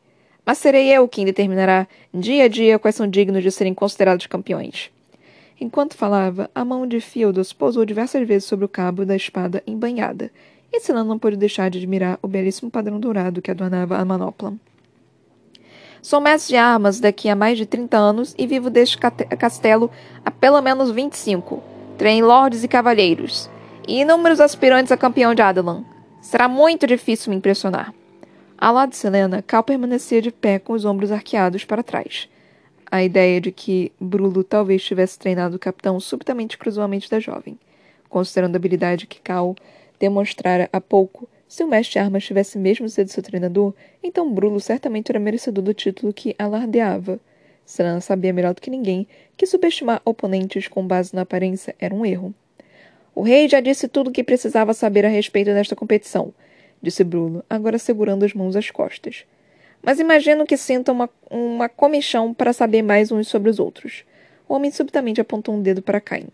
Mas 0.45 0.59
serei 0.59 0.87
eu 0.93 1.07
quem 1.07 1.25
determinará 1.25 1.87
dia 2.13 2.45
a 2.45 2.47
dia 2.47 2.79
quais 2.79 2.95
são 2.95 3.07
dignos 3.07 3.43
de 3.43 3.51
serem 3.51 3.73
considerados 3.73 4.27
campeões. 4.27 4.89
Enquanto 5.59 5.97
falava, 5.97 6.49
a 6.53 6.63
mão 6.63 6.85
de 6.85 7.01
Fieldos 7.01 7.51
pousou 7.51 7.83
diversas 7.83 8.27
vezes 8.27 8.45
sobre 8.45 8.65
o 8.65 8.69
cabo 8.69 9.05
da 9.05 9.15
espada 9.15 9.63
embanhada, 9.65 10.31
e 10.71 10.79
Selena 10.79 11.03
não 11.03 11.17
pôde 11.17 11.35
deixar 11.35 11.69
de 11.69 11.79
admirar 11.79 12.19
o 12.21 12.27
belíssimo 12.27 12.69
padrão 12.69 12.99
dourado 12.99 13.41
que 13.41 13.49
adornava 13.49 13.97
a 13.97 14.05
manopla. 14.05 14.53
Sou 16.01 16.21
mestre 16.21 16.53
de 16.53 16.57
armas 16.57 16.99
daqui 16.99 17.27
a 17.27 17.35
mais 17.35 17.57
de 17.57 17.65
30 17.65 17.97
anos 17.97 18.35
e 18.37 18.45
vivo 18.45 18.69
deste 18.69 18.97
castelo 18.97 19.89
há 20.23 20.31
pelo 20.31 20.61
menos 20.61 20.91
25. 20.91 21.61
Treino 21.97 22.27
lordes 22.27 22.63
e 22.63 22.67
cavalheiros. 22.67 23.49
E 23.87 24.01
inúmeros 24.01 24.39
aspirantes 24.39 24.91
a 24.91 24.97
campeão 24.97 25.33
de 25.33 25.41
Adelan. 25.41 25.83
Será 26.21 26.47
muito 26.47 26.85
difícil 26.85 27.31
me 27.31 27.37
impressionar. 27.37 27.93
Ao 28.59 28.73
lado 28.73 28.89
de 28.89 28.95
Selena, 28.95 29.43
Cal 29.43 29.63
permanecia 29.63 30.19
de 30.19 30.31
pé 30.31 30.57
com 30.57 30.73
os 30.73 30.83
ombros 30.83 31.11
arqueados 31.11 31.63
para 31.63 31.83
trás. 31.83 32.27
A 32.89 33.03
ideia 33.03 33.39
de 33.39 33.51
que 33.51 33.91
Brulo 33.99 34.43
talvez 34.43 34.83
tivesse 34.83 35.19
treinado 35.19 35.57
o 35.57 35.59
capitão 35.59 35.99
subitamente 35.99 36.57
cruzou 36.57 36.83
a 36.83 36.87
mente 36.87 37.07
da 37.07 37.19
jovem. 37.19 37.59
Considerando 38.09 38.55
a 38.55 38.57
habilidade 38.57 39.05
que 39.05 39.21
Cal 39.21 39.55
demonstrara 39.99 40.67
há 40.73 40.81
pouco, 40.81 41.29
se 41.47 41.63
o 41.63 41.67
mestre 41.67 41.99
armas 41.99 42.25
tivesse 42.25 42.57
mesmo 42.57 42.89
sido 42.89 43.09
seu 43.09 43.21
treinador, 43.21 43.75
então 44.01 44.33
Brulo 44.33 44.59
certamente 44.59 45.11
era 45.11 45.19
merecedor 45.19 45.63
do 45.63 45.73
título 45.73 46.11
que 46.11 46.35
alardeava. 46.39 47.19
Selena 47.63 48.01
sabia 48.01 48.33
melhor 48.33 48.55
do 48.55 48.61
que 48.61 48.71
ninguém 48.71 49.07
que 49.37 49.45
subestimar 49.45 50.01
oponentes 50.03 50.67
com 50.67 50.87
base 50.87 51.13
na 51.13 51.21
aparência 51.21 51.75
era 51.77 51.93
um 51.93 52.03
erro. 52.03 52.33
O 53.13 53.21
rei 53.21 53.47
já 53.47 53.59
disse 53.59 53.87
tudo 53.87 54.09
o 54.09 54.11
que 54.11 54.23
precisava 54.23 54.73
saber 54.73 55.05
a 55.05 55.09
respeito 55.09 55.53
desta 55.53 55.75
competição, 55.75 56.33
disse 56.81 57.03
Bruno, 57.03 57.43
agora 57.49 57.77
segurando 57.77 58.23
as 58.23 58.33
mãos 58.33 58.55
às 58.55 58.69
costas. 58.71 59.25
Mas 59.81 59.99
imagino 59.99 60.45
que 60.45 60.57
sinta 60.57 60.91
uma, 60.91 61.09
uma 61.29 61.69
comichão 61.69 62.33
para 62.33 62.53
saber 62.53 62.81
mais 62.81 63.11
uns 63.11 63.27
sobre 63.27 63.49
os 63.49 63.59
outros. 63.59 64.03
O 64.47 64.53
homem 64.53 64.71
subitamente 64.71 65.21
apontou 65.21 65.55
um 65.55 65.61
dedo 65.61 65.81
para 65.81 66.01
Cain. 66.01 66.27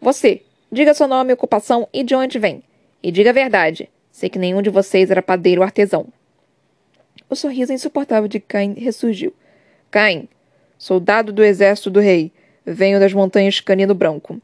Você, 0.00 0.42
diga 0.70 0.94
seu 0.94 1.08
nome, 1.08 1.32
ocupação 1.32 1.88
e 1.92 2.02
de 2.02 2.14
onde 2.14 2.38
vem. 2.38 2.62
E 3.02 3.10
diga 3.10 3.30
a 3.30 3.34
verdade. 3.34 3.88
Sei 4.10 4.28
que 4.28 4.38
nenhum 4.38 4.62
de 4.62 4.70
vocês 4.70 5.10
era 5.10 5.22
padeiro 5.22 5.60
ou 5.60 5.64
artesão. 5.64 6.06
O 7.28 7.34
sorriso 7.34 7.72
insuportável 7.72 8.28
de 8.28 8.40
Cain 8.40 8.74
ressurgiu. 8.74 9.32
Cain, 9.90 10.28
soldado 10.76 11.32
do 11.32 11.42
exército 11.42 11.90
do 11.90 12.00
rei. 12.00 12.30
Venho 12.64 13.00
das 13.00 13.12
montanhas 13.12 13.60
Canino 13.60 13.94
Branco. 13.94 14.40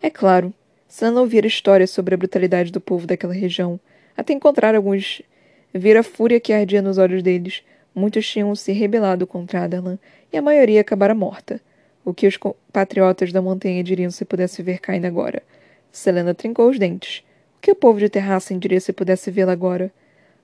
É 0.00 0.08
claro, 0.08 0.54
Sana 0.92 1.22
ouvira 1.22 1.46
histórias 1.46 1.90
sobre 1.90 2.14
a 2.14 2.18
brutalidade 2.18 2.70
do 2.70 2.78
povo 2.78 3.06
daquela 3.06 3.32
região, 3.32 3.80
até 4.16 4.32
encontrar 4.32 4.74
alguns. 4.74 5.22
Vira 5.74 6.00
a 6.00 6.02
fúria 6.02 6.40
que 6.40 6.52
ardia 6.52 6.82
nos 6.82 6.98
olhos 6.98 7.22
deles. 7.22 7.62
Muitos 7.94 8.26
tinham 8.28 8.54
se 8.54 8.72
rebelado 8.72 9.26
contra 9.26 9.64
Adalan, 9.64 9.98
e 10.32 10.36
a 10.36 10.42
maioria 10.42 10.80
acabara 10.80 11.14
morta. 11.14 11.60
O 12.04 12.12
que 12.12 12.26
os 12.26 12.38
patriotas 12.72 13.32
da 13.32 13.40
montanha 13.40 13.82
diriam 13.82 14.10
se 14.10 14.24
pudesse 14.24 14.62
ver 14.62 14.80
Cain 14.80 15.06
agora? 15.06 15.42
Selena 15.92 16.34
trincou 16.34 16.68
os 16.68 16.78
dentes. 16.78 17.22
O 17.58 17.60
que 17.60 17.70
o 17.70 17.76
povo 17.76 17.98
de 17.98 18.08
Terrassen 18.08 18.58
diria 18.58 18.80
se 18.80 18.92
pudesse 18.92 19.30
vê-la 19.30 19.52
agora? 19.52 19.92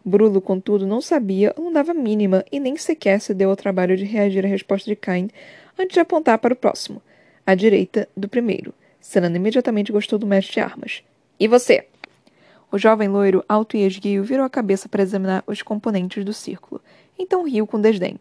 Brulo, 0.04 0.40
contudo, 0.40 0.86
não 0.86 1.00
sabia 1.00 1.52
não 1.58 1.72
dava 1.72 1.92
mínima 1.92 2.44
e 2.52 2.60
nem 2.60 2.76
sequer 2.76 3.20
se 3.20 3.34
deu 3.34 3.50
ao 3.50 3.56
trabalho 3.56 3.96
de 3.96 4.04
reagir 4.04 4.44
à 4.44 4.48
resposta 4.48 4.88
de 4.88 4.94
Cain 4.94 5.28
antes 5.78 5.94
de 5.94 6.00
apontar 6.00 6.38
para 6.38 6.54
o 6.54 6.56
próximo, 6.56 7.02
à 7.44 7.54
direita 7.54 8.08
do 8.16 8.28
primeiro. 8.28 8.72
Selena 9.00 9.36
imediatamente 9.36 9.90
gostou 9.90 10.18
do 10.18 10.26
mestre 10.26 10.54
de 10.54 10.60
armas. 10.60 11.02
E 11.40 11.48
você? 11.48 11.86
O 12.70 12.76
jovem 12.76 13.08
loiro, 13.08 13.44
alto 13.48 13.76
e 13.76 13.86
esguio, 13.86 14.22
virou 14.22 14.44
a 14.44 14.50
cabeça 14.50 14.88
para 14.88 15.02
examinar 15.02 15.42
os 15.46 15.62
componentes 15.62 16.24
do 16.24 16.34
círculo. 16.34 16.80
Então 17.18 17.44
riu 17.44 17.66
com 17.66 17.80
desdém. 17.80 18.18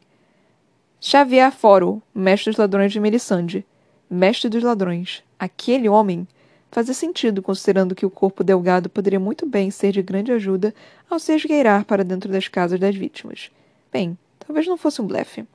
Xavier 1.02 1.52
Foro, 1.52 2.02
mestre 2.16 2.52
dos 2.52 2.58
ladrões 2.58 2.92
de 2.92 3.00
Melisande. 3.00 3.66
Mestre 4.10 4.50
dos 4.50 4.64
ladrões. 4.64 5.22
Aquele 5.38 5.90
homem 5.90 6.26
fazia 6.72 6.94
sentido, 6.94 7.42
considerando 7.42 7.94
que 7.94 8.06
o 8.06 8.10
corpo 8.10 8.44
delgado 8.44 8.90
poderia 8.90 9.20
muito 9.20 9.46
bem 9.46 9.70
ser 9.70 9.92
de 9.92 10.02
grande 10.02 10.32
ajuda 10.32 10.74
ao 11.10 11.20
se 11.20 11.34
esgueirar 11.34 11.84
para 11.86 12.04
dentro 12.04 12.32
das 12.32 12.48
casas 12.48 12.80
das 12.80 12.96
vítimas. 12.96 13.52
Bem, 13.92 14.18
talvez 14.40 14.66
não 14.66 14.78
fosse 14.78 15.02
um 15.02 15.08
blefe. 15.08 15.46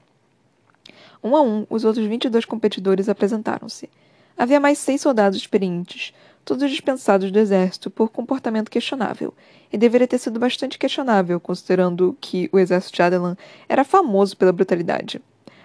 Um 1.24 1.34
a 1.34 1.42
um, 1.42 1.66
os 1.70 1.84
outros 1.84 2.06
22 2.06 2.44
competidores 2.44 3.08
apresentaram-se. 3.08 3.88
Havia 4.36 4.60
mais 4.60 4.78
seis 4.78 5.00
soldados 5.00 5.38
experientes, 5.38 6.12
todos 6.44 6.70
dispensados 6.70 7.30
do 7.30 7.38
exército 7.38 7.90
por 7.90 8.10
comportamento 8.10 8.70
questionável, 8.70 9.32
e 9.72 9.78
deveria 9.78 10.08
ter 10.08 10.18
sido 10.18 10.38
bastante 10.38 10.78
questionável, 10.78 11.40
considerando 11.40 12.16
que 12.20 12.48
o 12.52 12.58
exército 12.58 12.96
de 12.96 13.02
Adelan 13.02 13.36
era 13.68 13.84
famoso 13.84 14.36
pela 14.36 14.52
brutalidade. 14.52 15.20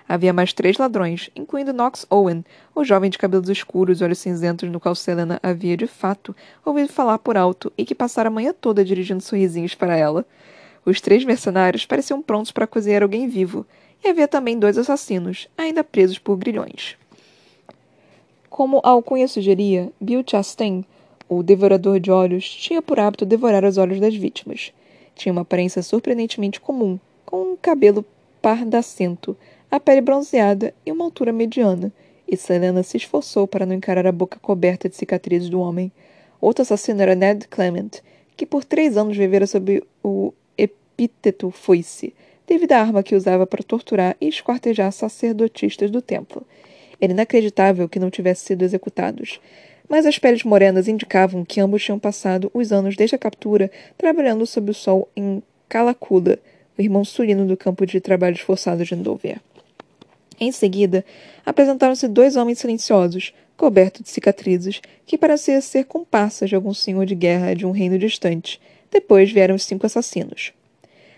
Havia 0.10 0.32
mais 0.32 0.54
três 0.54 0.78
ladrões, 0.78 1.30
incluindo 1.36 1.74
Knox 1.74 2.06
Owen, 2.10 2.46
o 2.74 2.86
jovem 2.86 3.10
de 3.10 3.18
cabelos 3.18 3.50
escuros 3.50 4.00
e 4.00 4.04
olhos 4.06 4.20
cinzentos 4.20 4.70
no 4.70 4.80
qual 4.80 4.96
Selena 4.96 5.38
havia, 5.44 5.76
de 5.76 5.86
fato, 5.86 6.34
ouvido 6.64 6.94
falar 6.94 7.20
por 7.20 7.36
alto 7.36 7.74
e 7.78 7.84
que 7.84 7.94
passara 7.94 8.30
a 8.30 8.32
manhã 8.32 8.54
toda 8.54 8.86
dirigindo 8.86 9.22
sorrisinhos 9.22 9.76
para 9.76 9.98
ela. 9.98 10.26
Os 10.86 11.02
três 11.02 11.26
mercenários 11.26 11.86
pareciam 11.86 12.22
prontos 12.22 12.54
para 12.54 12.66
cozinhar 12.66 13.04
alguém 13.04 13.28
vivo, 13.28 13.66
e 14.02 14.08
havia 14.08 14.28
também 14.28 14.58
dois 14.58 14.78
assassinos, 14.78 15.50
ainda 15.58 15.84
presos 15.84 16.18
por 16.18 16.38
grilhões. 16.38 16.96
Como 18.50 18.80
a 18.84 18.90
alcunha 18.90 19.28
sugeria, 19.28 19.92
Bill 20.00 20.24
Chastain, 20.26 20.86
o 21.30 21.44
devorador 21.44 22.00
de 22.00 22.10
olhos, 22.10 22.50
tinha 22.50 22.82
por 22.82 23.00
hábito 23.00 23.26
devorar 23.26 23.66
os 23.66 23.78
olhos 23.78 24.00
das 24.00 24.16
vítimas. 24.16 24.72
Tinha 25.16 25.34
uma 25.34 25.42
aparência 25.42 25.84
surpreendentemente 25.84 26.60
comum, 26.62 26.98
com 27.26 27.54
um 27.54 27.58
cabelo 27.58 28.06
pardacento, 28.42 29.36
a 29.70 29.80
pele 29.80 30.00
bronzeada 30.00 30.74
e 30.86 30.92
uma 30.92 31.04
altura 31.04 31.34
mediana, 31.34 31.92
e 32.28 32.38
Selena 32.38 32.84
se 32.84 32.98
esforçou 32.98 33.48
para 33.48 33.66
não 33.66 33.76
encarar 33.76 34.08
a 34.08 34.12
boca 34.12 34.40
coberta 34.40 34.88
de 34.88 34.96
cicatrizes 34.96 35.50
do 35.50 35.60
homem. 35.60 35.92
Outro 36.40 36.62
assassino 36.62 37.02
era 37.02 37.16
Ned 37.16 37.48
Clement, 37.50 38.02
que 38.36 38.46
por 38.46 38.64
três 38.64 38.96
anos 38.96 39.18
vivera 39.18 39.46
sob 39.46 39.84
o 40.04 40.34
epíteto 40.58 41.52
foice, 41.52 42.14
devido 42.48 42.72
à 42.72 42.80
arma 42.80 43.04
que 43.04 43.16
usava 43.16 43.46
para 43.46 43.64
torturar 43.64 44.16
e 44.22 44.28
esquartejar 44.28 44.92
sacerdotistas 44.92 45.92
do 45.92 46.02
templo. 46.02 46.46
Era 47.00 47.14
inacreditável 47.14 47.88
que 47.88 48.00
não 48.00 48.10
tivessem 48.10 48.48
sido 48.48 48.64
executados. 48.64 49.40
Mas 49.90 50.06
as 50.06 50.20
peles 50.20 50.44
morenas 50.44 50.88
indicavam 50.88 51.46
que 51.46 51.62
ambos 51.62 51.84
tinham 51.84 52.00
passado 52.00 52.52
os 52.54 52.72
anos 52.72 52.96
desde 52.96 53.16
a 53.16 53.20
captura 53.20 53.72
trabalhando 53.98 54.46
sob 54.46 54.72
o 54.72 54.74
sol 54.74 55.10
em 55.16 55.42
Calacula, 55.70 56.40
o 56.78 56.82
irmão 56.82 57.06
sulino 57.06 57.46
do 57.46 57.58
campo 57.58 57.86
de 57.86 58.00
trabalhos 58.00 58.42
forçados 58.42 58.88
de 58.88 58.96
Endover. 58.96 59.40
Em 60.40 60.52
seguida, 60.52 61.04
apresentaram-se 61.46 62.08
dois 62.08 62.36
homens 62.36 62.60
silenciosos, 62.60 63.34
cobertos 63.56 64.04
de 64.04 64.10
cicatrizes, 64.10 64.82
que 65.06 65.18
pareciam 65.18 65.60
ser 65.62 65.86
comparsas 65.86 66.50
de 66.50 66.56
algum 66.56 66.74
senhor 66.74 67.06
de 67.06 67.16
guerra 67.16 67.56
de 67.56 67.66
um 67.66 67.72
reino 67.72 67.98
distante. 67.98 68.62
Depois 68.92 69.32
vieram 69.32 69.56
os 69.56 69.64
cinco 69.64 69.86
assassinos. 69.86 70.54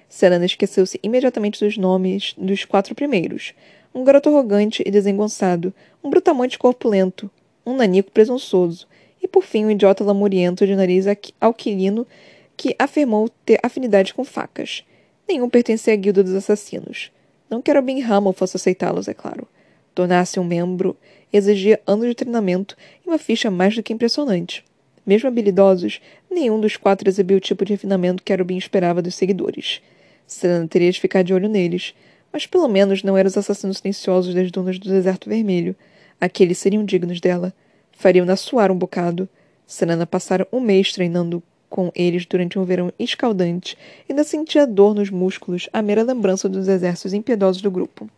Selena 0.08 0.46
esqueceu-se 0.46 1.00
imediatamente 1.04 1.64
dos 1.64 1.78
nomes 1.78 2.34
dos 2.38 2.66
quatro 2.66 2.96
primeiros, 2.96 3.54
um 3.94 4.04
garoto 4.04 4.30
arrogante 4.30 4.84
e 4.86 4.92
desengonçado, 4.92 5.74
um 6.04 6.10
brutamonte 6.10 6.58
corpulento, 6.58 7.30
um 7.66 7.76
nanico 7.76 8.12
presunçoso, 8.12 8.88
e 9.22 9.28
por 9.28 9.44
fim 9.44 9.66
um 9.66 9.72
idiota 9.72 10.04
lamuriento 10.04 10.66
de 10.66 10.76
nariz 10.76 11.06
alquilino 11.40 12.08
que 12.56 12.76
afirmou 12.78 13.30
ter 13.46 13.60
afinidade 13.64 14.14
com 14.14 14.24
facas. 14.24 14.84
Nenhum 15.28 15.50
pertencia 15.50 15.94
à 15.94 15.96
guilda 15.96 16.24
dos 16.24 16.34
assassinos. 16.34 17.12
Não 17.50 17.62
que 17.62 17.72
Robin 17.72 18.02
Hamill 18.02 18.34
fosse 18.34 18.58
aceitá-los, 18.58 19.08
é 19.08 19.14
claro. 19.14 19.48
Tornar-se 19.94 20.40
um 20.40 20.44
membro 20.44 20.96
exigia 21.32 21.80
anos 21.86 22.08
de 22.08 22.16
treinamento 22.16 22.76
e 23.06 23.10
uma 23.10 23.18
ficha 23.18 23.50
mais 23.50 23.76
do 23.76 23.84
que 23.84 23.94
impressionante. 23.94 24.64
Mesmo 25.06 25.28
habilidosos, 25.28 26.02
nenhum 26.30 26.60
dos 26.60 26.78
quatro 26.78 27.10
exibia 27.10 27.38
o 27.38 27.40
tipo 27.40 27.66
de 27.66 27.74
refinamento 27.74 28.24
que 28.24 28.32
Arubin 28.32 28.58
esperava 28.58 29.02
dos 29.02 29.16
seguidores. 29.16 29.82
Selena 30.28 30.68
teria 30.68 30.92
de 30.92 31.00
ficar 31.00 31.24
de 31.24 31.34
olho 31.34 31.50
neles, 31.50 31.96
mas 32.32 32.46
pelo 32.46 32.68
menos 32.68 33.04
não 33.04 33.18
eram 33.18 33.28
os 33.28 33.38
assassinos 33.38 33.78
silenciosos 33.78 34.34
das 34.34 34.52
dunas 34.52 34.78
do 34.78 34.90
deserto 34.90 35.30
vermelho. 35.30 35.76
Aqueles 36.20 36.58
seriam 36.58 36.84
dignos 36.84 37.20
dela. 37.20 37.54
Fariam-na 37.92 38.36
suar 38.36 38.72
um 38.72 38.78
bocado. 38.78 39.28
Selena 39.66 40.06
passara 40.06 40.48
um 40.52 40.60
mês 40.60 40.92
treinando 40.92 41.44
com 41.70 41.92
eles 41.94 42.26
durante 42.26 42.58
um 42.58 42.64
verão 42.64 42.92
escaldante 42.98 43.78
ainda 44.10 44.24
sentia 44.24 44.66
dor 44.66 44.96
nos 44.96 45.10
músculos 45.10 45.70
à 45.72 45.82
mera 45.82 46.02
lembrança 46.02 46.50
dos 46.50 46.68
exercícios 46.68 47.14
impiedosos 47.14 47.62
do 47.62 47.70
grupo. 47.70 48.10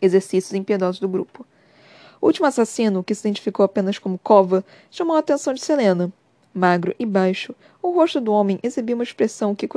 Exercícios 0.00 0.52
impiedosos 0.52 1.00
do 1.00 1.08
grupo. 1.08 1.46
O 2.20 2.26
último 2.26 2.46
assassino, 2.46 3.02
que 3.02 3.14
se 3.14 3.26
identificou 3.26 3.64
apenas 3.64 3.98
como 3.98 4.18
Cova, 4.18 4.62
chamou 4.90 5.16
a 5.16 5.20
atenção 5.20 5.54
de 5.54 5.62
Selena. 5.62 6.12
Magro 6.52 6.94
e 6.98 7.06
baixo, 7.06 7.54
o 7.82 7.90
rosto 7.90 8.20
do 8.20 8.32
homem 8.32 8.58
exibia 8.62 8.94
uma 8.94 9.04
expressão 9.04 9.54
que 9.54 9.68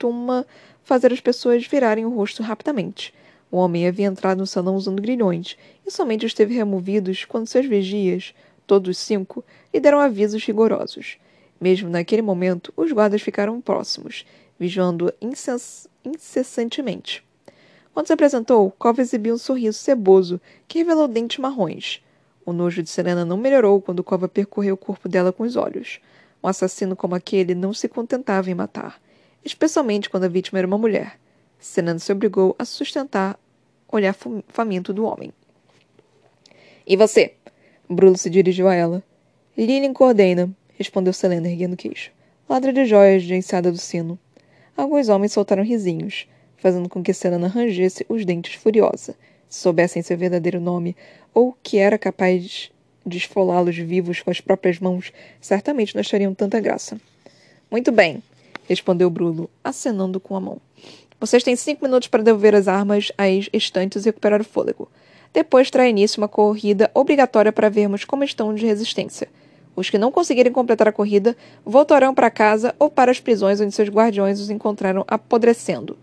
costuma 0.00 0.46
fazer 0.82 1.12
as 1.12 1.20
pessoas 1.20 1.66
virarem 1.66 2.06
o 2.06 2.14
rosto 2.14 2.42
rapidamente. 2.42 3.12
O 3.50 3.58
homem 3.58 3.86
havia 3.86 4.06
entrado 4.06 4.38
no 4.38 4.46
salão 4.46 4.74
usando 4.74 5.02
grilhões 5.02 5.58
e 5.86 5.90
somente 5.90 6.24
os 6.24 6.32
teve 6.32 6.54
removidos 6.54 7.26
quando 7.26 7.46
seus 7.46 7.66
vigias, 7.66 8.34
todos 8.66 8.96
cinco, 8.96 9.44
lhe 9.74 9.78
deram 9.78 10.00
avisos 10.00 10.42
rigorosos. 10.42 11.18
Mesmo 11.60 11.90
naquele 11.90 12.22
momento, 12.22 12.72
os 12.76 12.90
guardas 12.90 13.20
ficaram 13.20 13.60
próximos, 13.60 14.24
vigiando-o 14.58 15.12
incess 15.20 15.86
incessantemente. 16.02 17.22
Quando 17.92 18.06
se 18.06 18.12
apresentou, 18.14 18.70
Cove 18.78 19.02
exibiu 19.02 19.34
um 19.34 19.38
sorriso 19.38 19.78
ceboso 19.78 20.40
que 20.66 20.78
revelou 20.78 21.06
dentes 21.06 21.38
marrons. 21.38 22.02
O 22.46 22.54
nojo 22.54 22.82
de 22.82 22.88
Selena 22.88 23.24
não 23.26 23.36
melhorou 23.36 23.82
quando 23.82 24.02
Cova 24.02 24.28
percorreu 24.28 24.76
o 24.76 24.78
corpo 24.78 25.10
dela 25.10 25.30
com 25.30 25.42
os 25.42 25.56
olhos. 25.56 26.00
Um 26.42 26.48
assassino 26.48 26.96
como 26.96 27.14
aquele 27.14 27.54
não 27.54 27.74
se 27.74 27.86
contentava 27.86 28.50
em 28.50 28.54
matar, 28.54 28.98
especialmente 29.44 30.10
quando 30.10 30.24
a 30.24 30.28
vítima 30.28 30.58
era 30.58 30.66
uma 30.66 30.78
mulher. 30.78 31.18
Selena 31.58 31.98
se 31.98 32.10
obrigou 32.12 32.54
a 32.58 32.64
sustentar 32.64 33.38
o 33.88 33.96
olhar 33.96 34.14
faminto 34.48 34.92
do 34.92 35.04
homem. 35.04 35.32
E 36.86 36.96
você? 36.96 37.34
Bruno 37.88 38.16
se 38.16 38.30
dirigiu 38.30 38.68
a 38.68 38.74
ela. 38.74 39.02
Lilian 39.56 39.92
coordena, 39.92 40.50
respondeu 40.76 41.12
Selena, 41.12 41.48
erguendo 41.48 41.74
o 41.74 41.76
queixo. 41.76 42.10
Ladra 42.48 42.72
de 42.72 42.84
joias 42.84 43.22
de 43.22 43.34
enseada 43.34 43.70
do 43.70 43.78
sino. 43.78 44.18
Alguns 44.76 45.08
homens 45.08 45.32
soltaram 45.32 45.62
risinhos, 45.62 46.26
fazendo 46.56 46.88
com 46.88 47.02
que 47.02 47.12
Selena 47.12 47.48
rangesse 47.48 48.06
os 48.08 48.24
dentes 48.24 48.54
furiosa. 48.54 49.14
Se 49.48 49.60
soubessem 49.60 50.02
seu 50.02 50.16
verdadeiro 50.16 50.60
nome, 50.60 50.96
ou 51.34 51.56
que 51.62 51.78
era 51.78 51.98
capaz 51.98 52.70
de 53.04 53.18
esfolá-los 53.18 53.76
vivos 53.76 54.20
com 54.20 54.30
as 54.30 54.40
próprias 54.40 54.78
mãos, 54.78 55.12
certamente 55.40 55.94
não 55.94 56.00
achariam 56.00 56.34
tanta 56.34 56.60
graça. 56.60 57.00
Muito 57.70 57.92
bem, 57.92 58.22
respondeu 58.70 59.10
Bruno, 59.10 59.50
acenando 59.62 60.20
com 60.20 60.36
a 60.36 60.40
mão. 60.40 60.60
Vocês 61.18 61.42
têm 61.42 61.56
cinco 61.56 61.84
minutos 61.84 62.08
para 62.08 62.22
devolver 62.22 62.54
as 62.54 62.68
armas 62.68 63.12
às 63.18 63.48
estantes 63.52 64.04
e 64.04 64.08
recuperar 64.08 64.40
o 64.40 64.44
fôlego. 64.44 64.88
Depois 65.32 65.70
terá 65.70 65.88
início 65.88 66.20
uma 66.20 66.28
corrida 66.28 66.90
obrigatória 66.94 67.52
para 67.52 67.68
vermos 67.68 68.04
como 68.04 68.24
estão 68.24 68.54
de 68.54 68.64
resistência. 68.64 69.28
Os 69.76 69.90
que 69.90 69.98
não 69.98 70.10
conseguirem 70.10 70.52
completar 70.52 70.88
a 70.88 70.92
corrida 70.92 71.36
voltarão 71.64 72.14
para 72.14 72.30
casa 72.30 72.74
ou 72.78 72.90
para 72.90 73.10
as 73.10 73.20
prisões 73.20 73.60
onde 73.60 73.74
seus 73.74 73.88
guardiões 73.88 74.40
os 74.40 74.50
encontraram 74.50 75.04
apodrecendo. 75.06 75.98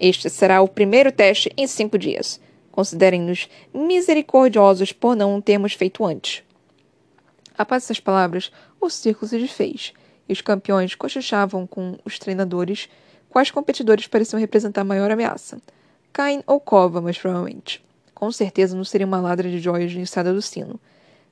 Este 0.00 0.28
será 0.28 0.60
o 0.60 0.68
primeiro 0.68 1.12
teste 1.12 1.50
em 1.56 1.66
cinco 1.66 1.98
dias. 1.98 2.40
Considerem-nos 2.70 3.48
misericordiosos 3.72 4.92
por 4.92 5.16
não 5.16 5.40
termos 5.40 5.72
feito 5.72 6.04
antes. 6.04 6.42
Após 7.56 7.84
essas 7.84 8.00
palavras, 8.00 8.52
o 8.80 8.88
círculo 8.88 9.28
se 9.28 9.38
desfez, 9.38 9.92
e 10.28 10.32
os 10.32 10.40
campeões 10.40 10.94
cochichavam 10.94 11.66
com 11.66 11.98
os 12.04 12.18
treinadores 12.18 12.88
quais 13.30 13.50
competidores 13.50 14.06
pareciam 14.06 14.38
representar 14.38 14.84
maior 14.84 15.10
ameaça. 15.10 15.58
Cain 16.12 16.42
ou 16.46 16.60
Cova, 16.60 17.00
mas 17.00 17.18
provavelmente. 17.18 17.84
Com 18.14 18.32
certeza 18.32 18.76
não 18.76 18.84
seria 18.84 19.06
uma 19.06 19.20
ladra 19.20 19.48
de 19.48 19.60
joias 19.60 19.90
de 19.90 20.00
ençada 20.00 20.32
do 20.32 20.42
sino. 20.42 20.80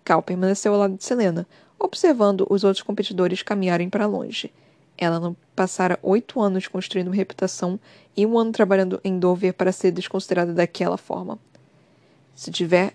Cal 0.04 0.22
permaneceu 0.22 0.72
ao 0.72 0.78
lado 0.78 0.96
de 0.96 1.04
Selena, 1.04 1.46
observando 1.78 2.46
os 2.48 2.62
outros 2.62 2.82
competidores 2.82 3.42
caminharem 3.42 3.90
para 3.90 4.06
longe. 4.06 4.52
Ela 4.96 5.20
não 5.20 5.36
passara 5.54 5.98
oito 6.02 6.40
anos 6.40 6.68
construindo 6.68 7.08
uma 7.08 7.16
reputação 7.16 7.78
e 8.16 8.24
um 8.24 8.38
ano 8.38 8.52
trabalhando 8.52 9.00
em 9.04 9.18
Dover 9.18 9.52
para 9.52 9.72
ser 9.72 9.90
desconsiderada 9.90 10.54
daquela 10.54 10.96
forma. 10.96 11.38
Se 12.34 12.50
tiver 12.50 12.94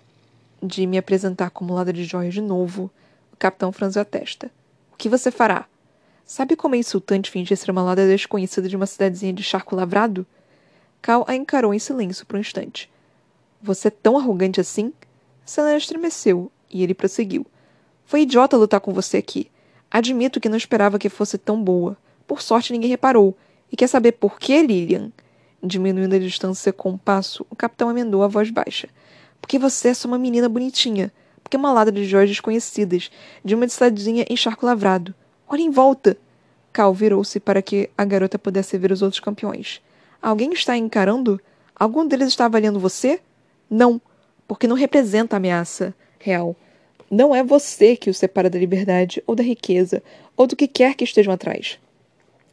de 0.63 0.87
me 0.87 0.97
apresentar 0.97 1.49
como 1.49 1.73
ladra 1.73 1.93
de 1.93 2.03
joias 2.03 2.33
de 2.33 2.41
novo, 2.41 2.89
o 3.33 3.37
capitão 3.37 3.71
franziu 3.71 4.01
a 4.01 4.05
testa. 4.05 4.49
O 4.93 4.95
que 4.95 5.09
você 5.09 5.31
fará? 5.31 5.65
Sabe 6.33 6.55
como 6.55 6.75
é 6.75 6.77
insultante 6.77 7.29
fingir 7.29 7.57
ser 7.57 7.71
uma 7.71 7.83
ladra 7.83 8.07
desconhecida 8.07 8.69
de 8.69 8.77
uma 8.77 8.85
cidadezinha 8.85 9.33
de 9.33 9.43
charco 9.43 9.75
lavrado? 9.75 10.25
Cal 11.01 11.25
a 11.27 11.35
encarou 11.35 11.73
em 11.73 11.77
silêncio 11.77 12.25
por 12.25 12.37
um 12.37 12.39
instante. 12.39 12.89
Você 13.61 13.89
é 13.89 13.91
tão 13.91 14.17
arrogante 14.17 14.61
assim? 14.61 14.93
Selena 15.43 15.75
estremeceu 15.75 16.49
e 16.69 16.83
ele 16.83 16.93
prosseguiu. 16.93 17.45
Foi 18.05 18.21
idiota 18.21 18.55
lutar 18.55 18.79
com 18.79 18.93
você 18.93 19.17
aqui. 19.17 19.51
Admito 19.91 20.39
que 20.39 20.47
não 20.47 20.55
esperava 20.55 20.97
que 20.97 21.09
fosse 21.09 21.37
tão 21.37 21.61
boa. 21.61 21.97
Por 22.25 22.41
sorte, 22.41 22.71
ninguém 22.71 22.89
reparou. 22.89 23.37
E 23.69 23.75
quer 23.75 23.87
saber 23.87 24.13
por 24.13 24.39
que, 24.39 24.61
Lilian? 24.61 25.11
Diminuindo 25.61 26.15
a 26.15 26.19
distância 26.19 26.71
com 26.71 26.91
um 26.91 26.97
passo, 26.97 27.45
o 27.49 27.57
capitão 27.57 27.91
emendou 27.91 28.23
a 28.23 28.29
voz 28.29 28.49
baixa. 28.49 28.87
Porque 29.41 29.59
você 29.59 29.89
é 29.89 29.93
só 29.93 30.07
uma 30.07 30.17
menina 30.17 30.47
bonitinha. 30.47 31.11
Porque 31.43 31.57
é 31.57 31.59
uma 31.59 31.73
ladra 31.73 31.93
de 31.93 32.05
joias 32.05 32.29
desconhecidas, 32.29 33.11
de 33.43 33.53
uma 33.53 33.67
cidadezinha 33.67 34.25
em 34.29 34.37
charco 34.37 34.65
lavrado. 34.65 35.13
Olhe 35.51 35.63
em 35.63 35.69
volta! 35.69 36.15
Cal 36.71 36.93
virou-se 36.93 37.37
para 37.37 37.61
que 37.61 37.89
a 37.97 38.05
garota 38.05 38.39
pudesse 38.39 38.77
ver 38.77 38.89
os 38.89 39.01
outros 39.01 39.19
campeões. 39.19 39.81
Alguém 40.21 40.53
está 40.53 40.77
encarando? 40.77 41.41
Algum 41.75 42.07
deles 42.07 42.29
está 42.29 42.45
avaliando 42.45 42.79
você? 42.79 43.19
Não, 43.69 43.99
porque 44.47 44.65
não 44.65 44.77
representa 44.77 45.35
ameaça 45.35 45.93
real. 46.17 46.55
Não 47.09 47.35
é 47.35 47.43
você 47.43 47.97
que 47.97 48.09
o 48.09 48.13
separa 48.13 48.49
da 48.49 48.57
liberdade 48.57 49.21
ou 49.27 49.35
da 49.35 49.43
riqueza 49.43 50.01
ou 50.37 50.47
do 50.47 50.55
que 50.55 50.69
quer 50.69 50.95
que 50.95 51.03
estejam 51.03 51.33
atrás. 51.33 51.77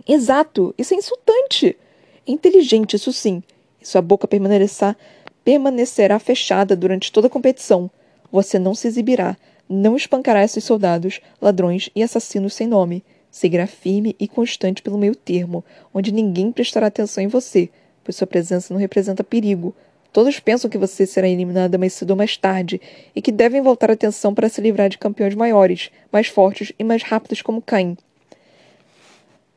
Exato, 0.05 0.75
isso 0.77 0.93
é 0.93 0.97
insultante. 0.97 1.79
Inteligente, 2.27 2.97
isso 2.97 3.13
sim. 3.13 3.45
E 3.81 3.87
sua 3.87 4.03
boca 4.03 4.27
permanecerá, 4.27 4.97
permanecerá 5.45 6.19
fechada 6.19 6.75
durante 6.75 7.13
toda 7.13 7.29
a 7.29 7.31
competição. 7.31 7.89
Você 8.33 8.59
não 8.59 8.75
se 8.75 8.89
exibirá, 8.89 9.37
não 9.69 9.97
espancará 9.97 10.43
esses 10.43 10.65
soldados, 10.65 11.21
ladrões 11.41 11.91
e 11.95 12.03
assassinos 12.03 12.55
sem 12.55 12.67
nome. 12.67 13.05
Seguirá 13.31 13.67
firme 13.67 14.17
e 14.19 14.27
constante 14.27 14.83
pelo 14.83 14.99
meio 14.99 15.15
termo, 15.15 15.65
onde 15.93 16.13
ninguém 16.13 16.51
prestará 16.51 16.87
atenção 16.87 17.23
em 17.23 17.29
você, 17.29 17.69
pois 18.03 18.17
sua 18.17 18.27
presença 18.27 18.73
não 18.73 18.81
representa 18.81 19.23
perigo, 19.23 19.75
Todos 20.13 20.41
pensam 20.41 20.71
que 20.71 20.79
você 20.79 21.07
será 21.07 21.29
eliminada 21.29 21.77
mais 21.77 21.93
cedo 21.93 22.11
ou 22.11 22.17
mais 22.17 22.37
tarde 22.37 22.81
e 23.15 23.21
que 23.21 23.31
devem 23.31 23.61
voltar 23.61 23.91
a 23.91 23.93
atenção 23.93 24.35
para 24.35 24.49
se 24.49 24.61
livrar 24.61 24.89
de 24.89 24.99
campeões 24.99 25.35
maiores, 25.35 25.91
mais 26.11 26.29
fortes 26.29 26.73
e 26.79 26.85
mais 26.85 27.03
rápidos 27.03 27.43
como 27.43 27.63
Cain. 27.63 27.97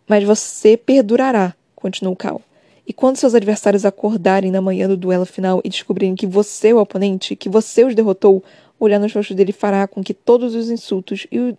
Mas 0.08 0.24
você 0.24 0.76
perdurará, 0.76 1.56
continuou 1.74 2.16
Cal. 2.16 2.42
E 2.86 2.92
quando 2.92 3.16
seus 3.16 3.34
adversários 3.34 3.86
acordarem 3.86 4.52
na 4.52 4.62
manhã 4.62 4.88
do 4.88 4.98
duelo 4.98 5.26
final 5.26 5.62
e 5.64 5.70
descobrirem 5.70 6.16
que 6.16 6.28
você 6.28 6.70
é 6.70 6.74
o 6.74 6.80
oponente, 6.80 7.36
que 7.36 7.48
você 7.48 7.86
os 7.86 7.96
derrotou, 7.96 8.44
olhar 8.86 9.00
nos 9.00 9.14
rostos 9.14 9.36
dele 9.36 9.52
fará 9.52 9.88
com 9.88 10.04
que 10.04 10.14
todos 10.14 10.56
os 10.56 10.70
insultos 10.70 11.28
e 11.32 11.40
o 11.40 11.58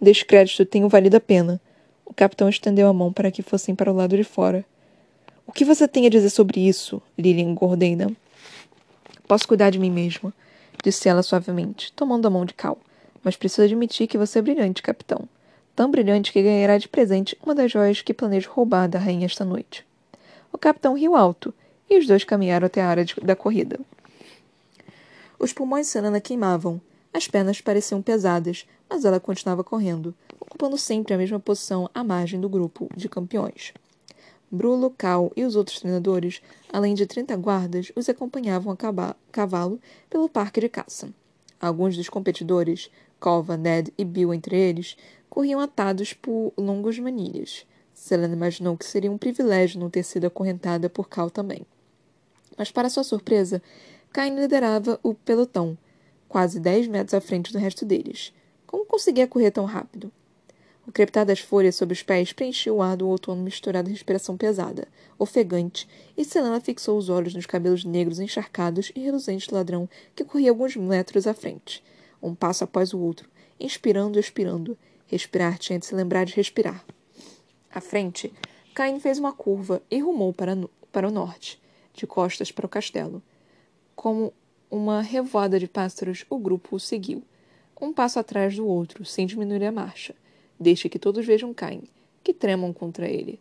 descrédito 0.00 0.64
tenham 0.66 0.88
valido 0.88 1.16
a 1.16 1.20
pena. 1.20 1.60
O 2.04 2.12
capitão 2.12 2.48
estendeu 2.48 2.88
a 2.88 2.92
mão 2.92 3.12
para 3.12 3.30
que 3.30 3.42
fossem 3.42 3.74
para 3.74 3.90
o 3.90 3.94
lado 3.96 4.16
de 4.16 4.24
fora. 4.24 4.64
O 5.46 5.52
que 5.52 5.64
você 5.64 5.88
tem 5.88 6.06
a 6.06 6.10
dizer 6.10 6.30
sobre 6.30 6.60
isso, 6.60 7.00
Lilian 7.18 7.54
Gordena? 7.54 8.10
Posso 9.26 9.48
cuidar 9.48 9.70
de 9.70 9.78
mim 9.78 9.90
mesma, 9.90 10.32
disse 10.84 11.08
ela 11.08 11.22
suavemente, 11.22 11.92
tomando 11.92 12.26
a 12.26 12.30
mão 12.30 12.44
de 12.44 12.54
Cal. 12.54 12.78
Mas 13.22 13.36
preciso 13.36 13.62
admitir 13.62 14.06
que 14.06 14.18
você 14.18 14.38
é 14.38 14.42
brilhante, 14.42 14.82
capitão. 14.82 15.28
Tão 15.74 15.90
brilhante 15.90 16.32
que 16.32 16.42
ganhará 16.42 16.78
de 16.78 16.88
presente 16.88 17.36
uma 17.42 17.54
das 17.54 17.70
joias 17.70 18.02
que 18.02 18.14
planejo 18.14 18.50
roubar 18.50 18.88
da 18.88 18.98
rainha 18.98 19.26
esta 19.26 19.44
noite. 19.44 19.84
O 20.52 20.58
capitão 20.58 20.94
riu 20.94 21.14
alto, 21.14 21.54
e 21.88 21.98
os 21.98 22.06
dois 22.06 22.24
caminharam 22.24 22.66
até 22.66 22.80
a 22.80 22.88
área 22.88 23.04
de, 23.04 23.14
da 23.16 23.34
corrida. 23.34 23.78
Os 25.42 25.54
pulmões 25.54 25.86
de 25.86 25.92
Selena 25.92 26.20
queimavam, 26.20 26.78
as 27.14 27.26
pernas 27.26 27.62
pareciam 27.62 28.02
pesadas, 28.02 28.66
mas 28.86 29.06
ela 29.06 29.18
continuava 29.18 29.64
correndo, 29.64 30.14
ocupando 30.38 30.76
sempre 30.76 31.14
a 31.14 31.16
mesma 31.16 31.40
posição 31.40 31.88
à 31.94 32.04
margem 32.04 32.38
do 32.38 32.46
grupo 32.46 32.90
de 32.94 33.08
campeões. 33.08 33.72
Brulo, 34.50 34.90
Cal 34.90 35.32
e 35.34 35.42
os 35.42 35.56
outros 35.56 35.80
treinadores, 35.80 36.42
além 36.70 36.92
de 36.92 37.06
trinta 37.06 37.34
guardas, 37.38 37.90
os 37.96 38.06
acompanhavam 38.06 38.70
a 38.70 39.14
cavalo 39.32 39.80
pelo 40.10 40.28
parque 40.28 40.60
de 40.60 40.68
caça. 40.68 41.08
Alguns 41.58 41.96
dos 41.96 42.10
competidores, 42.10 42.90
Cova, 43.18 43.56
Ned 43.56 43.90
e 43.96 44.04
Bill 44.04 44.34
entre 44.34 44.54
eles, 44.54 44.94
corriam 45.30 45.58
atados 45.58 46.12
por 46.12 46.52
longos 46.54 46.98
manilhas. 46.98 47.64
Selena 47.94 48.34
imaginou 48.34 48.76
que 48.76 48.84
seria 48.84 49.10
um 49.10 49.16
privilégio 49.16 49.80
não 49.80 49.88
ter 49.88 50.02
sido 50.02 50.26
acorrentada 50.26 50.90
por 50.90 51.08
Cal 51.08 51.30
também. 51.30 51.64
Mas, 52.58 52.70
para 52.70 52.90
sua 52.90 53.04
surpresa, 53.04 53.62
Cain 54.12 54.34
liderava 54.34 54.98
o 55.04 55.14
pelotão, 55.14 55.78
quase 56.28 56.58
dez 56.58 56.88
metros 56.88 57.14
à 57.14 57.20
frente 57.20 57.52
do 57.52 57.60
resto 57.60 57.86
deles. 57.86 58.32
Como 58.66 58.84
conseguia 58.84 59.28
correr 59.28 59.52
tão 59.52 59.64
rápido? 59.64 60.10
O 60.84 60.90
crepitar 60.90 61.24
das 61.24 61.38
folhas 61.38 61.76
sob 61.76 61.92
os 61.92 62.02
pés 62.02 62.32
preencheu 62.32 62.76
o 62.76 62.82
ar 62.82 62.96
do 62.96 63.08
outono 63.08 63.40
misturado 63.40 63.88
à 63.88 63.92
respiração 63.92 64.36
pesada, 64.36 64.88
ofegante, 65.16 65.88
e 66.16 66.24
Selena 66.24 66.60
fixou 66.60 66.98
os 66.98 67.08
olhos 67.08 67.34
nos 67.34 67.46
cabelos 67.46 67.84
negros 67.84 68.18
encharcados 68.18 68.90
e 68.96 69.00
reluzentes 69.00 69.46
do 69.46 69.54
ladrão 69.54 69.88
que 70.16 70.24
corria 70.24 70.50
alguns 70.50 70.74
metros 70.74 71.28
à 71.28 71.32
frente, 71.32 71.80
um 72.20 72.34
passo 72.34 72.64
após 72.64 72.92
o 72.92 72.98
outro, 72.98 73.28
inspirando 73.60 74.18
e 74.18 74.20
expirando. 74.20 74.76
Respirar 75.06 75.56
tinha 75.56 75.78
de 75.78 75.86
se 75.86 75.94
lembrar 75.94 76.24
de 76.24 76.34
respirar. 76.34 76.84
À 77.72 77.80
frente, 77.80 78.32
Cain 78.74 78.98
fez 78.98 79.20
uma 79.20 79.32
curva 79.32 79.80
e 79.88 80.00
rumou 80.00 80.32
para, 80.32 80.56
no, 80.56 80.68
para 80.90 81.06
o 81.06 81.12
norte, 81.12 81.60
de 81.94 82.08
costas 82.08 82.50
para 82.50 82.66
o 82.66 82.68
castelo. 82.68 83.22
Como 84.00 84.32
uma 84.70 85.02
revoada 85.02 85.60
de 85.60 85.68
pássaros, 85.68 86.24
o 86.30 86.38
grupo 86.38 86.74
o 86.74 86.80
seguiu, 86.80 87.22
um 87.78 87.92
passo 87.92 88.18
atrás 88.18 88.56
do 88.56 88.66
outro, 88.66 89.04
sem 89.04 89.26
diminuir 89.26 89.62
a 89.62 89.70
marcha 89.70 90.14
Deixe 90.58 90.88
que 90.88 90.98
todos 90.98 91.26
vejam 91.26 91.52
Cain, 91.52 91.82
que 92.24 92.32
tremam 92.32 92.72
contra 92.72 93.06
ele. 93.06 93.38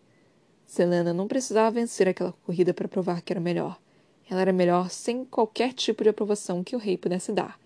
Selena 0.66 1.14
não 1.14 1.30
precisava 1.30 1.72
vencer 1.72 2.10
aquela 2.10 2.34
corrida 2.46 2.74
para 2.74 2.90
provar 2.90 3.22
que 3.22 3.32
era 3.32 3.40
melhor. 3.40 3.80
Ela 4.30 4.42
era 4.42 4.52
melhor 4.52 4.90
sem 4.90 5.24
qualquer 5.24 5.72
tipo 5.72 6.04
de 6.04 6.10
aprovação 6.10 6.62
que 6.62 6.76
o 6.76 6.80
rei 6.80 6.98
pudesse 6.98 7.32
dar. 7.32 7.58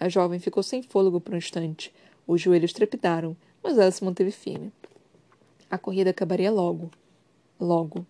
A 0.00 0.08
jovem 0.08 0.40
ficou 0.40 0.64
sem 0.64 0.82
fôlego 0.82 1.20
por 1.20 1.34
um 1.34 1.38
instante. 1.38 1.94
Os 2.26 2.40
joelhos 2.40 2.72
trepidaram, 2.72 3.36
mas 3.62 3.78
ela 3.78 3.92
se 3.92 4.02
manteve 4.02 4.32
firme. 4.32 4.72
A 5.70 5.78
corrida 5.78 6.10
acabaria 6.10 6.50
logo. 6.50 6.90
Logo. 7.60 8.04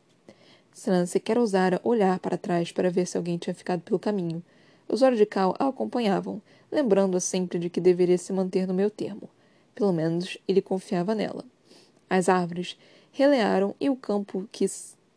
Selena 0.81 1.05
sequer 1.05 1.37
ousara 1.37 1.78
olhar 1.85 2.18
para 2.20 2.39
trás 2.39 2.72
para 2.72 2.89
ver 2.89 3.07
se 3.07 3.14
alguém 3.14 3.37
tinha 3.37 3.53
ficado 3.53 3.83
pelo 3.83 3.99
caminho. 3.99 4.43
Os 4.89 5.03
olhos 5.03 5.18
de 5.18 5.26
Cal 5.26 5.55
a 5.59 5.68
acompanhavam, 5.68 6.41
lembrando-a 6.72 7.20
sempre 7.20 7.59
de 7.59 7.68
que 7.68 7.83
deveria 7.83 8.16
se 8.16 8.33
manter 8.33 8.66
no 8.66 8.72
meu 8.72 8.89
termo. 8.89 9.28
Pelo 9.74 9.93
menos 9.93 10.39
ele 10.49 10.62
confiava 10.62 11.14
nela. 11.14 11.45
As 12.09 12.31
árvores 12.31 12.78
relearam 13.12 13.74
e 13.78 13.91
o 13.91 13.95
campo 13.95 14.49
que 14.51 14.64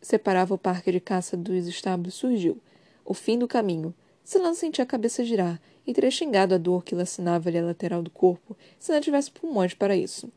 separava 0.02 0.52
o 0.52 0.58
parque 0.58 0.92
de 0.92 1.00
caça 1.00 1.34
dos 1.34 1.66
estábulos 1.66 2.12
surgiu. 2.12 2.58
O 3.02 3.14
fim 3.14 3.38
do 3.38 3.48
caminho. 3.48 3.94
Silan 4.22 4.52
sentia 4.52 4.84
a 4.84 4.86
cabeça 4.86 5.24
girar 5.24 5.58
e 5.86 5.94
teria 5.94 6.10
xingado 6.10 6.54
a 6.54 6.58
dor 6.58 6.84
que 6.84 6.94
lacinava-lhe 6.94 7.58
a 7.58 7.64
lateral 7.64 8.02
do 8.02 8.10
corpo 8.10 8.54
se 8.78 8.92
não 8.92 9.00
tivesse 9.00 9.30
pulmões 9.30 9.72
para 9.72 9.96
isso. 9.96 10.30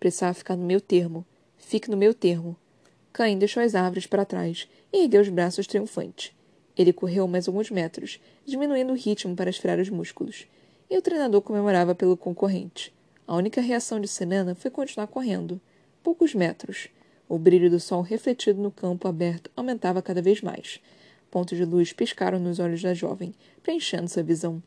Precisava 0.00 0.34
ficar 0.34 0.56
no 0.56 0.66
meu 0.66 0.80
termo. 0.80 1.24
Fique 1.56 1.88
no 1.88 1.96
meu 1.96 2.12
termo. 2.12 2.56
Cain 3.14 3.38
deixou 3.38 3.62
as 3.62 3.76
árvores 3.76 4.08
para 4.08 4.24
trás 4.24 4.68
e 4.92 5.04
ergueu 5.04 5.22
os 5.22 5.28
braços 5.28 5.68
triunfante. 5.68 6.34
Ele 6.76 6.92
correu 6.92 7.28
mais 7.28 7.46
alguns 7.46 7.70
metros, 7.70 8.18
diminuindo 8.44 8.92
o 8.92 8.96
ritmo 8.96 9.36
para 9.36 9.48
esfriar 9.48 9.78
os 9.78 9.88
músculos. 9.88 10.48
E 10.90 10.98
o 10.98 11.00
treinador 11.00 11.40
comemorava 11.40 11.94
pelo 11.94 12.16
concorrente. 12.16 12.92
A 13.24 13.36
única 13.36 13.60
reação 13.60 14.00
de 14.00 14.08
Selena 14.08 14.56
foi 14.56 14.68
continuar 14.68 15.06
correndo. 15.06 15.60
Poucos 16.02 16.34
metros. 16.34 16.88
O 17.28 17.38
brilho 17.38 17.70
do 17.70 17.78
sol 17.78 18.02
refletido 18.02 18.60
no 18.60 18.72
campo 18.72 19.06
aberto 19.06 19.48
aumentava 19.56 20.02
cada 20.02 20.20
vez 20.20 20.42
mais. 20.42 20.80
Pontos 21.30 21.56
de 21.56 21.64
luz 21.64 21.92
piscaram 21.92 22.40
nos 22.40 22.58
olhos 22.58 22.82
da 22.82 22.94
jovem, 22.94 23.32
preenchendo 23.62 24.10
sua 24.10 24.24
visão. 24.24 24.60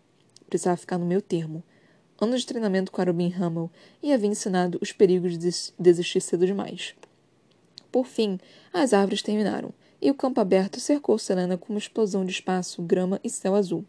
Precisava 0.50 0.78
ficar 0.78 0.98
no 0.98 1.06
meu 1.06 1.22
termo. 1.22 1.62
Anos 2.18 2.40
de 2.40 2.48
treinamento 2.48 2.94
com 2.94 3.02
Arubin 3.02 3.34
Hamel 3.34 3.70
e 4.02 4.14
havia 4.14 4.30
ensinado 4.30 4.80
os 4.82 4.94
perigos 4.94 5.38
de 5.38 5.50
desistir 5.78 6.22
cedo 6.22 6.46
demais. 6.46 6.96
Por 7.92 8.06
fim, 8.06 8.40
as 8.74 8.94
árvores 8.94 9.22
terminaram, 9.22 9.74
e 10.02 10.12
o 10.12 10.16
campo 10.16 10.40
aberto 10.40 10.80
cercou 10.80 11.18
Selena 11.18 11.58
com 11.58 11.74
uma 11.74 11.80
explosão 11.80 12.26
de 12.26 12.32
espaço, 12.32 12.82
grama 12.82 13.20
e 13.24 13.30
céu 13.30 13.56
azul. 13.56 13.84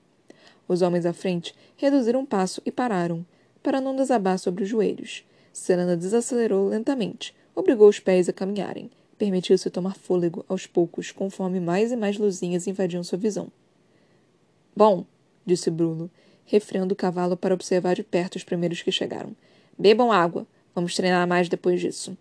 Os 0.67 0.83
homens 0.83 1.07
à 1.07 1.13
frente 1.13 1.55
reduziram 1.77 2.21
um 2.21 2.27
passo 2.27 2.63
e 2.65 2.71
pararam, 2.71 3.25
para 3.63 3.81
não 3.81 3.97
desabar 3.97 4.39
sobre 4.39 4.65
os 4.65 4.69
joelhos. 4.69 5.25
Selena 5.53 5.97
desacelerou 5.97 6.69
lentamente, 6.69 7.35
obrigou 7.55 7.89
os 7.89 7.99
pés 7.99 8.29
a 8.29 8.33
caminharem, 8.33 8.91
permitiu-se 9.19 9.69
tomar 9.71 9.97
fôlego 9.97 10.45
aos 10.49 10.67
poucos, 10.67 11.11
conforme 11.11 11.61
mais 11.61 11.91
e 11.91 11.97
mais 11.97 12.17
luzinhas 12.17 12.67
invadiam 12.67 13.03
sua 13.03 13.19
visão. 13.19 13.49
Bom, 14.77 15.05
disse 15.45 15.71
Bruno, 15.71 16.11
refreando 16.47 16.95
o 16.95 16.97
cavalo 16.97 17.37
para 17.37 17.55
observar 17.55 17.95
de 17.95 18.03
perto 18.03 18.37
os 18.37 18.45
primeiros 18.45 18.81
que 18.81 18.93
chegaram. 18.93 19.35
Bebam 19.79 20.11
água. 20.11 20.47
Vamos 20.75 20.95
treinar 20.95 21.27
mais 21.27 21.49
depois 21.49 21.81
disso. 21.81 22.17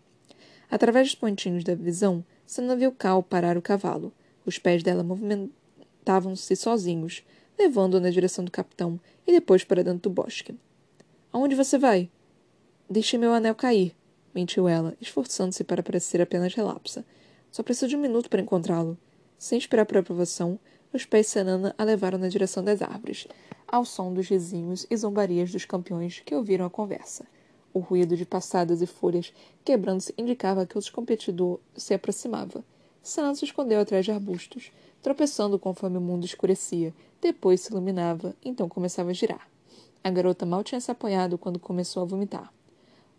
Através 0.70 1.07
dos 1.07 1.15
pontinhos 1.15 1.63
da 1.63 1.76
visão, 1.76 2.24
Sana 2.45 2.76
viu 2.76 2.91
Cal 2.91 3.24
parar 3.24 3.57
o 3.57 3.61
cavalo. 3.61 4.13
Os 4.45 4.57
pés 4.57 4.84
dela 4.84 5.03
movimentavam-se 5.03 6.55
sozinhos, 6.55 7.24
levando-o 7.57 7.99
na 7.99 8.09
direção 8.09 8.43
do 8.43 8.51
capitão 8.51 8.99
e 9.26 9.32
depois 9.32 9.63
para 9.63 9.84
dentro 9.84 10.09
do 10.09 10.09
bosque. 10.09 10.55
Aonde 11.32 11.55
você 11.55 11.78
vai? 11.78 12.09
Deixe 12.89 13.18
meu 13.18 13.34
anel 13.34 13.55
cair, 13.55 13.95
mentiu 14.34 14.68
ela, 14.68 14.95
esforçando-se 15.01 15.63
para 15.63 15.84
parecer 15.84 16.22
apenas 16.22 16.53
relapsa. 16.53 17.05
Só 17.51 17.63
preciso 17.63 17.89
de 17.89 17.95
um 17.95 18.01
minuto 18.01 18.30
para 18.30 18.41
encontrá-lo. 18.41 18.97
Sem 19.38 19.57
esperar 19.57 19.86
por 19.86 19.97
aprovação, 19.97 20.59
os 20.93 21.05
pés 21.05 21.26
de 21.26 21.34
Sanana 21.34 21.76
a 21.78 21.84
levaram 21.84 22.18
na 22.18 22.30
direção 22.30 22.63
das 22.63 22.82
árvores, 22.82 23.28
ao 23.68 23.84
som 23.84 24.13
dos 24.13 24.28
risinhos 24.28 24.86
e 24.89 24.95
zombarias 24.95 25.51
dos 25.51 25.65
campeões 25.65 26.22
que 26.26 26.34
ouviram 26.34 26.65
a 26.65 26.70
conversa. 26.70 27.26
O 27.78 27.80
ruído 27.80 28.17
de 28.17 28.25
passadas 28.25 28.82
e 28.82 28.88
folhas 28.88 29.32
quebrando-se 29.63 30.11
indicava 30.17 30.65
que 30.65 30.80
o 30.80 30.91
competidor 30.91 31.59
se 31.75 31.93
aproximava. 31.93 32.65
Sanana 33.03 33.36
se 33.36 33.45
escondeu 33.45 33.80
atrás 33.80 34.03
de 34.03 34.11
arbustos, 34.11 34.71
tropeçando 34.99 35.59
conforme 35.59 35.99
o 35.99 36.01
mundo 36.01 36.25
escurecia, 36.25 36.91
depois 37.21 37.61
se 37.61 37.71
iluminava, 37.71 38.36
então 38.43 38.67
começava 38.67 39.11
a 39.11 39.13
girar. 39.13 39.47
A 40.03 40.09
garota 40.09 40.43
mal 40.43 40.63
tinha 40.63 40.82
se 40.82 40.89
apoiado 40.89 41.38
quando 41.38 41.59
começou 41.59 42.01
a 42.01 42.05
vomitar. 42.07 42.51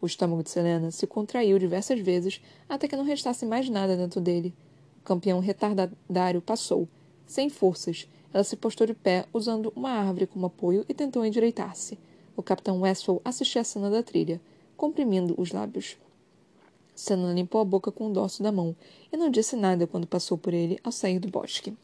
O 0.01 0.07
estômago 0.07 0.43
de 0.43 0.51
Selena 0.51 0.91
se 0.91 1.07
contraiu 1.07 1.57
diversas 1.57 2.01
vezes 2.01 2.41
até 2.69 2.89
que 2.89 2.97
não 2.97 3.05
restasse 3.05 3.47
mais 3.47 3.71
nada 3.71 3.97
dentro 3.97 4.21
dele. 4.21 4.53
O 4.99 5.05
campeão 5.05 5.39
retardatário 5.39 6.43
passou. 6.43 6.89
Sem 7.29 7.49
forças, 7.49 8.09
ela 8.35 8.43
se 8.43 8.57
postou 8.57 8.89
de 8.89 8.95
pé, 8.95 9.25
usando 9.33 9.73
uma 9.77 9.91
árvore 9.91 10.27
como 10.27 10.47
apoio 10.47 10.85
e 10.89 10.95
tentou 10.95 11.25
endireitar-se. 11.25 11.97
O 12.39 12.43
capitão 12.43 12.83
Westphal 12.83 13.21
assistia 13.25 13.63
a 13.63 13.65
cena 13.65 13.91
da 13.91 14.01
trilha, 14.01 14.41
comprimindo 14.77 15.35
os 15.37 15.51
lábios. 15.51 15.97
Selena 16.95 17.33
limpou 17.33 17.61
a 17.61 17.65
boca 17.65 17.91
com 17.91 18.07
o 18.07 18.13
dorso 18.13 18.45
da 18.45 18.53
mão 18.53 18.77
e 19.13 19.17
não 19.17 19.29
disse 19.29 19.57
nada 19.57 19.89
quando 19.89 20.07
passou 20.07 20.39
por 20.39 20.55
ele 20.55 20.79
ao 20.85 20.93
sair 20.93 21.19
do 21.19 21.27
bosque. 21.27 21.77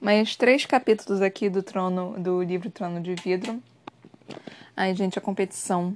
mais 0.00 0.34
três 0.34 0.64
capítulos 0.64 1.20
aqui 1.20 1.50
do 1.50 1.62
trono 1.62 2.18
do 2.18 2.42
livro 2.42 2.70
Trono 2.70 3.02
de 3.02 3.14
Vidro. 3.16 3.62
Ai, 4.74 4.94
gente, 4.94 5.18
a 5.18 5.22
competição 5.22 5.94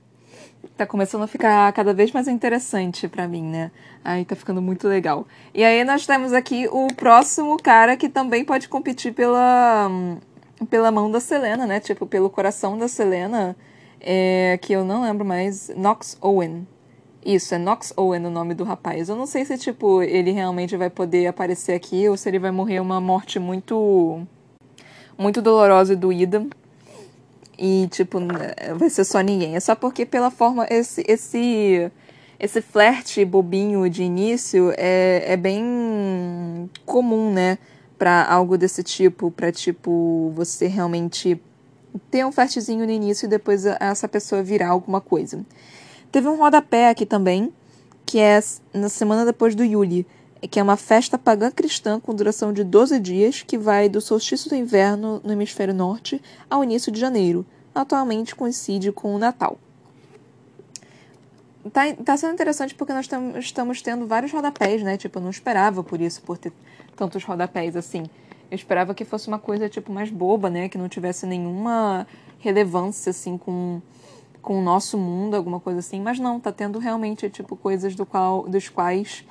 tá 0.77 0.87
começando 0.87 1.23
a 1.23 1.27
ficar 1.27 1.73
cada 1.73 1.95
vez 1.95 2.13
mais 2.13 2.29
interessante 2.29 3.09
para 3.09 3.29
mim, 3.29 3.43
né? 3.43 3.71
Aí 4.05 4.25
tá 4.25 4.35
ficando 4.35 4.61
muito 4.61 4.89
legal. 4.89 5.27
E 5.55 5.63
aí 5.63 5.85
nós 5.85 6.07
temos 6.07 6.33
aqui 6.33 6.69
o 6.71 6.89
próximo 6.95 7.57
cara 7.57 7.97
que 7.97 8.09
também 8.09 8.45
pode 8.45 8.69
competir 8.69 9.13
pela 9.13 9.89
pela 10.71 10.91
mão 10.91 11.11
da 11.11 11.21
Selena, 11.21 11.67
né? 11.67 11.81
Tipo, 11.81 12.07
pelo 12.07 12.31
coração 12.31 12.79
da 12.79 12.89
Selena, 12.89 13.57
é, 14.01 14.59
que 14.63 14.73
eu 14.73 14.85
não 14.85 15.03
lembro 15.03 15.25
mais, 15.25 15.71
Knox 15.77 16.17
Owen. 16.21 16.67
Isso, 17.25 17.55
é 17.55 17.59
Knox 17.59 17.93
Owen 17.97 18.27
o 18.27 18.31
nome 18.31 18.55
do 18.55 18.65
rapaz. 18.65 19.09
Eu 19.09 19.17
não 19.17 19.27
sei 19.27 19.45
se, 19.45 19.57
tipo, 19.57 20.03
ele 20.03 20.31
realmente 20.31 20.77
vai 20.77 20.91
poder 20.91 21.27
aparecer 21.27 21.73
aqui 21.73 22.09
ou 22.09 22.17
se 22.17 22.29
ele 22.29 22.39
vai 22.39 22.51
morrer 22.51 22.81
uma 22.81 23.01
morte 23.01 23.39
muito. 23.39 24.21
muito 25.17 25.41
dolorosa 25.41 25.95
e 25.95 25.97
doída. 25.97 26.47
E, 27.59 27.89
tipo, 27.91 28.19
vai 28.77 28.91
ser 28.91 29.05
só 29.05 29.21
ninguém. 29.21 29.57
É 29.57 29.61
só 29.61 29.75
porque, 29.75 30.05
pela 30.05 30.31
forma. 30.31 30.67
Esse. 30.71 31.05
esse 31.07 31.91
esse 32.37 32.61
flerte 32.61 33.25
bobinho 33.25 33.89
de 33.89 34.03
início 34.03 34.75
é, 34.77 35.25
é 35.33 35.37
bem 35.37 36.69
comum, 36.85 37.33
né? 37.33 37.57
Pra 37.97 38.25
algo 38.25 38.59
desse 38.59 38.83
tipo. 38.83 39.31
Pra, 39.31 39.53
tipo, 39.53 40.33
você 40.35 40.67
realmente 40.67 41.41
ter 42.11 42.27
um 42.27 42.33
flertezinho 42.33 42.85
no 42.85 42.91
início 42.91 43.27
e 43.27 43.29
depois 43.29 43.65
essa 43.65 44.09
pessoa 44.09 44.43
virar 44.43 44.71
alguma 44.71 45.01
coisa. 45.01 45.45
Teve 46.11 46.29
um 46.29 46.37
rodapé 46.37 46.89
aqui 46.91 47.07
também, 47.07 47.53
que 48.05 48.19
é 48.19 48.41
na 48.73 48.89
semana 48.89 49.25
depois 49.25 49.55
do 49.55 49.65
Yuli, 49.65 50.07
que 50.49 50.59
é 50.59 50.63
uma 50.63 50.77
festa 50.77 51.19
pagã 51.19 51.51
cristã 51.51 52.01
com 52.01 52.15
duração 52.15 52.53
de 52.53 52.65
12 52.65 52.99
dias, 53.01 53.43
que 53.43 53.57
vai 53.57 53.89
do 53.89 54.01
solstício 54.01 54.49
do 54.49 54.57
inverno 54.57 55.21
no 55.25 55.33
hemisfério 55.33 55.75
norte 55.75 56.21
ao 56.49 56.63
início 56.63 56.91
de 56.93 57.01
janeiro. 57.01 57.45
Atualmente 57.75 58.35
coincide 58.35 58.93
com 58.93 59.15
o 59.15 59.19
Natal. 59.19 59.59
Tá, 61.73 61.93
tá 61.95 62.17
sendo 62.17 62.35
interessante 62.35 62.75
porque 62.75 62.93
nós 62.93 63.09
tam, 63.09 63.39
estamos 63.39 63.81
tendo 63.81 64.07
vários 64.07 64.33
rodapés, 64.33 64.83
né? 64.83 64.97
Tipo, 64.97 65.19
eu 65.19 65.23
não 65.23 65.31
esperava 65.31 65.83
por 65.83 66.01
isso, 66.01 66.21
por 66.23 66.37
ter 66.37 66.53
tantos 66.95 67.25
rodapés 67.25 67.75
assim. 67.75 68.05
Eu 68.51 68.55
esperava 68.55 68.95
que 68.95 69.05
fosse 69.05 69.29
uma 69.29 69.39
coisa, 69.39 69.69
tipo, 69.69 69.91
mais 69.91 70.11
boba, 70.11 70.51
né? 70.51 70.69
Que 70.69 70.77
não 70.77 70.89
tivesse 70.89 71.27
nenhuma 71.27 72.07
relevância, 72.39 73.11
assim, 73.11 73.39
com 73.39 73.81
com 74.45 74.59
o 74.59 74.63
nosso 74.63 74.99
mundo, 74.99 75.35
alguma 75.35 75.59
coisa 75.59 75.79
assim, 75.79 76.01
mas 76.01 76.19
não, 76.19 76.39
tá 76.39 76.53
tendo 76.53 76.79
realmente 76.79 77.31
tipo 77.31 77.57
coisas 77.57 77.95
do 77.95 78.05
qual, 78.05 78.47
dos 78.47 78.69
quais 78.69 79.25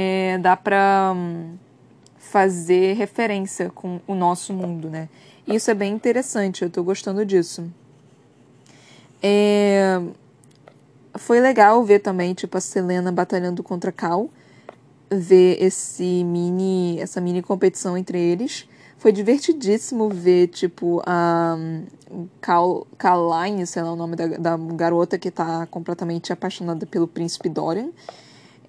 é, 0.00 0.38
dá 0.38 0.56
para 0.56 1.12
hum, 1.12 1.56
fazer 2.16 2.92
referência 2.92 3.68
com 3.74 4.00
o 4.06 4.14
nosso 4.14 4.52
mundo, 4.52 4.88
né? 4.88 5.08
Isso 5.44 5.72
é 5.72 5.74
bem 5.74 5.92
interessante, 5.92 6.62
eu 6.62 6.70
tô 6.70 6.84
gostando 6.84 7.26
disso. 7.26 7.68
É, 9.20 10.00
foi 11.14 11.40
legal 11.40 11.82
ver 11.82 11.98
também 11.98 12.32
tipo 12.32 12.56
a 12.56 12.60
Selena 12.60 13.10
batalhando 13.10 13.60
contra 13.60 13.90
Cal, 13.90 14.30
ver 15.10 15.60
esse 15.60 16.22
mini 16.22 17.00
essa 17.00 17.20
mini 17.20 17.42
competição 17.42 17.98
entre 17.98 18.20
eles. 18.20 18.68
Foi 18.98 19.10
divertidíssimo 19.12 20.08
ver, 20.08 20.48
tipo, 20.48 21.00
a 21.06 21.56
Cal, 22.40 22.84
Caline, 22.96 23.64
sei 23.64 23.82
lá 23.82 23.92
o 23.92 23.96
nome 23.96 24.16
da, 24.16 24.26
da 24.26 24.56
garota 24.56 25.16
que 25.16 25.30
tá 25.30 25.66
completamente 25.66 26.32
apaixonada 26.32 26.84
pelo 26.84 27.06
príncipe 27.06 27.48
Dorian. 27.48 27.90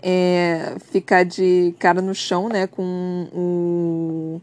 É, 0.02 0.76
ficar 0.92 1.26
de 1.26 1.76
cara 1.78 2.02
no 2.02 2.16
chão, 2.16 2.48
né, 2.48 2.68
com 2.68 3.28
o 3.34 4.42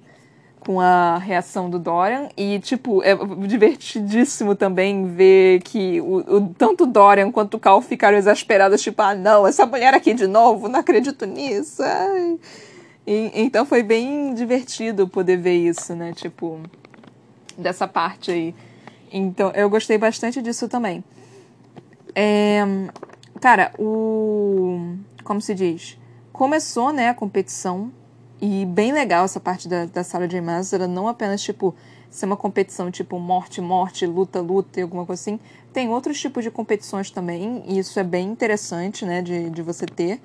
com 0.60 0.80
a 0.80 1.16
reação 1.16 1.70
do 1.70 1.78
Dorian 1.78 2.28
e 2.36 2.58
tipo 2.58 3.00
é 3.04 3.14
divertidíssimo 3.46 4.56
também 4.56 5.06
ver 5.06 5.62
que 5.62 6.00
o, 6.00 6.16
o 6.16 6.54
tanto 6.58 6.84
Dorian 6.84 7.30
quanto 7.30 7.54
o 7.54 7.60
Cal 7.60 7.80
ficaram 7.80 8.18
exasperados 8.18 8.82
tipo 8.82 9.00
ah 9.00 9.14
não 9.14 9.46
essa 9.46 9.64
mulher 9.64 9.94
aqui 9.94 10.12
de 10.12 10.26
novo 10.26 10.66
não 10.66 10.80
acredito 10.80 11.24
nisso 11.24 11.82
ai. 11.84 12.36
E, 13.06 13.30
então 13.34 13.64
foi 13.64 13.82
bem 13.82 14.34
divertido 14.34 15.06
poder 15.06 15.36
ver 15.36 15.54
isso, 15.54 15.94
né? 15.94 16.12
Tipo, 16.12 16.60
dessa 17.56 17.86
parte 17.86 18.32
aí. 18.32 18.54
Então, 19.12 19.52
eu 19.54 19.70
gostei 19.70 19.96
bastante 19.96 20.42
disso 20.42 20.68
também. 20.68 21.04
É, 22.14 22.64
cara, 23.40 23.72
o. 23.78 24.96
Como 25.26 25.40
se 25.40 25.54
diz? 25.54 25.98
começou, 26.36 26.92
né, 26.92 27.08
a 27.08 27.14
competição. 27.14 27.90
E 28.40 28.66
bem 28.66 28.92
legal 28.92 29.24
essa 29.24 29.40
parte 29.40 29.66
da, 29.66 29.86
da 29.86 30.04
Sarah 30.04 30.26
J. 30.26 30.42
Maas. 30.42 30.72
Era 30.72 30.86
não 30.86 31.08
apenas, 31.08 31.42
tipo, 31.42 31.74
ser 32.10 32.26
uma 32.26 32.36
competição 32.36 32.90
tipo 32.90 33.18
morte, 33.18 33.62
morte, 33.62 34.06
luta, 34.06 34.40
luta 34.42 34.78
e 34.78 34.82
alguma 34.82 35.06
coisa 35.06 35.20
assim. 35.20 35.40
Tem 35.72 35.88
outros 35.88 36.20
tipos 36.20 36.44
de 36.44 36.50
competições 36.50 37.10
também. 37.10 37.64
E 37.66 37.78
isso 37.78 37.98
é 37.98 38.04
bem 38.04 38.28
interessante, 38.28 39.06
né, 39.06 39.22
de, 39.22 39.48
de 39.48 39.62
você 39.62 39.86
ter. 39.86 40.20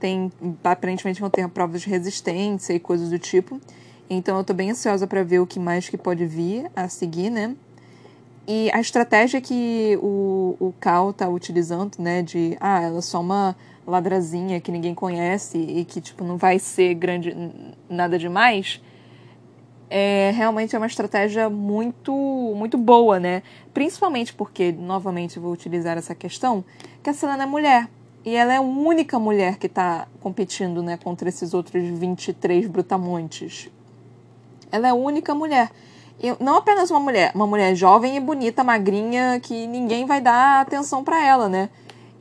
Tem, 0.00 0.32
aparentemente, 0.64 1.20
vão 1.20 1.28
ter 1.28 1.46
provas 1.48 1.82
de 1.82 1.90
resistência 1.90 2.72
e 2.72 2.80
coisas 2.80 3.10
do 3.10 3.18
tipo. 3.18 3.60
Então 4.08 4.38
eu 4.38 4.44
tô 4.44 4.54
bem 4.54 4.70
ansiosa 4.70 5.06
para 5.06 5.22
ver 5.22 5.40
o 5.40 5.46
que 5.46 5.60
mais 5.60 5.90
que 5.90 5.98
pode 5.98 6.24
vir 6.24 6.70
a 6.74 6.88
seguir, 6.88 7.28
né? 7.28 7.54
E 8.48 8.70
a 8.72 8.80
estratégia 8.80 9.40
que 9.40 9.98
o, 10.02 10.56
o 10.58 10.74
Cal 10.80 11.12
tá 11.12 11.28
utilizando, 11.28 11.98
né, 11.98 12.22
de 12.22 12.56
ah, 12.58 12.80
ela 12.80 12.98
é 12.98 13.02
só 13.02 13.20
uma 13.20 13.54
ladrazinha 13.90 14.60
que 14.60 14.72
ninguém 14.72 14.94
conhece 14.94 15.58
e 15.58 15.84
que 15.84 16.00
tipo 16.00 16.24
não 16.24 16.36
vai 16.36 16.58
ser 16.58 16.94
grande 16.94 17.36
nada 17.88 18.18
demais, 18.18 18.80
é 19.90 20.30
realmente 20.34 20.74
é 20.74 20.78
uma 20.78 20.86
estratégia 20.86 21.50
muito 21.50 22.12
muito 22.56 22.78
boa, 22.78 23.18
né? 23.18 23.42
Principalmente 23.74 24.32
porque 24.32 24.72
novamente 24.72 25.38
vou 25.38 25.52
utilizar 25.52 25.98
essa 25.98 26.14
questão 26.14 26.64
que 27.02 27.10
a 27.10 27.12
Selena 27.12 27.42
é 27.42 27.46
mulher 27.46 27.88
e 28.24 28.34
ela 28.34 28.52
é 28.52 28.56
a 28.56 28.60
única 28.60 29.18
mulher 29.18 29.56
que 29.56 29.66
está 29.66 30.06
competindo, 30.20 30.82
né, 30.82 30.98
contra 31.02 31.28
esses 31.28 31.54
outros 31.54 31.82
23 31.82 32.66
brutamontes. 32.66 33.70
Ela 34.70 34.88
é 34.88 34.90
a 34.90 34.94
única 34.94 35.34
mulher. 35.34 35.70
E 36.22 36.36
não 36.38 36.56
apenas 36.56 36.90
uma 36.90 37.00
mulher, 37.00 37.32
uma 37.34 37.46
mulher 37.46 37.74
jovem 37.74 38.16
e 38.16 38.20
bonita, 38.20 38.62
magrinha, 38.62 39.40
que 39.40 39.66
ninguém 39.66 40.04
vai 40.04 40.20
dar 40.20 40.60
atenção 40.60 41.02
para 41.02 41.24
ela, 41.24 41.48
né? 41.48 41.70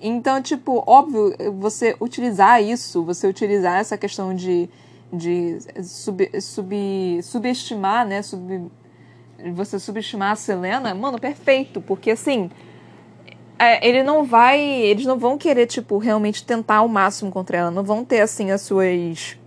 Então, 0.01 0.41
tipo, 0.41 0.83
óbvio, 0.87 1.35
você 1.57 1.95
utilizar 1.99 2.63
isso, 2.63 3.03
você 3.03 3.27
utilizar 3.27 3.79
essa 3.79 3.97
questão 3.97 4.33
de, 4.33 4.69
de 5.11 5.57
sub, 5.83 6.41
sub, 6.41 7.19
subestimar, 7.21 8.07
né? 8.07 8.21
Sub, 8.21 8.71
você 9.53 9.77
subestimar 9.77 10.31
a 10.31 10.35
Selena, 10.35 10.93
mano, 10.95 11.19
perfeito, 11.19 11.81
porque 11.81 12.11
assim. 12.11 12.49
É, 13.61 13.85
ele 13.85 14.03
não 14.03 14.23
vai. 14.23 14.61
Eles 14.61 15.05
não 15.05 15.19
vão 15.19 15.37
querer, 15.37 15.67
tipo, 15.67 15.97
realmente 15.97 16.45
tentar 16.45 16.81
o 16.81 16.87
máximo 16.87 17.29
contra 17.29 17.57
ela. 17.57 17.71
Não 17.71 17.83
vão 17.83 18.05
ter, 18.05 18.21
assim, 18.21 18.51
as 18.51 18.61
suas. 18.61 19.37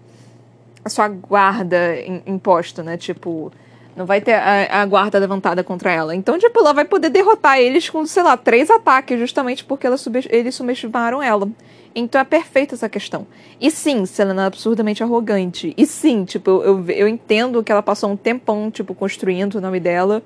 a 0.84 0.90
sua 0.90 1.08
guarda 1.08 1.96
imposta, 2.26 2.82
né? 2.82 2.98
Tipo 2.98 3.50
não 3.94 4.06
vai 4.06 4.20
ter 4.20 4.34
a, 4.34 4.82
a, 4.82 4.86
guarda 4.86 5.18
levantada 5.18 5.62
contra 5.62 5.92
ela. 5.92 6.14
Então, 6.14 6.38
tipo, 6.38 6.58
ela 6.60 6.72
vai 6.72 6.84
poder 6.84 7.10
derrotar 7.10 7.58
eles 7.58 7.88
com, 7.90 8.04
sei 8.06 8.22
lá, 8.22 8.36
três 8.36 8.70
ataques, 8.70 9.18
justamente 9.18 9.64
porque 9.64 9.86
ela 9.86 9.96
eles 10.30 10.54
subestimaram 10.54 11.22
ela. 11.22 11.48
Então 11.94 12.20
é 12.20 12.24
perfeita 12.24 12.74
essa 12.74 12.88
questão. 12.88 13.26
E 13.60 13.70
sim, 13.70 14.06
Selena 14.06 14.44
é 14.44 14.46
absurdamente 14.46 15.02
arrogante. 15.02 15.74
E 15.76 15.86
sim, 15.86 16.24
tipo, 16.24 16.50
eu, 16.50 16.84
eu 16.88 17.06
entendo 17.06 17.62
que 17.62 17.70
ela 17.70 17.82
passou 17.82 18.10
um 18.10 18.16
tempão, 18.16 18.70
tipo, 18.70 18.94
construindo 18.94 19.56
o 19.56 19.60
nome 19.60 19.78
dela. 19.78 20.22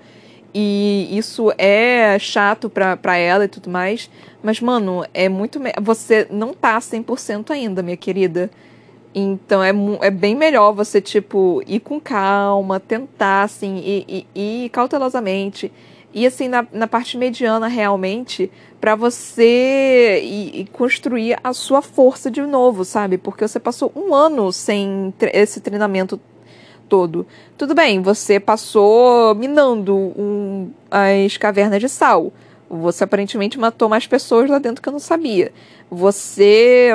E 0.55 1.09
isso 1.11 1.53
é 1.59 2.19
chato 2.19 2.71
pra, 2.71 2.97
pra 2.97 3.17
ela 3.17 3.45
e 3.45 3.49
tudo 3.49 3.69
mais. 3.69 4.09
Mas, 4.43 4.61
mano, 4.61 5.05
é 5.13 5.29
muito. 5.29 5.61
Você 5.83 6.27
não 6.31 6.55
tá 6.55 6.79
100% 6.79 7.51
ainda, 7.51 7.83
minha 7.83 7.97
querida. 7.97 8.51
Então 9.19 9.65
é, 9.65 9.73
é 10.03 10.11
bem 10.11 10.35
melhor 10.35 10.73
você, 10.73 11.01
tipo, 11.01 11.63
ir 11.67 11.81
com 11.81 11.99
calma, 11.99 12.79
tentar, 12.79 13.45
assim, 13.45 13.79
e, 13.79 14.27
e, 14.35 14.65
e 14.65 14.69
cautelosamente. 14.69 15.73
E 16.13 16.27
assim, 16.27 16.49
na, 16.49 16.67
na 16.71 16.87
parte 16.87 17.17
mediana, 17.17 17.67
realmente, 17.67 18.53
para 18.79 18.95
você 18.95 20.21
ir, 20.23 20.61
ir, 20.61 20.67
construir 20.67 21.39
a 21.43 21.55
sua 21.55 21.81
força 21.81 22.31
de 22.31 22.43
novo, 22.43 22.85
sabe? 22.85 23.17
Porque 23.17 23.49
você 23.49 23.59
passou 23.59 23.91
um 23.97 24.15
ano 24.15 24.53
sem 24.53 25.15
esse 25.33 25.63
treinamento 25.63 26.21
todo. 26.87 27.27
Tudo 27.57 27.75
bem, 27.75 28.03
você 28.03 28.39
passou 28.39 29.35
minando 29.35 29.97
um, 29.97 30.71
as 30.91 31.39
cavernas 31.39 31.81
de 31.81 31.89
sal. 31.89 32.31
Você 32.69 33.05
aparentemente 33.05 33.59
matou 33.59 33.89
mais 33.89 34.07
pessoas 34.07 34.51
lá 34.51 34.59
dentro 34.59 34.83
que 34.83 34.89
eu 34.91 34.93
não 34.93 35.01
sabia. 35.01 35.53
Você 35.91 36.91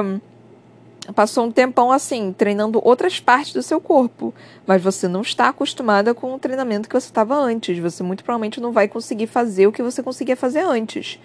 passou 1.16 1.46
um 1.46 1.52
tempão 1.52 1.92
assim, 1.92 2.34
treinando 2.38 2.80
outras 2.84 3.20
partes 3.20 3.54
do 3.54 3.64
seu 3.64 3.82
corpo, 3.82 4.34
mas 4.68 4.82
você 4.82 5.08
não 5.08 5.22
está 5.22 5.48
acostumada 5.48 6.14
com 6.14 6.34
o 6.34 6.40
treinamento 6.40 6.88
que 6.88 6.94
você 6.94 7.08
estava 7.08 7.36
antes. 7.36 7.78
Você 7.80 8.04
muito 8.04 8.24
provavelmente 8.24 8.62
não 8.62 8.72
vai 8.72 8.88
conseguir 8.88 9.28
fazer 9.28 9.68
o 9.68 9.72
que 9.72 9.82
você 9.82 10.04
conseguia 10.04 10.36
fazer 10.36 10.60
antes. 10.60 11.20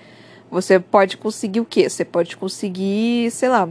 Você 0.50 0.78
pode 0.78 1.16
conseguir 1.16 1.60
o 1.60 1.64
quê? 1.64 1.88
Você 1.88 2.04
pode 2.04 2.36
conseguir, 2.36 3.30
sei 3.30 3.48
lá, 3.48 3.68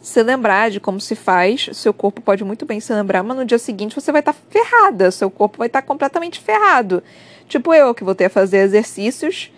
se 0.00 0.22
lembrar 0.22 0.70
de 0.70 0.80
como 0.80 1.00
se 1.00 1.14
faz. 1.14 1.68
Seu 1.72 1.92
corpo 1.92 2.22
pode 2.22 2.44
muito 2.44 2.64
bem 2.64 2.80
se 2.80 2.92
lembrar, 2.94 3.22
mas 3.22 3.36
no 3.36 3.44
dia 3.44 3.58
seguinte 3.58 3.94
você 3.94 4.10
vai 4.10 4.20
estar 4.20 4.32
tá 4.32 4.38
ferrada. 4.48 5.10
Seu 5.10 5.30
corpo 5.30 5.58
vai 5.58 5.66
estar 5.66 5.82
tá 5.82 5.86
completamente 5.86 6.40
ferrado. 6.40 7.02
Tipo 7.48 7.74
eu, 7.74 7.94
que 7.94 8.04
vou 8.04 8.14
ter 8.14 8.26
a 8.26 8.30
fazer 8.30 8.58
exercícios 8.58 9.50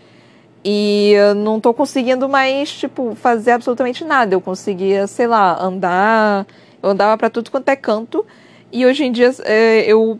e 0.65 1.13
eu 1.13 1.35
não 1.35 1.61
tô 1.61 1.75
conseguindo 1.75 2.27
mais, 2.27 2.73
tipo, 2.73 3.15
fazer 3.15 3.51
absolutamente 3.51 4.03
nada. 4.03 4.35
Eu 4.35 4.41
conseguia, 4.41 5.07
sei 5.07 5.27
lá, 5.27 5.63
andar. 5.63 6.47
Eu 6.83 6.91
andava 6.91 7.19
para 7.19 7.29
tudo 7.29 7.51
quanto 7.51 7.69
é 7.69 7.77
canto. 7.77 8.25
E 8.73 8.85
hoje 8.87 9.05
em 9.05 9.13
dia 9.13 9.31
é, 9.45 9.85
eu 9.87 10.19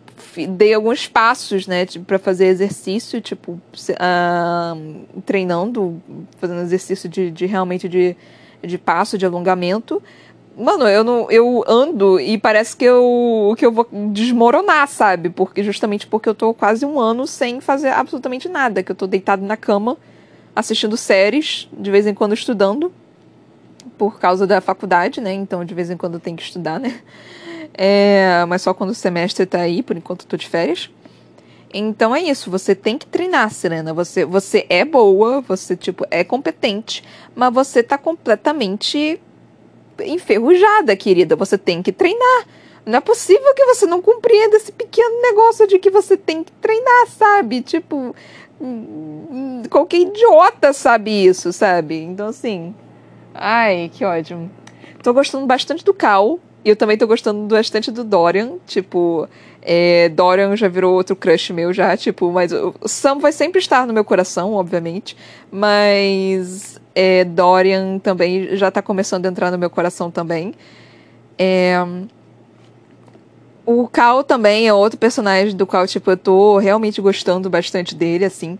dei 0.51 0.75
alguns 0.75 1.09
passos, 1.09 1.67
né, 1.67 1.87
tipo, 1.87 2.05
para 2.05 2.21
fazer 2.21 2.47
exercício, 2.47 3.21
tipo, 3.21 3.53
uh, 3.53 5.21
treinando, 5.27 6.01
fazendo 6.39 6.61
exercício 6.61 7.09
de, 7.09 7.33
de 7.33 7.47
realmente 7.47 7.89
de, 7.89 8.15
de 8.63 8.79
passo, 8.79 9.19
de 9.19 9.27
alongamento. 9.27 10.01
Mano, 10.57 10.87
eu 10.87 11.03
não, 11.03 11.29
eu 11.33 11.65
ando 11.67 12.21
e 12.21 12.39
parece 12.39 12.77
que 12.77 12.85
eu, 12.85 13.57
que 13.59 13.67
eu 13.67 13.73
vou 13.73 13.89
desmoronar, 14.13 14.87
sabe? 14.87 15.31
Porque 15.31 15.65
justamente 15.65 16.07
porque 16.07 16.29
eu 16.29 16.35
tô 16.35 16.55
quase 16.55 16.87
um 16.87 17.01
ano 17.01 17.27
sem 17.27 17.61
fazer 17.61 17.89
absolutamente 17.89 18.49
nada, 18.49 18.85
que 18.85 18.93
eu 18.93 18.97
tô 18.97 19.09
deitado 19.09 19.45
na 19.45 19.57
cama 19.57 19.97
assistindo 20.55 20.97
séries, 20.97 21.69
de 21.73 21.91
vez 21.91 22.07
em 22.07 22.15
quando 22.15 22.35
estudando, 22.35 22.93
por 23.99 24.19
causa 24.19 24.47
da 24.47 24.61
faculdade, 24.61 25.21
né? 25.21 25.33
Então, 25.33 25.65
de 25.65 25.75
vez 25.75 25.91
em 25.91 25.97
quando 25.97 26.19
tem 26.21 26.37
que 26.37 26.43
estudar, 26.43 26.79
né? 26.79 27.01
É, 27.77 28.45
mas 28.47 28.63
só 28.63 28.73
quando 28.73 28.91
o 28.91 28.95
semestre 28.95 29.45
tá 29.45 29.59
aí, 29.59 29.83
por 29.83 29.97
enquanto 29.97 30.27
tô 30.27 30.37
de 30.37 30.47
férias. 30.47 30.89
Então 31.73 32.15
é 32.15 32.23
isso, 32.23 32.49
você 32.49 32.73
tem 32.73 32.97
que 32.97 33.05
treinar, 33.05 33.51
Serena. 33.51 33.93
Você, 33.93 34.25
você 34.25 34.65
é 34.69 34.85
boa, 34.85 35.41
você, 35.41 35.77
tipo, 35.77 36.07
é 36.09 36.23
competente, 36.23 37.03
mas 37.35 37.53
você 37.53 37.83
tá 37.83 37.99
completamente 37.99 39.21
enferrujada, 40.05 40.95
querida. 40.95 41.35
Você 41.35 41.59
tem 41.59 41.83
que 41.83 41.91
treinar. 41.91 42.47
Não 42.87 42.99
é 42.99 43.01
possível 43.01 43.53
que 43.55 43.65
você 43.65 43.87
não 43.87 44.01
compreenda 44.01 44.57
esse 44.57 44.71
pequeno 44.71 45.21
negócio 45.23 45.67
de 45.67 45.79
que 45.81 45.91
você 45.91 46.17
tem 46.17 46.45
que 46.45 46.53
treinar, 46.53 47.09
sabe? 47.09 47.61
Tipo, 47.61 48.15
qualquer 49.71 49.99
idiota 49.99 50.73
sabe 50.73 51.11
isso, 51.11 51.53
sabe? 51.53 52.03
Então, 52.03 52.29
assim. 52.29 52.75
Ai, 53.35 53.91
que 53.93 54.05
ódio. 54.05 54.51
Tô 55.03 55.13
gostando 55.13 55.47
bastante 55.47 55.85
do 55.85 55.93
Cal. 55.93 56.39
E 56.65 56.71
eu 56.71 56.77
também 56.77 56.97
tô 56.97 57.07
gostando 57.07 57.47
bastante 57.47 57.91
do 57.91 58.03
Dorian. 58.03 58.53
Tipo, 58.67 59.29
é, 59.61 60.09
Dorian 60.09 60.57
já 60.57 60.69
virou 60.69 60.95
outro 60.95 61.15
crush 61.15 61.51
meu 61.51 61.73
já, 61.75 61.95
tipo, 61.97 62.31
mas 62.33 62.53
o 62.53 62.75
Sam 62.87 63.19
vai 63.19 63.33
sempre 63.33 63.59
estar 63.59 63.87
no 63.87 63.93
meu 63.93 64.05
coração, 64.05 64.55
obviamente. 64.55 65.17
Mas 65.51 66.81
é, 66.95 67.25
Dorian 67.25 67.99
também 67.99 68.57
já 68.57 68.71
tá 68.71 68.81
começando 68.81 69.27
a 69.27 69.29
entrar 69.29 69.51
no 69.51 69.59
meu 69.59 69.69
coração 69.69 70.11
também. 70.11 70.55
É, 71.37 71.77
o 73.67 73.89
Cal 73.89 74.23
também 74.23 74.69
é 74.69 74.75
outro 74.75 74.99
personagem 74.99 75.57
do 75.57 75.67
qual, 75.67 75.87
tipo, 75.87 76.11
eu 76.11 76.17
tô 76.17 76.59
realmente 76.59 77.01
gostando 77.01 77.49
bastante 77.49 77.95
dele, 77.95 78.25
assim. 78.25 78.59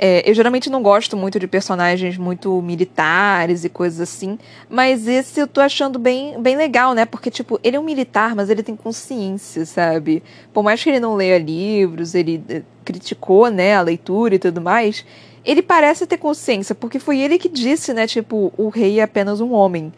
É, 0.00 0.22
eu 0.30 0.32
geralmente 0.32 0.70
não 0.70 0.80
gosto 0.80 1.16
muito 1.16 1.40
de 1.40 1.48
personagens 1.48 2.16
muito 2.16 2.62
militares 2.62 3.64
e 3.64 3.68
coisas 3.68 4.00
assim, 4.00 4.38
mas 4.70 5.08
esse 5.08 5.40
eu 5.40 5.48
tô 5.48 5.60
achando 5.60 5.98
bem, 5.98 6.40
bem 6.40 6.56
legal, 6.56 6.94
né? 6.94 7.04
Porque, 7.04 7.32
tipo, 7.32 7.58
ele 7.64 7.76
é 7.76 7.80
um 7.80 7.84
militar, 7.84 8.36
mas 8.36 8.48
ele 8.48 8.62
tem 8.62 8.76
consciência, 8.76 9.66
sabe? 9.66 10.22
Por 10.52 10.62
mais 10.62 10.80
que 10.80 10.88
ele 10.88 11.00
não 11.00 11.16
leia 11.16 11.36
livros, 11.36 12.14
ele 12.14 12.40
eh, 12.48 12.62
criticou, 12.84 13.50
né, 13.50 13.74
a 13.74 13.82
leitura 13.82 14.36
e 14.36 14.38
tudo 14.38 14.60
mais, 14.60 15.04
ele 15.44 15.62
parece 15.62 16.06
ter 16.06 16.18
consciência, 16.18 16.76
porque 16.76 17.00
foi 17.00 17.18
ele 17.18 17.36
que 17.36 17.48
disse, 17.48 17.92
né, 17.92 18.06
tipo, 18.06 18.52
o 18.56 18.68
rei 18.68 19.00
é 19.00 19.02
apenas 19.02 19.40
um 19.40 19.52
homem. 19.52 19.92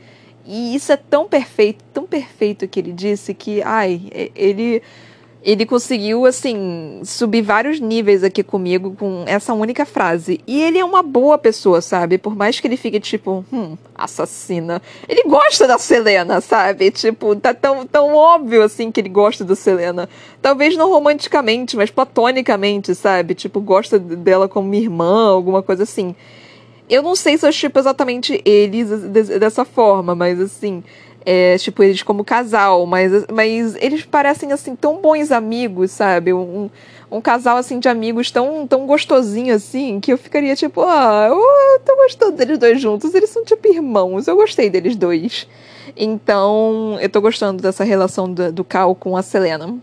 E 0.46 0.74
isso 0.74 0.92
é 0.92 0.96
tão 0.96 1.28
perfeito, 1.28 1.84
tão 1.92 2.04
perfeito 2.04 2.66
que 2.66 2.80
ele 2.80 2.92
disse 2.92 3.34
que, 3.34 3.62
ai, 3.62 4.00
ele 4.34 4.82
ele 5.42 5.64
conseguiu, 5.64 6.26
assim, 6.26 7.00
subir 7.02 7.40
vários 7.40 7.80
níveis 7.80 8.22
aqui 8.22 8.42
comigo 8.42 8.94
com 8.98 9.24
essa 9.26 9.54
única 9.54 9.86
frase. 9.86 10.40
E 10.46 10.62
ele 10.62 10.78
é 10.78 10.84
uma 10.84 11.02
boa 11.02 11.38
pessoa, 11.38 11.80
sabe? 11.80 12.18
Por 12.18 12.36
mais 12.36 12.60
que 12.60 12.66
ele 12.66 12.76
fique 12.76 13.00
tipo, 13.00 13.44
hum, 13.50 13.76
assassina. 13.94 14.82
Ele 15.08 15.22
gosta 15.24 15.66
da 15.66 15.78
Selena, 15.78 16.40
sabe? 16.42 16.90
Tipo, 16.90 17.34
tá 17.36 17.54
tão, 17.54 17.86
tão 17.86 18.14
óbvio, 18.14 18.62
assim, 18.62 18.90
que 18.92 19.00
ele 19.00 19.08
gosta 19.08 19.42
da 19.42 19.56
Selena. 19.56 20.08
Talvez 20.42 20.76
não 20.76 20.90
romanticamente, 20.90 21.74
mas 21.74 21.90
platonicamente, 21.90 22.94
sabe? 22.94 23.34
Tipo, 23.34 23.60
gosta 23.60 23.98
dela 23.98 24.46
como 24.46 24.74
irmã, 24.74 25.30
alguma 25.30 25.62
coisa 25.62 25.84
assim. 25.84 26.14
Eu 26.90 27.02
não 27.02 27.14
sei 27.14 27.38
se 27.38 27.46
eu 27.46 27.52
tipo 27.52 27.78
exatamente 27.78 28.42
eles 28.44 28.88
dessa 29.38 29.64
forma, 29.64 30.14
mas 30.14 30.40
assim, 30.40 30.82
é, 31.24 31.58
tipo, 31.58 31.82
eles 31.82 32.02
como 32.02 32.24
casal, 32.24 32.86
mas, 32.86 33.26
mas 33.32 33.76
eles 33.76 34.04
parecem, 34.04 34.52
assim, 34.52 34.74
tão 34.74 35.00
bons 35.00 35.30
amigos, 35.30 35.90
sabe? 35.90 36.32
Um, 36.32 36.70
um 37.10 37.20
casal, 37.20 37.56
assim, 37.56 37.78
de 37.78 37.88
amigos 37.88 38.30
tão, 38.30 38.66
tão 38.66 38.86
gostosinho, 38.86 39.54
assim, 39.54 40.00
que 40.00 40.12
eu 40.12 40.18
ficaria 40.18 40.56
tipo, 40.56 40.82
ah, 40.82 41.26
eu 41.28 41.80
tô 41.84 41.94
gostando 41.96 42.32
deles 42.32 42.58
dois 42.58 42.80
juntos, 42.80 43.14
eles 43.14 43.30
são 43.30 43.44
tipo 43.44 43.68
irmãos, 43.68 44.26
eu 44.26 44.36
gostei 44.36 44.70
deles 44.70 44.96
dois. 44.96 45.46
Então, 45.96 46.96
eu 47.00 47.08
tô 47.08 47.20
gostando 47.20 47.62
dessa 47.62 47.84
relação 47.84 48.32
do, 48.32 48.52
do 48.52 48.64
Cal 48.64 48.94
com 48.94 49.16
a 49.16 49.22
Selena. 49.22 49.76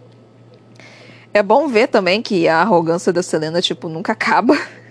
É 1.33 1.43
bom 1.43 1.67
ver 1.67 1.87
também 1.87 2.21
que 2.21 2.47
a 2.47 2.61
arrogância 2.61 3.13
da 3.13 3.21
Selena, 3.21 3.61
tipo, 3.61 3.87
nunca 3.87 4.13
acaba. 4.13 4.57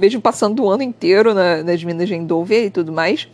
Vejo 0.00 0.18
passando 0.18 0.64
o 0.64 0.70
ano 0.70 0.82
inteiro 0.82 1.34
na, 1.34 1.62
nas 1.62 1.84
minas 1.84 2.08
de 2.08 2.14
Endovia 2.14 2.64
e 2.64 2.70
tudo 2.70 2.90
mais. 2.90 3.28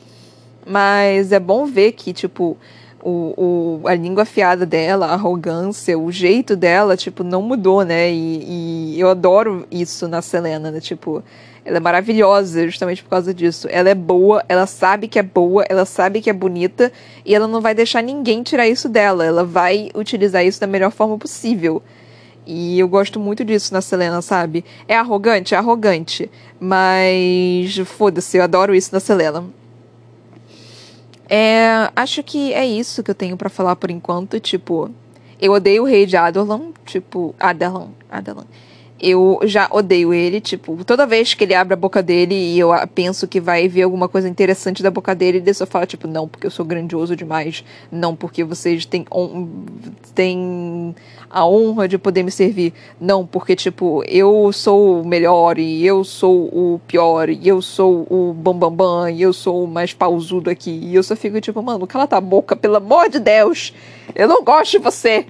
Mas 0.66 1.30
é 1.30 1.38
bom 1.38 1.64
ver 1.64 1.92
que, 1.92 2.12
tipo, 2.12 2.56
o, 3.00 3.80
o, 3.84 3.88
a 3.88 3.94
língua 3.94 4.24
afiada 4.24 4.66
dela, 4.66 5.06
a 5.06 5.12
arrogância, 5.12 5.96
o 5.96 6.10
jeito 6.10 6.56
dela, 6.56 6.96
tipo, 6.96 7.22
não 7.22 7.40
mudou, 7.40 7.84
né? 7.84 8.10
E, 8.10 8.94
e 8.96 9.00
eu 9.00 9.08
adoro 9.08 9.64
isso 9.70 10.08
na 10.08 10.20
Selena, 10.20 10.72
né? 10.72 10.80
Tipo, 10.80 11.22
ela 11.64 11.76
é 11.76 11.80
maravilhosa 11.80 12.64
justamente 12.66 13.00
por 13.00 13.10
causa 13.10 13.32
disso. 13.32 13.68
Ela 13.70 13.90
é 13.90 13.94
boa, 13.94 14.44
ela 14.48 14.66
sabe 14.66 15.06
que 15.06 15.20
é 15.20 15.22
boa, 15.22 15.64
ela 15.68 15.84
sabe 15.84 16.20
que 16.20 16.28
é 16.28 16.32
bonita 16.32 16.90
e 17.24 17.32
ela 17.32 17.46
não 17.46 17.60
vai 17.60 17.76
deixar 17.76 18.02
ninguém 18.02 18.42
tirar 18.42 18.66
isso 18.66 18.88
dela. 18.88 19.24
Ela 19.24 19.44
vai 19.44 19.88
utilizar 19.94 20.44
isso 20.44 20.60
da 20.60 20.66
melhor 20.66 20.90
forma 20.90 21.16
possível. 21.16 21.80
E 22.47 22.78
eu 22.78 22.86
gosto 22.86 23.18
muito 23.18 23.44
disso 23.44 23.74
na 23.74 23.80
Selena, 23.80 24.22
sabe? 24.22 24.64
É 24.86 24.97
arrogante? 24.97 25.55
É 25.55 25.59
arrogante. 25.59 26.30
Mas 26.61 27.76
foda-se, 27.84 28.36
eu 28.36 28.44
adoro 28.44 28.74
isso 28.74 28.90
na 28.92 29.01
Selena. 29.01 29.44
É, 31.28 31.90
acho 31.97 32.22
que 32.22 32.53
é 32.53 32.64
isso 32.64 33.03
que 33.03 33.11
eu 33.11 33.14
tenho 33.14 33.36
para 33.36 33.51
falar 33.51 33.74
por 33.74 33.90
enquanto. 33.90 34.38
Tipo, 34.38 34.90
eu 35.40 35.53
odeio 35.53 35.82
o 35.82 35.86
rei 35.86 36.07
de 36.07 36.16
Adolan. 36.16 36.72
Tipo, 36.84 37.34
Adelan. 37.40 37.88
Adelan 38.09 38.47
eu 39.01 39.40
já 39.44 39.68
odeio 39.70 40.14
ele, 40.14 40.40
tipo, 40.40 40.82
toda 40.84 41.07
vez 41.07 41.34
que 41.34 41.44
ele 41.44 41.55
abre 41.55 41.74
a 41.74 41.76
boca 41.76 42.03
dele 42.03 42.34
e 42.34 42.59
eu 42.59 42.70
penso 42.94 43.28
que 43.28 43.40
vai 43.40 43.68
ver 43.68 43.82
alguma 43.82 44.09
coisa 44.09 44.28
interessante 44.28 44.82
da 44.82 44.90
boca 44.90 45.14
dele, 45.14 45.38
ele 45.38 45.55
só 45.55 45.66
fala, 45.66 45.86
tipo, 45.86 46.09
não, 46.09 46.26
porque 46.26 46.47
eu 46.47 46.51
sou 46.51 46.64
grandioso 46.64 47.14
demais, 47.14 47.62
não, 47.92 48.16
porque 48.16 48.42
vocês 48.42 48.86
têm, 48.86 49.05
on 49.11 49.49
têm 50.14 50.94
a 51.28 51.47
honra 51.47 51.86
de 51.86 51.99
poder 51.99 52.22
me 52.22 52.30
servir, 52.30 52.72
não, 52.99 53.26
porque, 53.26 53.55
tipo, 53.55 54.03
eu 54.07 54.51
sou 54.53 55.03
o 55.03 55.07
melhor 55.07 55.59
e 55.59 55.84
eu 55.84 56.03
sou 56.03 56.47
o 56.47 56.80
pior 56.86 57.28
e 57.28 57.47
eu 57.47 57.61
sou 57.61 58.07
o 58.09 58.32
bambambam 58.32 58.70
bam, 58.70 59.03
bam, 59.03 59.11
e 59.11 59.20
eu 59.20 59.32
sou 59.32 59.64
o 59.64 59.68
mais 59.68 59.92
pausudo 59.92 60.49
aqui, 60.49 60.70
e 60.70 60.94
eu 60.94 61.03
só 61.03 61.14
fico, 61.14 61.38
tipo, 61.40 61.62
mano, 61.62 61.86
cala 61.86 62.07
tua 62.07 62.20
boca, 62.20 62.57
pelo 62.57 62.76
amor 62.76 63.11
de 63.11 63.18
Deus, 63.18 63.74
eu 64.14 64.26
não 64.26 64.42
gosto 64.42 64.72
de 64.72 64.78
você. 64.78 65.26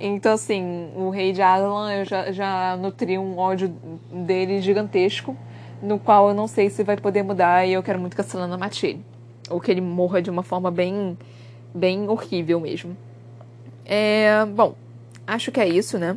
Então, 0.00 0.32
assim, 0.32 0.90
o 0.96 1.10
rei 1.10 1.30
de 1.30 1.42
Aslan, 1.42 1.92
eu 1.92 2.04
já, 2.06 2.32
já 2.32 2.76
nutri 2.76 3.18
um 3.18 3.36
ódio 3.36 3.68
dele 4.10 4.62
gigantesco, 4.62 5.36
no 5.82 5.98
qual 5.98 6.30
eu 6.30 6.34
não 6.34 6.48
sei 6.48 6.70
se 6.70 6.82
vai 6.82 6.96
poder 6.96 7.22
mudar 7.22 7.66
e 7.66 7.74
eu 7.74 7.82
quero 7.82 8.00
muito 8.00 8.14
que 8.14 8.20
a 8.22 8.24
Selena 8.24 8.56
mate 8.56 8.86
ele. 8.86 9.04
Ou 9.50 9.60
que 9.60 9.70
ele 9.70 9.82
morra 9.82 10.22
de 10.22 10.30
uma 10.30 10.42
forma 10.42 10.70
bem, 10.70 11.18
bem 11.74 12.08
horrível 12.08 12.58
mesmo. 12.58 12.96
É, 13.84 14.46
bom, 14.46 14.74
acho 15.26 15.52
que 15.52 15.60
é 15.60 15.68
isso, 15.68 15.98
né? 15.98 16.16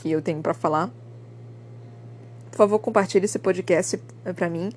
Que 0.00 0.12
eu 0.12 0.22
tenho 0.22 0.40
para 0.40 0.54
falar. 0.54 0.88
Por 2.52 2.56
favor, 2.56 2.78
compartilhe 2.78 3.24
esse 3.24 3.40
podcast 3.40 4.00
para 4.36 4.48
mim, 4.48 4.70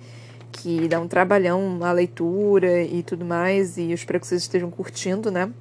que 0.52 0.88
dá 0.88 1.00
um 1.00 1.08
trabalhão 1.08 1.78
a 1.84 1.92
leitura 1.92 2.82
e 2.82 3.04
tudo 3.04 3.24
mais, 3.24 3.78
e 3.78 3.92
eu 3.92 3.94
espero 3.94 4.20
que 4.20 4.26
vocês 4.26 4.42
estejam 4.42 4.72
curtindo, 4.72 5.30
né? 5.30 5.52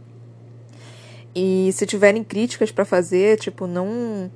E 1.39 1.71
se 1.75 1.85
tiverem 1.85 2.25
críticas 2.25 2.73
para 2.73 2.87
fazer, 2.87 3.39
tipo, 3.39 3.67
não. 3.67 4.31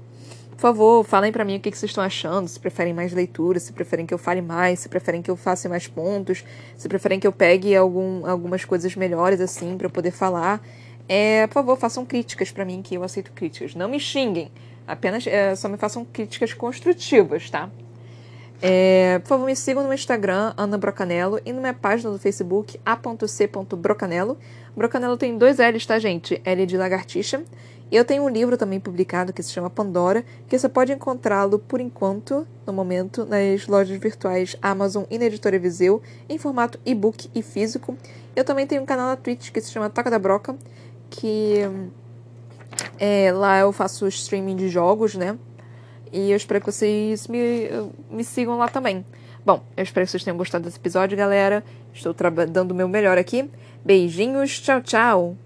Por 0.50 0.60
favor, 0.60 1.02
falem 1.02 1.32
para 1.32 1.46
mim 1.46 1.56
o 1.56 1.60
que, 1.60 1.70
vocês 1.70 1.90
estão 1.90 2.04
achando. 2.04 2.46
Se 2.46 2.60
preferem 2.60 2.92
mais 2.92 3.10
leitura, 3.14 3.58
se 3.58 3.72
preferem 3.72 4.04
que 4.04 4.12
eu 4.12 4.18
fale 4.18 4.42
mais, 4.42 4.80
se 4.80 4.88
preferem 4.90 5.22
que 5.22 5.30
eu 5.30 5.36
faça 5.36 5.66
mais 5.66 5.88
pontos, 5.88 6.44
se 6.76 6.86
preferem 6.86 7.18
que 7.18 7.26
eu 7.26 7.32
pegue 7.32 7.74
algum, 7.74 8.26
algumas 8.26 8.66
coisas 8.66 8.94
melhores 8.94 9.40
assim 9.40 9.78
para 9.78 9.88
poder 9.88 10.10
falar. 10.10 10.62
É, 11.08 11.46
por 11.46 11.54
favor, 11.54 11.78
façam 11.78 12.04
críticas 12.04 12.50
para 12.50 12.66
mim 12.66 12.82
que 12.82 12.96
eu 12.96 13.02
aceito 13.02 13.32
críticas. 13.32 13.74
Não 13.74 13.88
me 13.88 13.98
xinguem, 13.98 14.52
apenas 14.86 15.26
é, 15.26 15.56
só 15.56 15.70
me 15.70 15.78
façam 15.78 16.04
críticas 16.04 16.52
construtivas, 16.52 17.48
tá? 17.48 17.70
É, 18.60 19.18
por 19.20 19.28
favor, 19.28 19.46
me 19.46 19.56
sigam 19.56 19.84
no 19.84 19.94
Instagram, 19.94 20.52
Ana 20.54 20.76
Brocanello, 20.76 21.40
e 21.46 21.52
na 21.54 21.60
minha 21.60 21.74
página 21.74 22.10
do 22.10 22.18
Facebook, 22.18 22.78
a.c.brocanello. 22.84 24.36
Brocanello 24.76 25.16
tem 25.16 25.36
dois 25.36 25.58
L's, 25.58 25.84
tá, 25.86 25.98
gente? 25.98 26.40
L 26.44 26.66
de 26.66 26.76
lagartixa. 26.76 27.42
E 27.90 27.96
eu 27.96 28.04
tenho 28.04 28.22
um 28.22 28.28
livro 28.28 28.56
também 28.56 28.78
publicado 28.78 29.32
que 29.32 29.42
se 29.42 29.50
chama 29.50 29.68
Pandora, 29.68 30.24
que 30.46 30.56
você 30.56 30.68
pode 30.68 30.92
encontrá-lo 30.92 31.58
por 31.58 31.80
enquanto, 31.80 32.46
no 32.64 32.72
momento, 32.72 33.26
nas 33.26 33.66
lojas 33.66 33.98
virtuais 33.98 34.56
Amazon 34.62 35.02
e 35.10 35.18
na 35.18 35.24
editora 35.24 35.58
Viseu, 35.58 36.00
em 36.28 36.38
formato 36.38 36.78
e-book 36.86 37.28
e 37.34 37.42
físico. 37.42 37.96
Eu 38.36 38.44
também 38.44 38.64
tenho 38.64 38.82
um 38.82 38.86
canal 38.86 39.08
na 39.08 39.16
Twitch 39.16 39.50
que 39.50 39.60
se 39.60 39.72
chama 39.72 39.90
Toca 39.90 40.08
da 40.08 40.20
Broca, 40.20 40.56
que 41.10 41.62
é, 42.96 43.32
lá 43.32 43.58
eu 43.58 43.72
faço 43.72 44.06
streaming 44.06 44.54
de 44.54 44.68
jogos, 44.68 45.16
né? 45.16 45.36
E 46.12 46.30
eu 46.30 46.36
espero 46.36 46.60
que 46.60 46.70
vocês 46.70 47.26
me, 47.26 47.68
me 48.08 48.22
sigam 48.22 48.56
lá 48.56 48.68
também. 48.68 49.04
Bom, 49.44 49.64
eu 49.76 49.82
espero 49.82 50.06
que 50.06 50.12
vocês 50.12 50.22
tenham 50.22 50.36
gostado 50.36 50.64
desse 50.64 50.76
episódio, 50.76 51.16
galera. 51.16 51.64
Estou 51.92 52.14
dando 52.48 52.70
o 52.70 52.74
meu 52.74 52.88
melhor 52.88 53.18
aqui. 53.18 53.50
Beijinhos, 53.84 54.60
tchau, 54.60 54.82
tchau! 54.82 55.36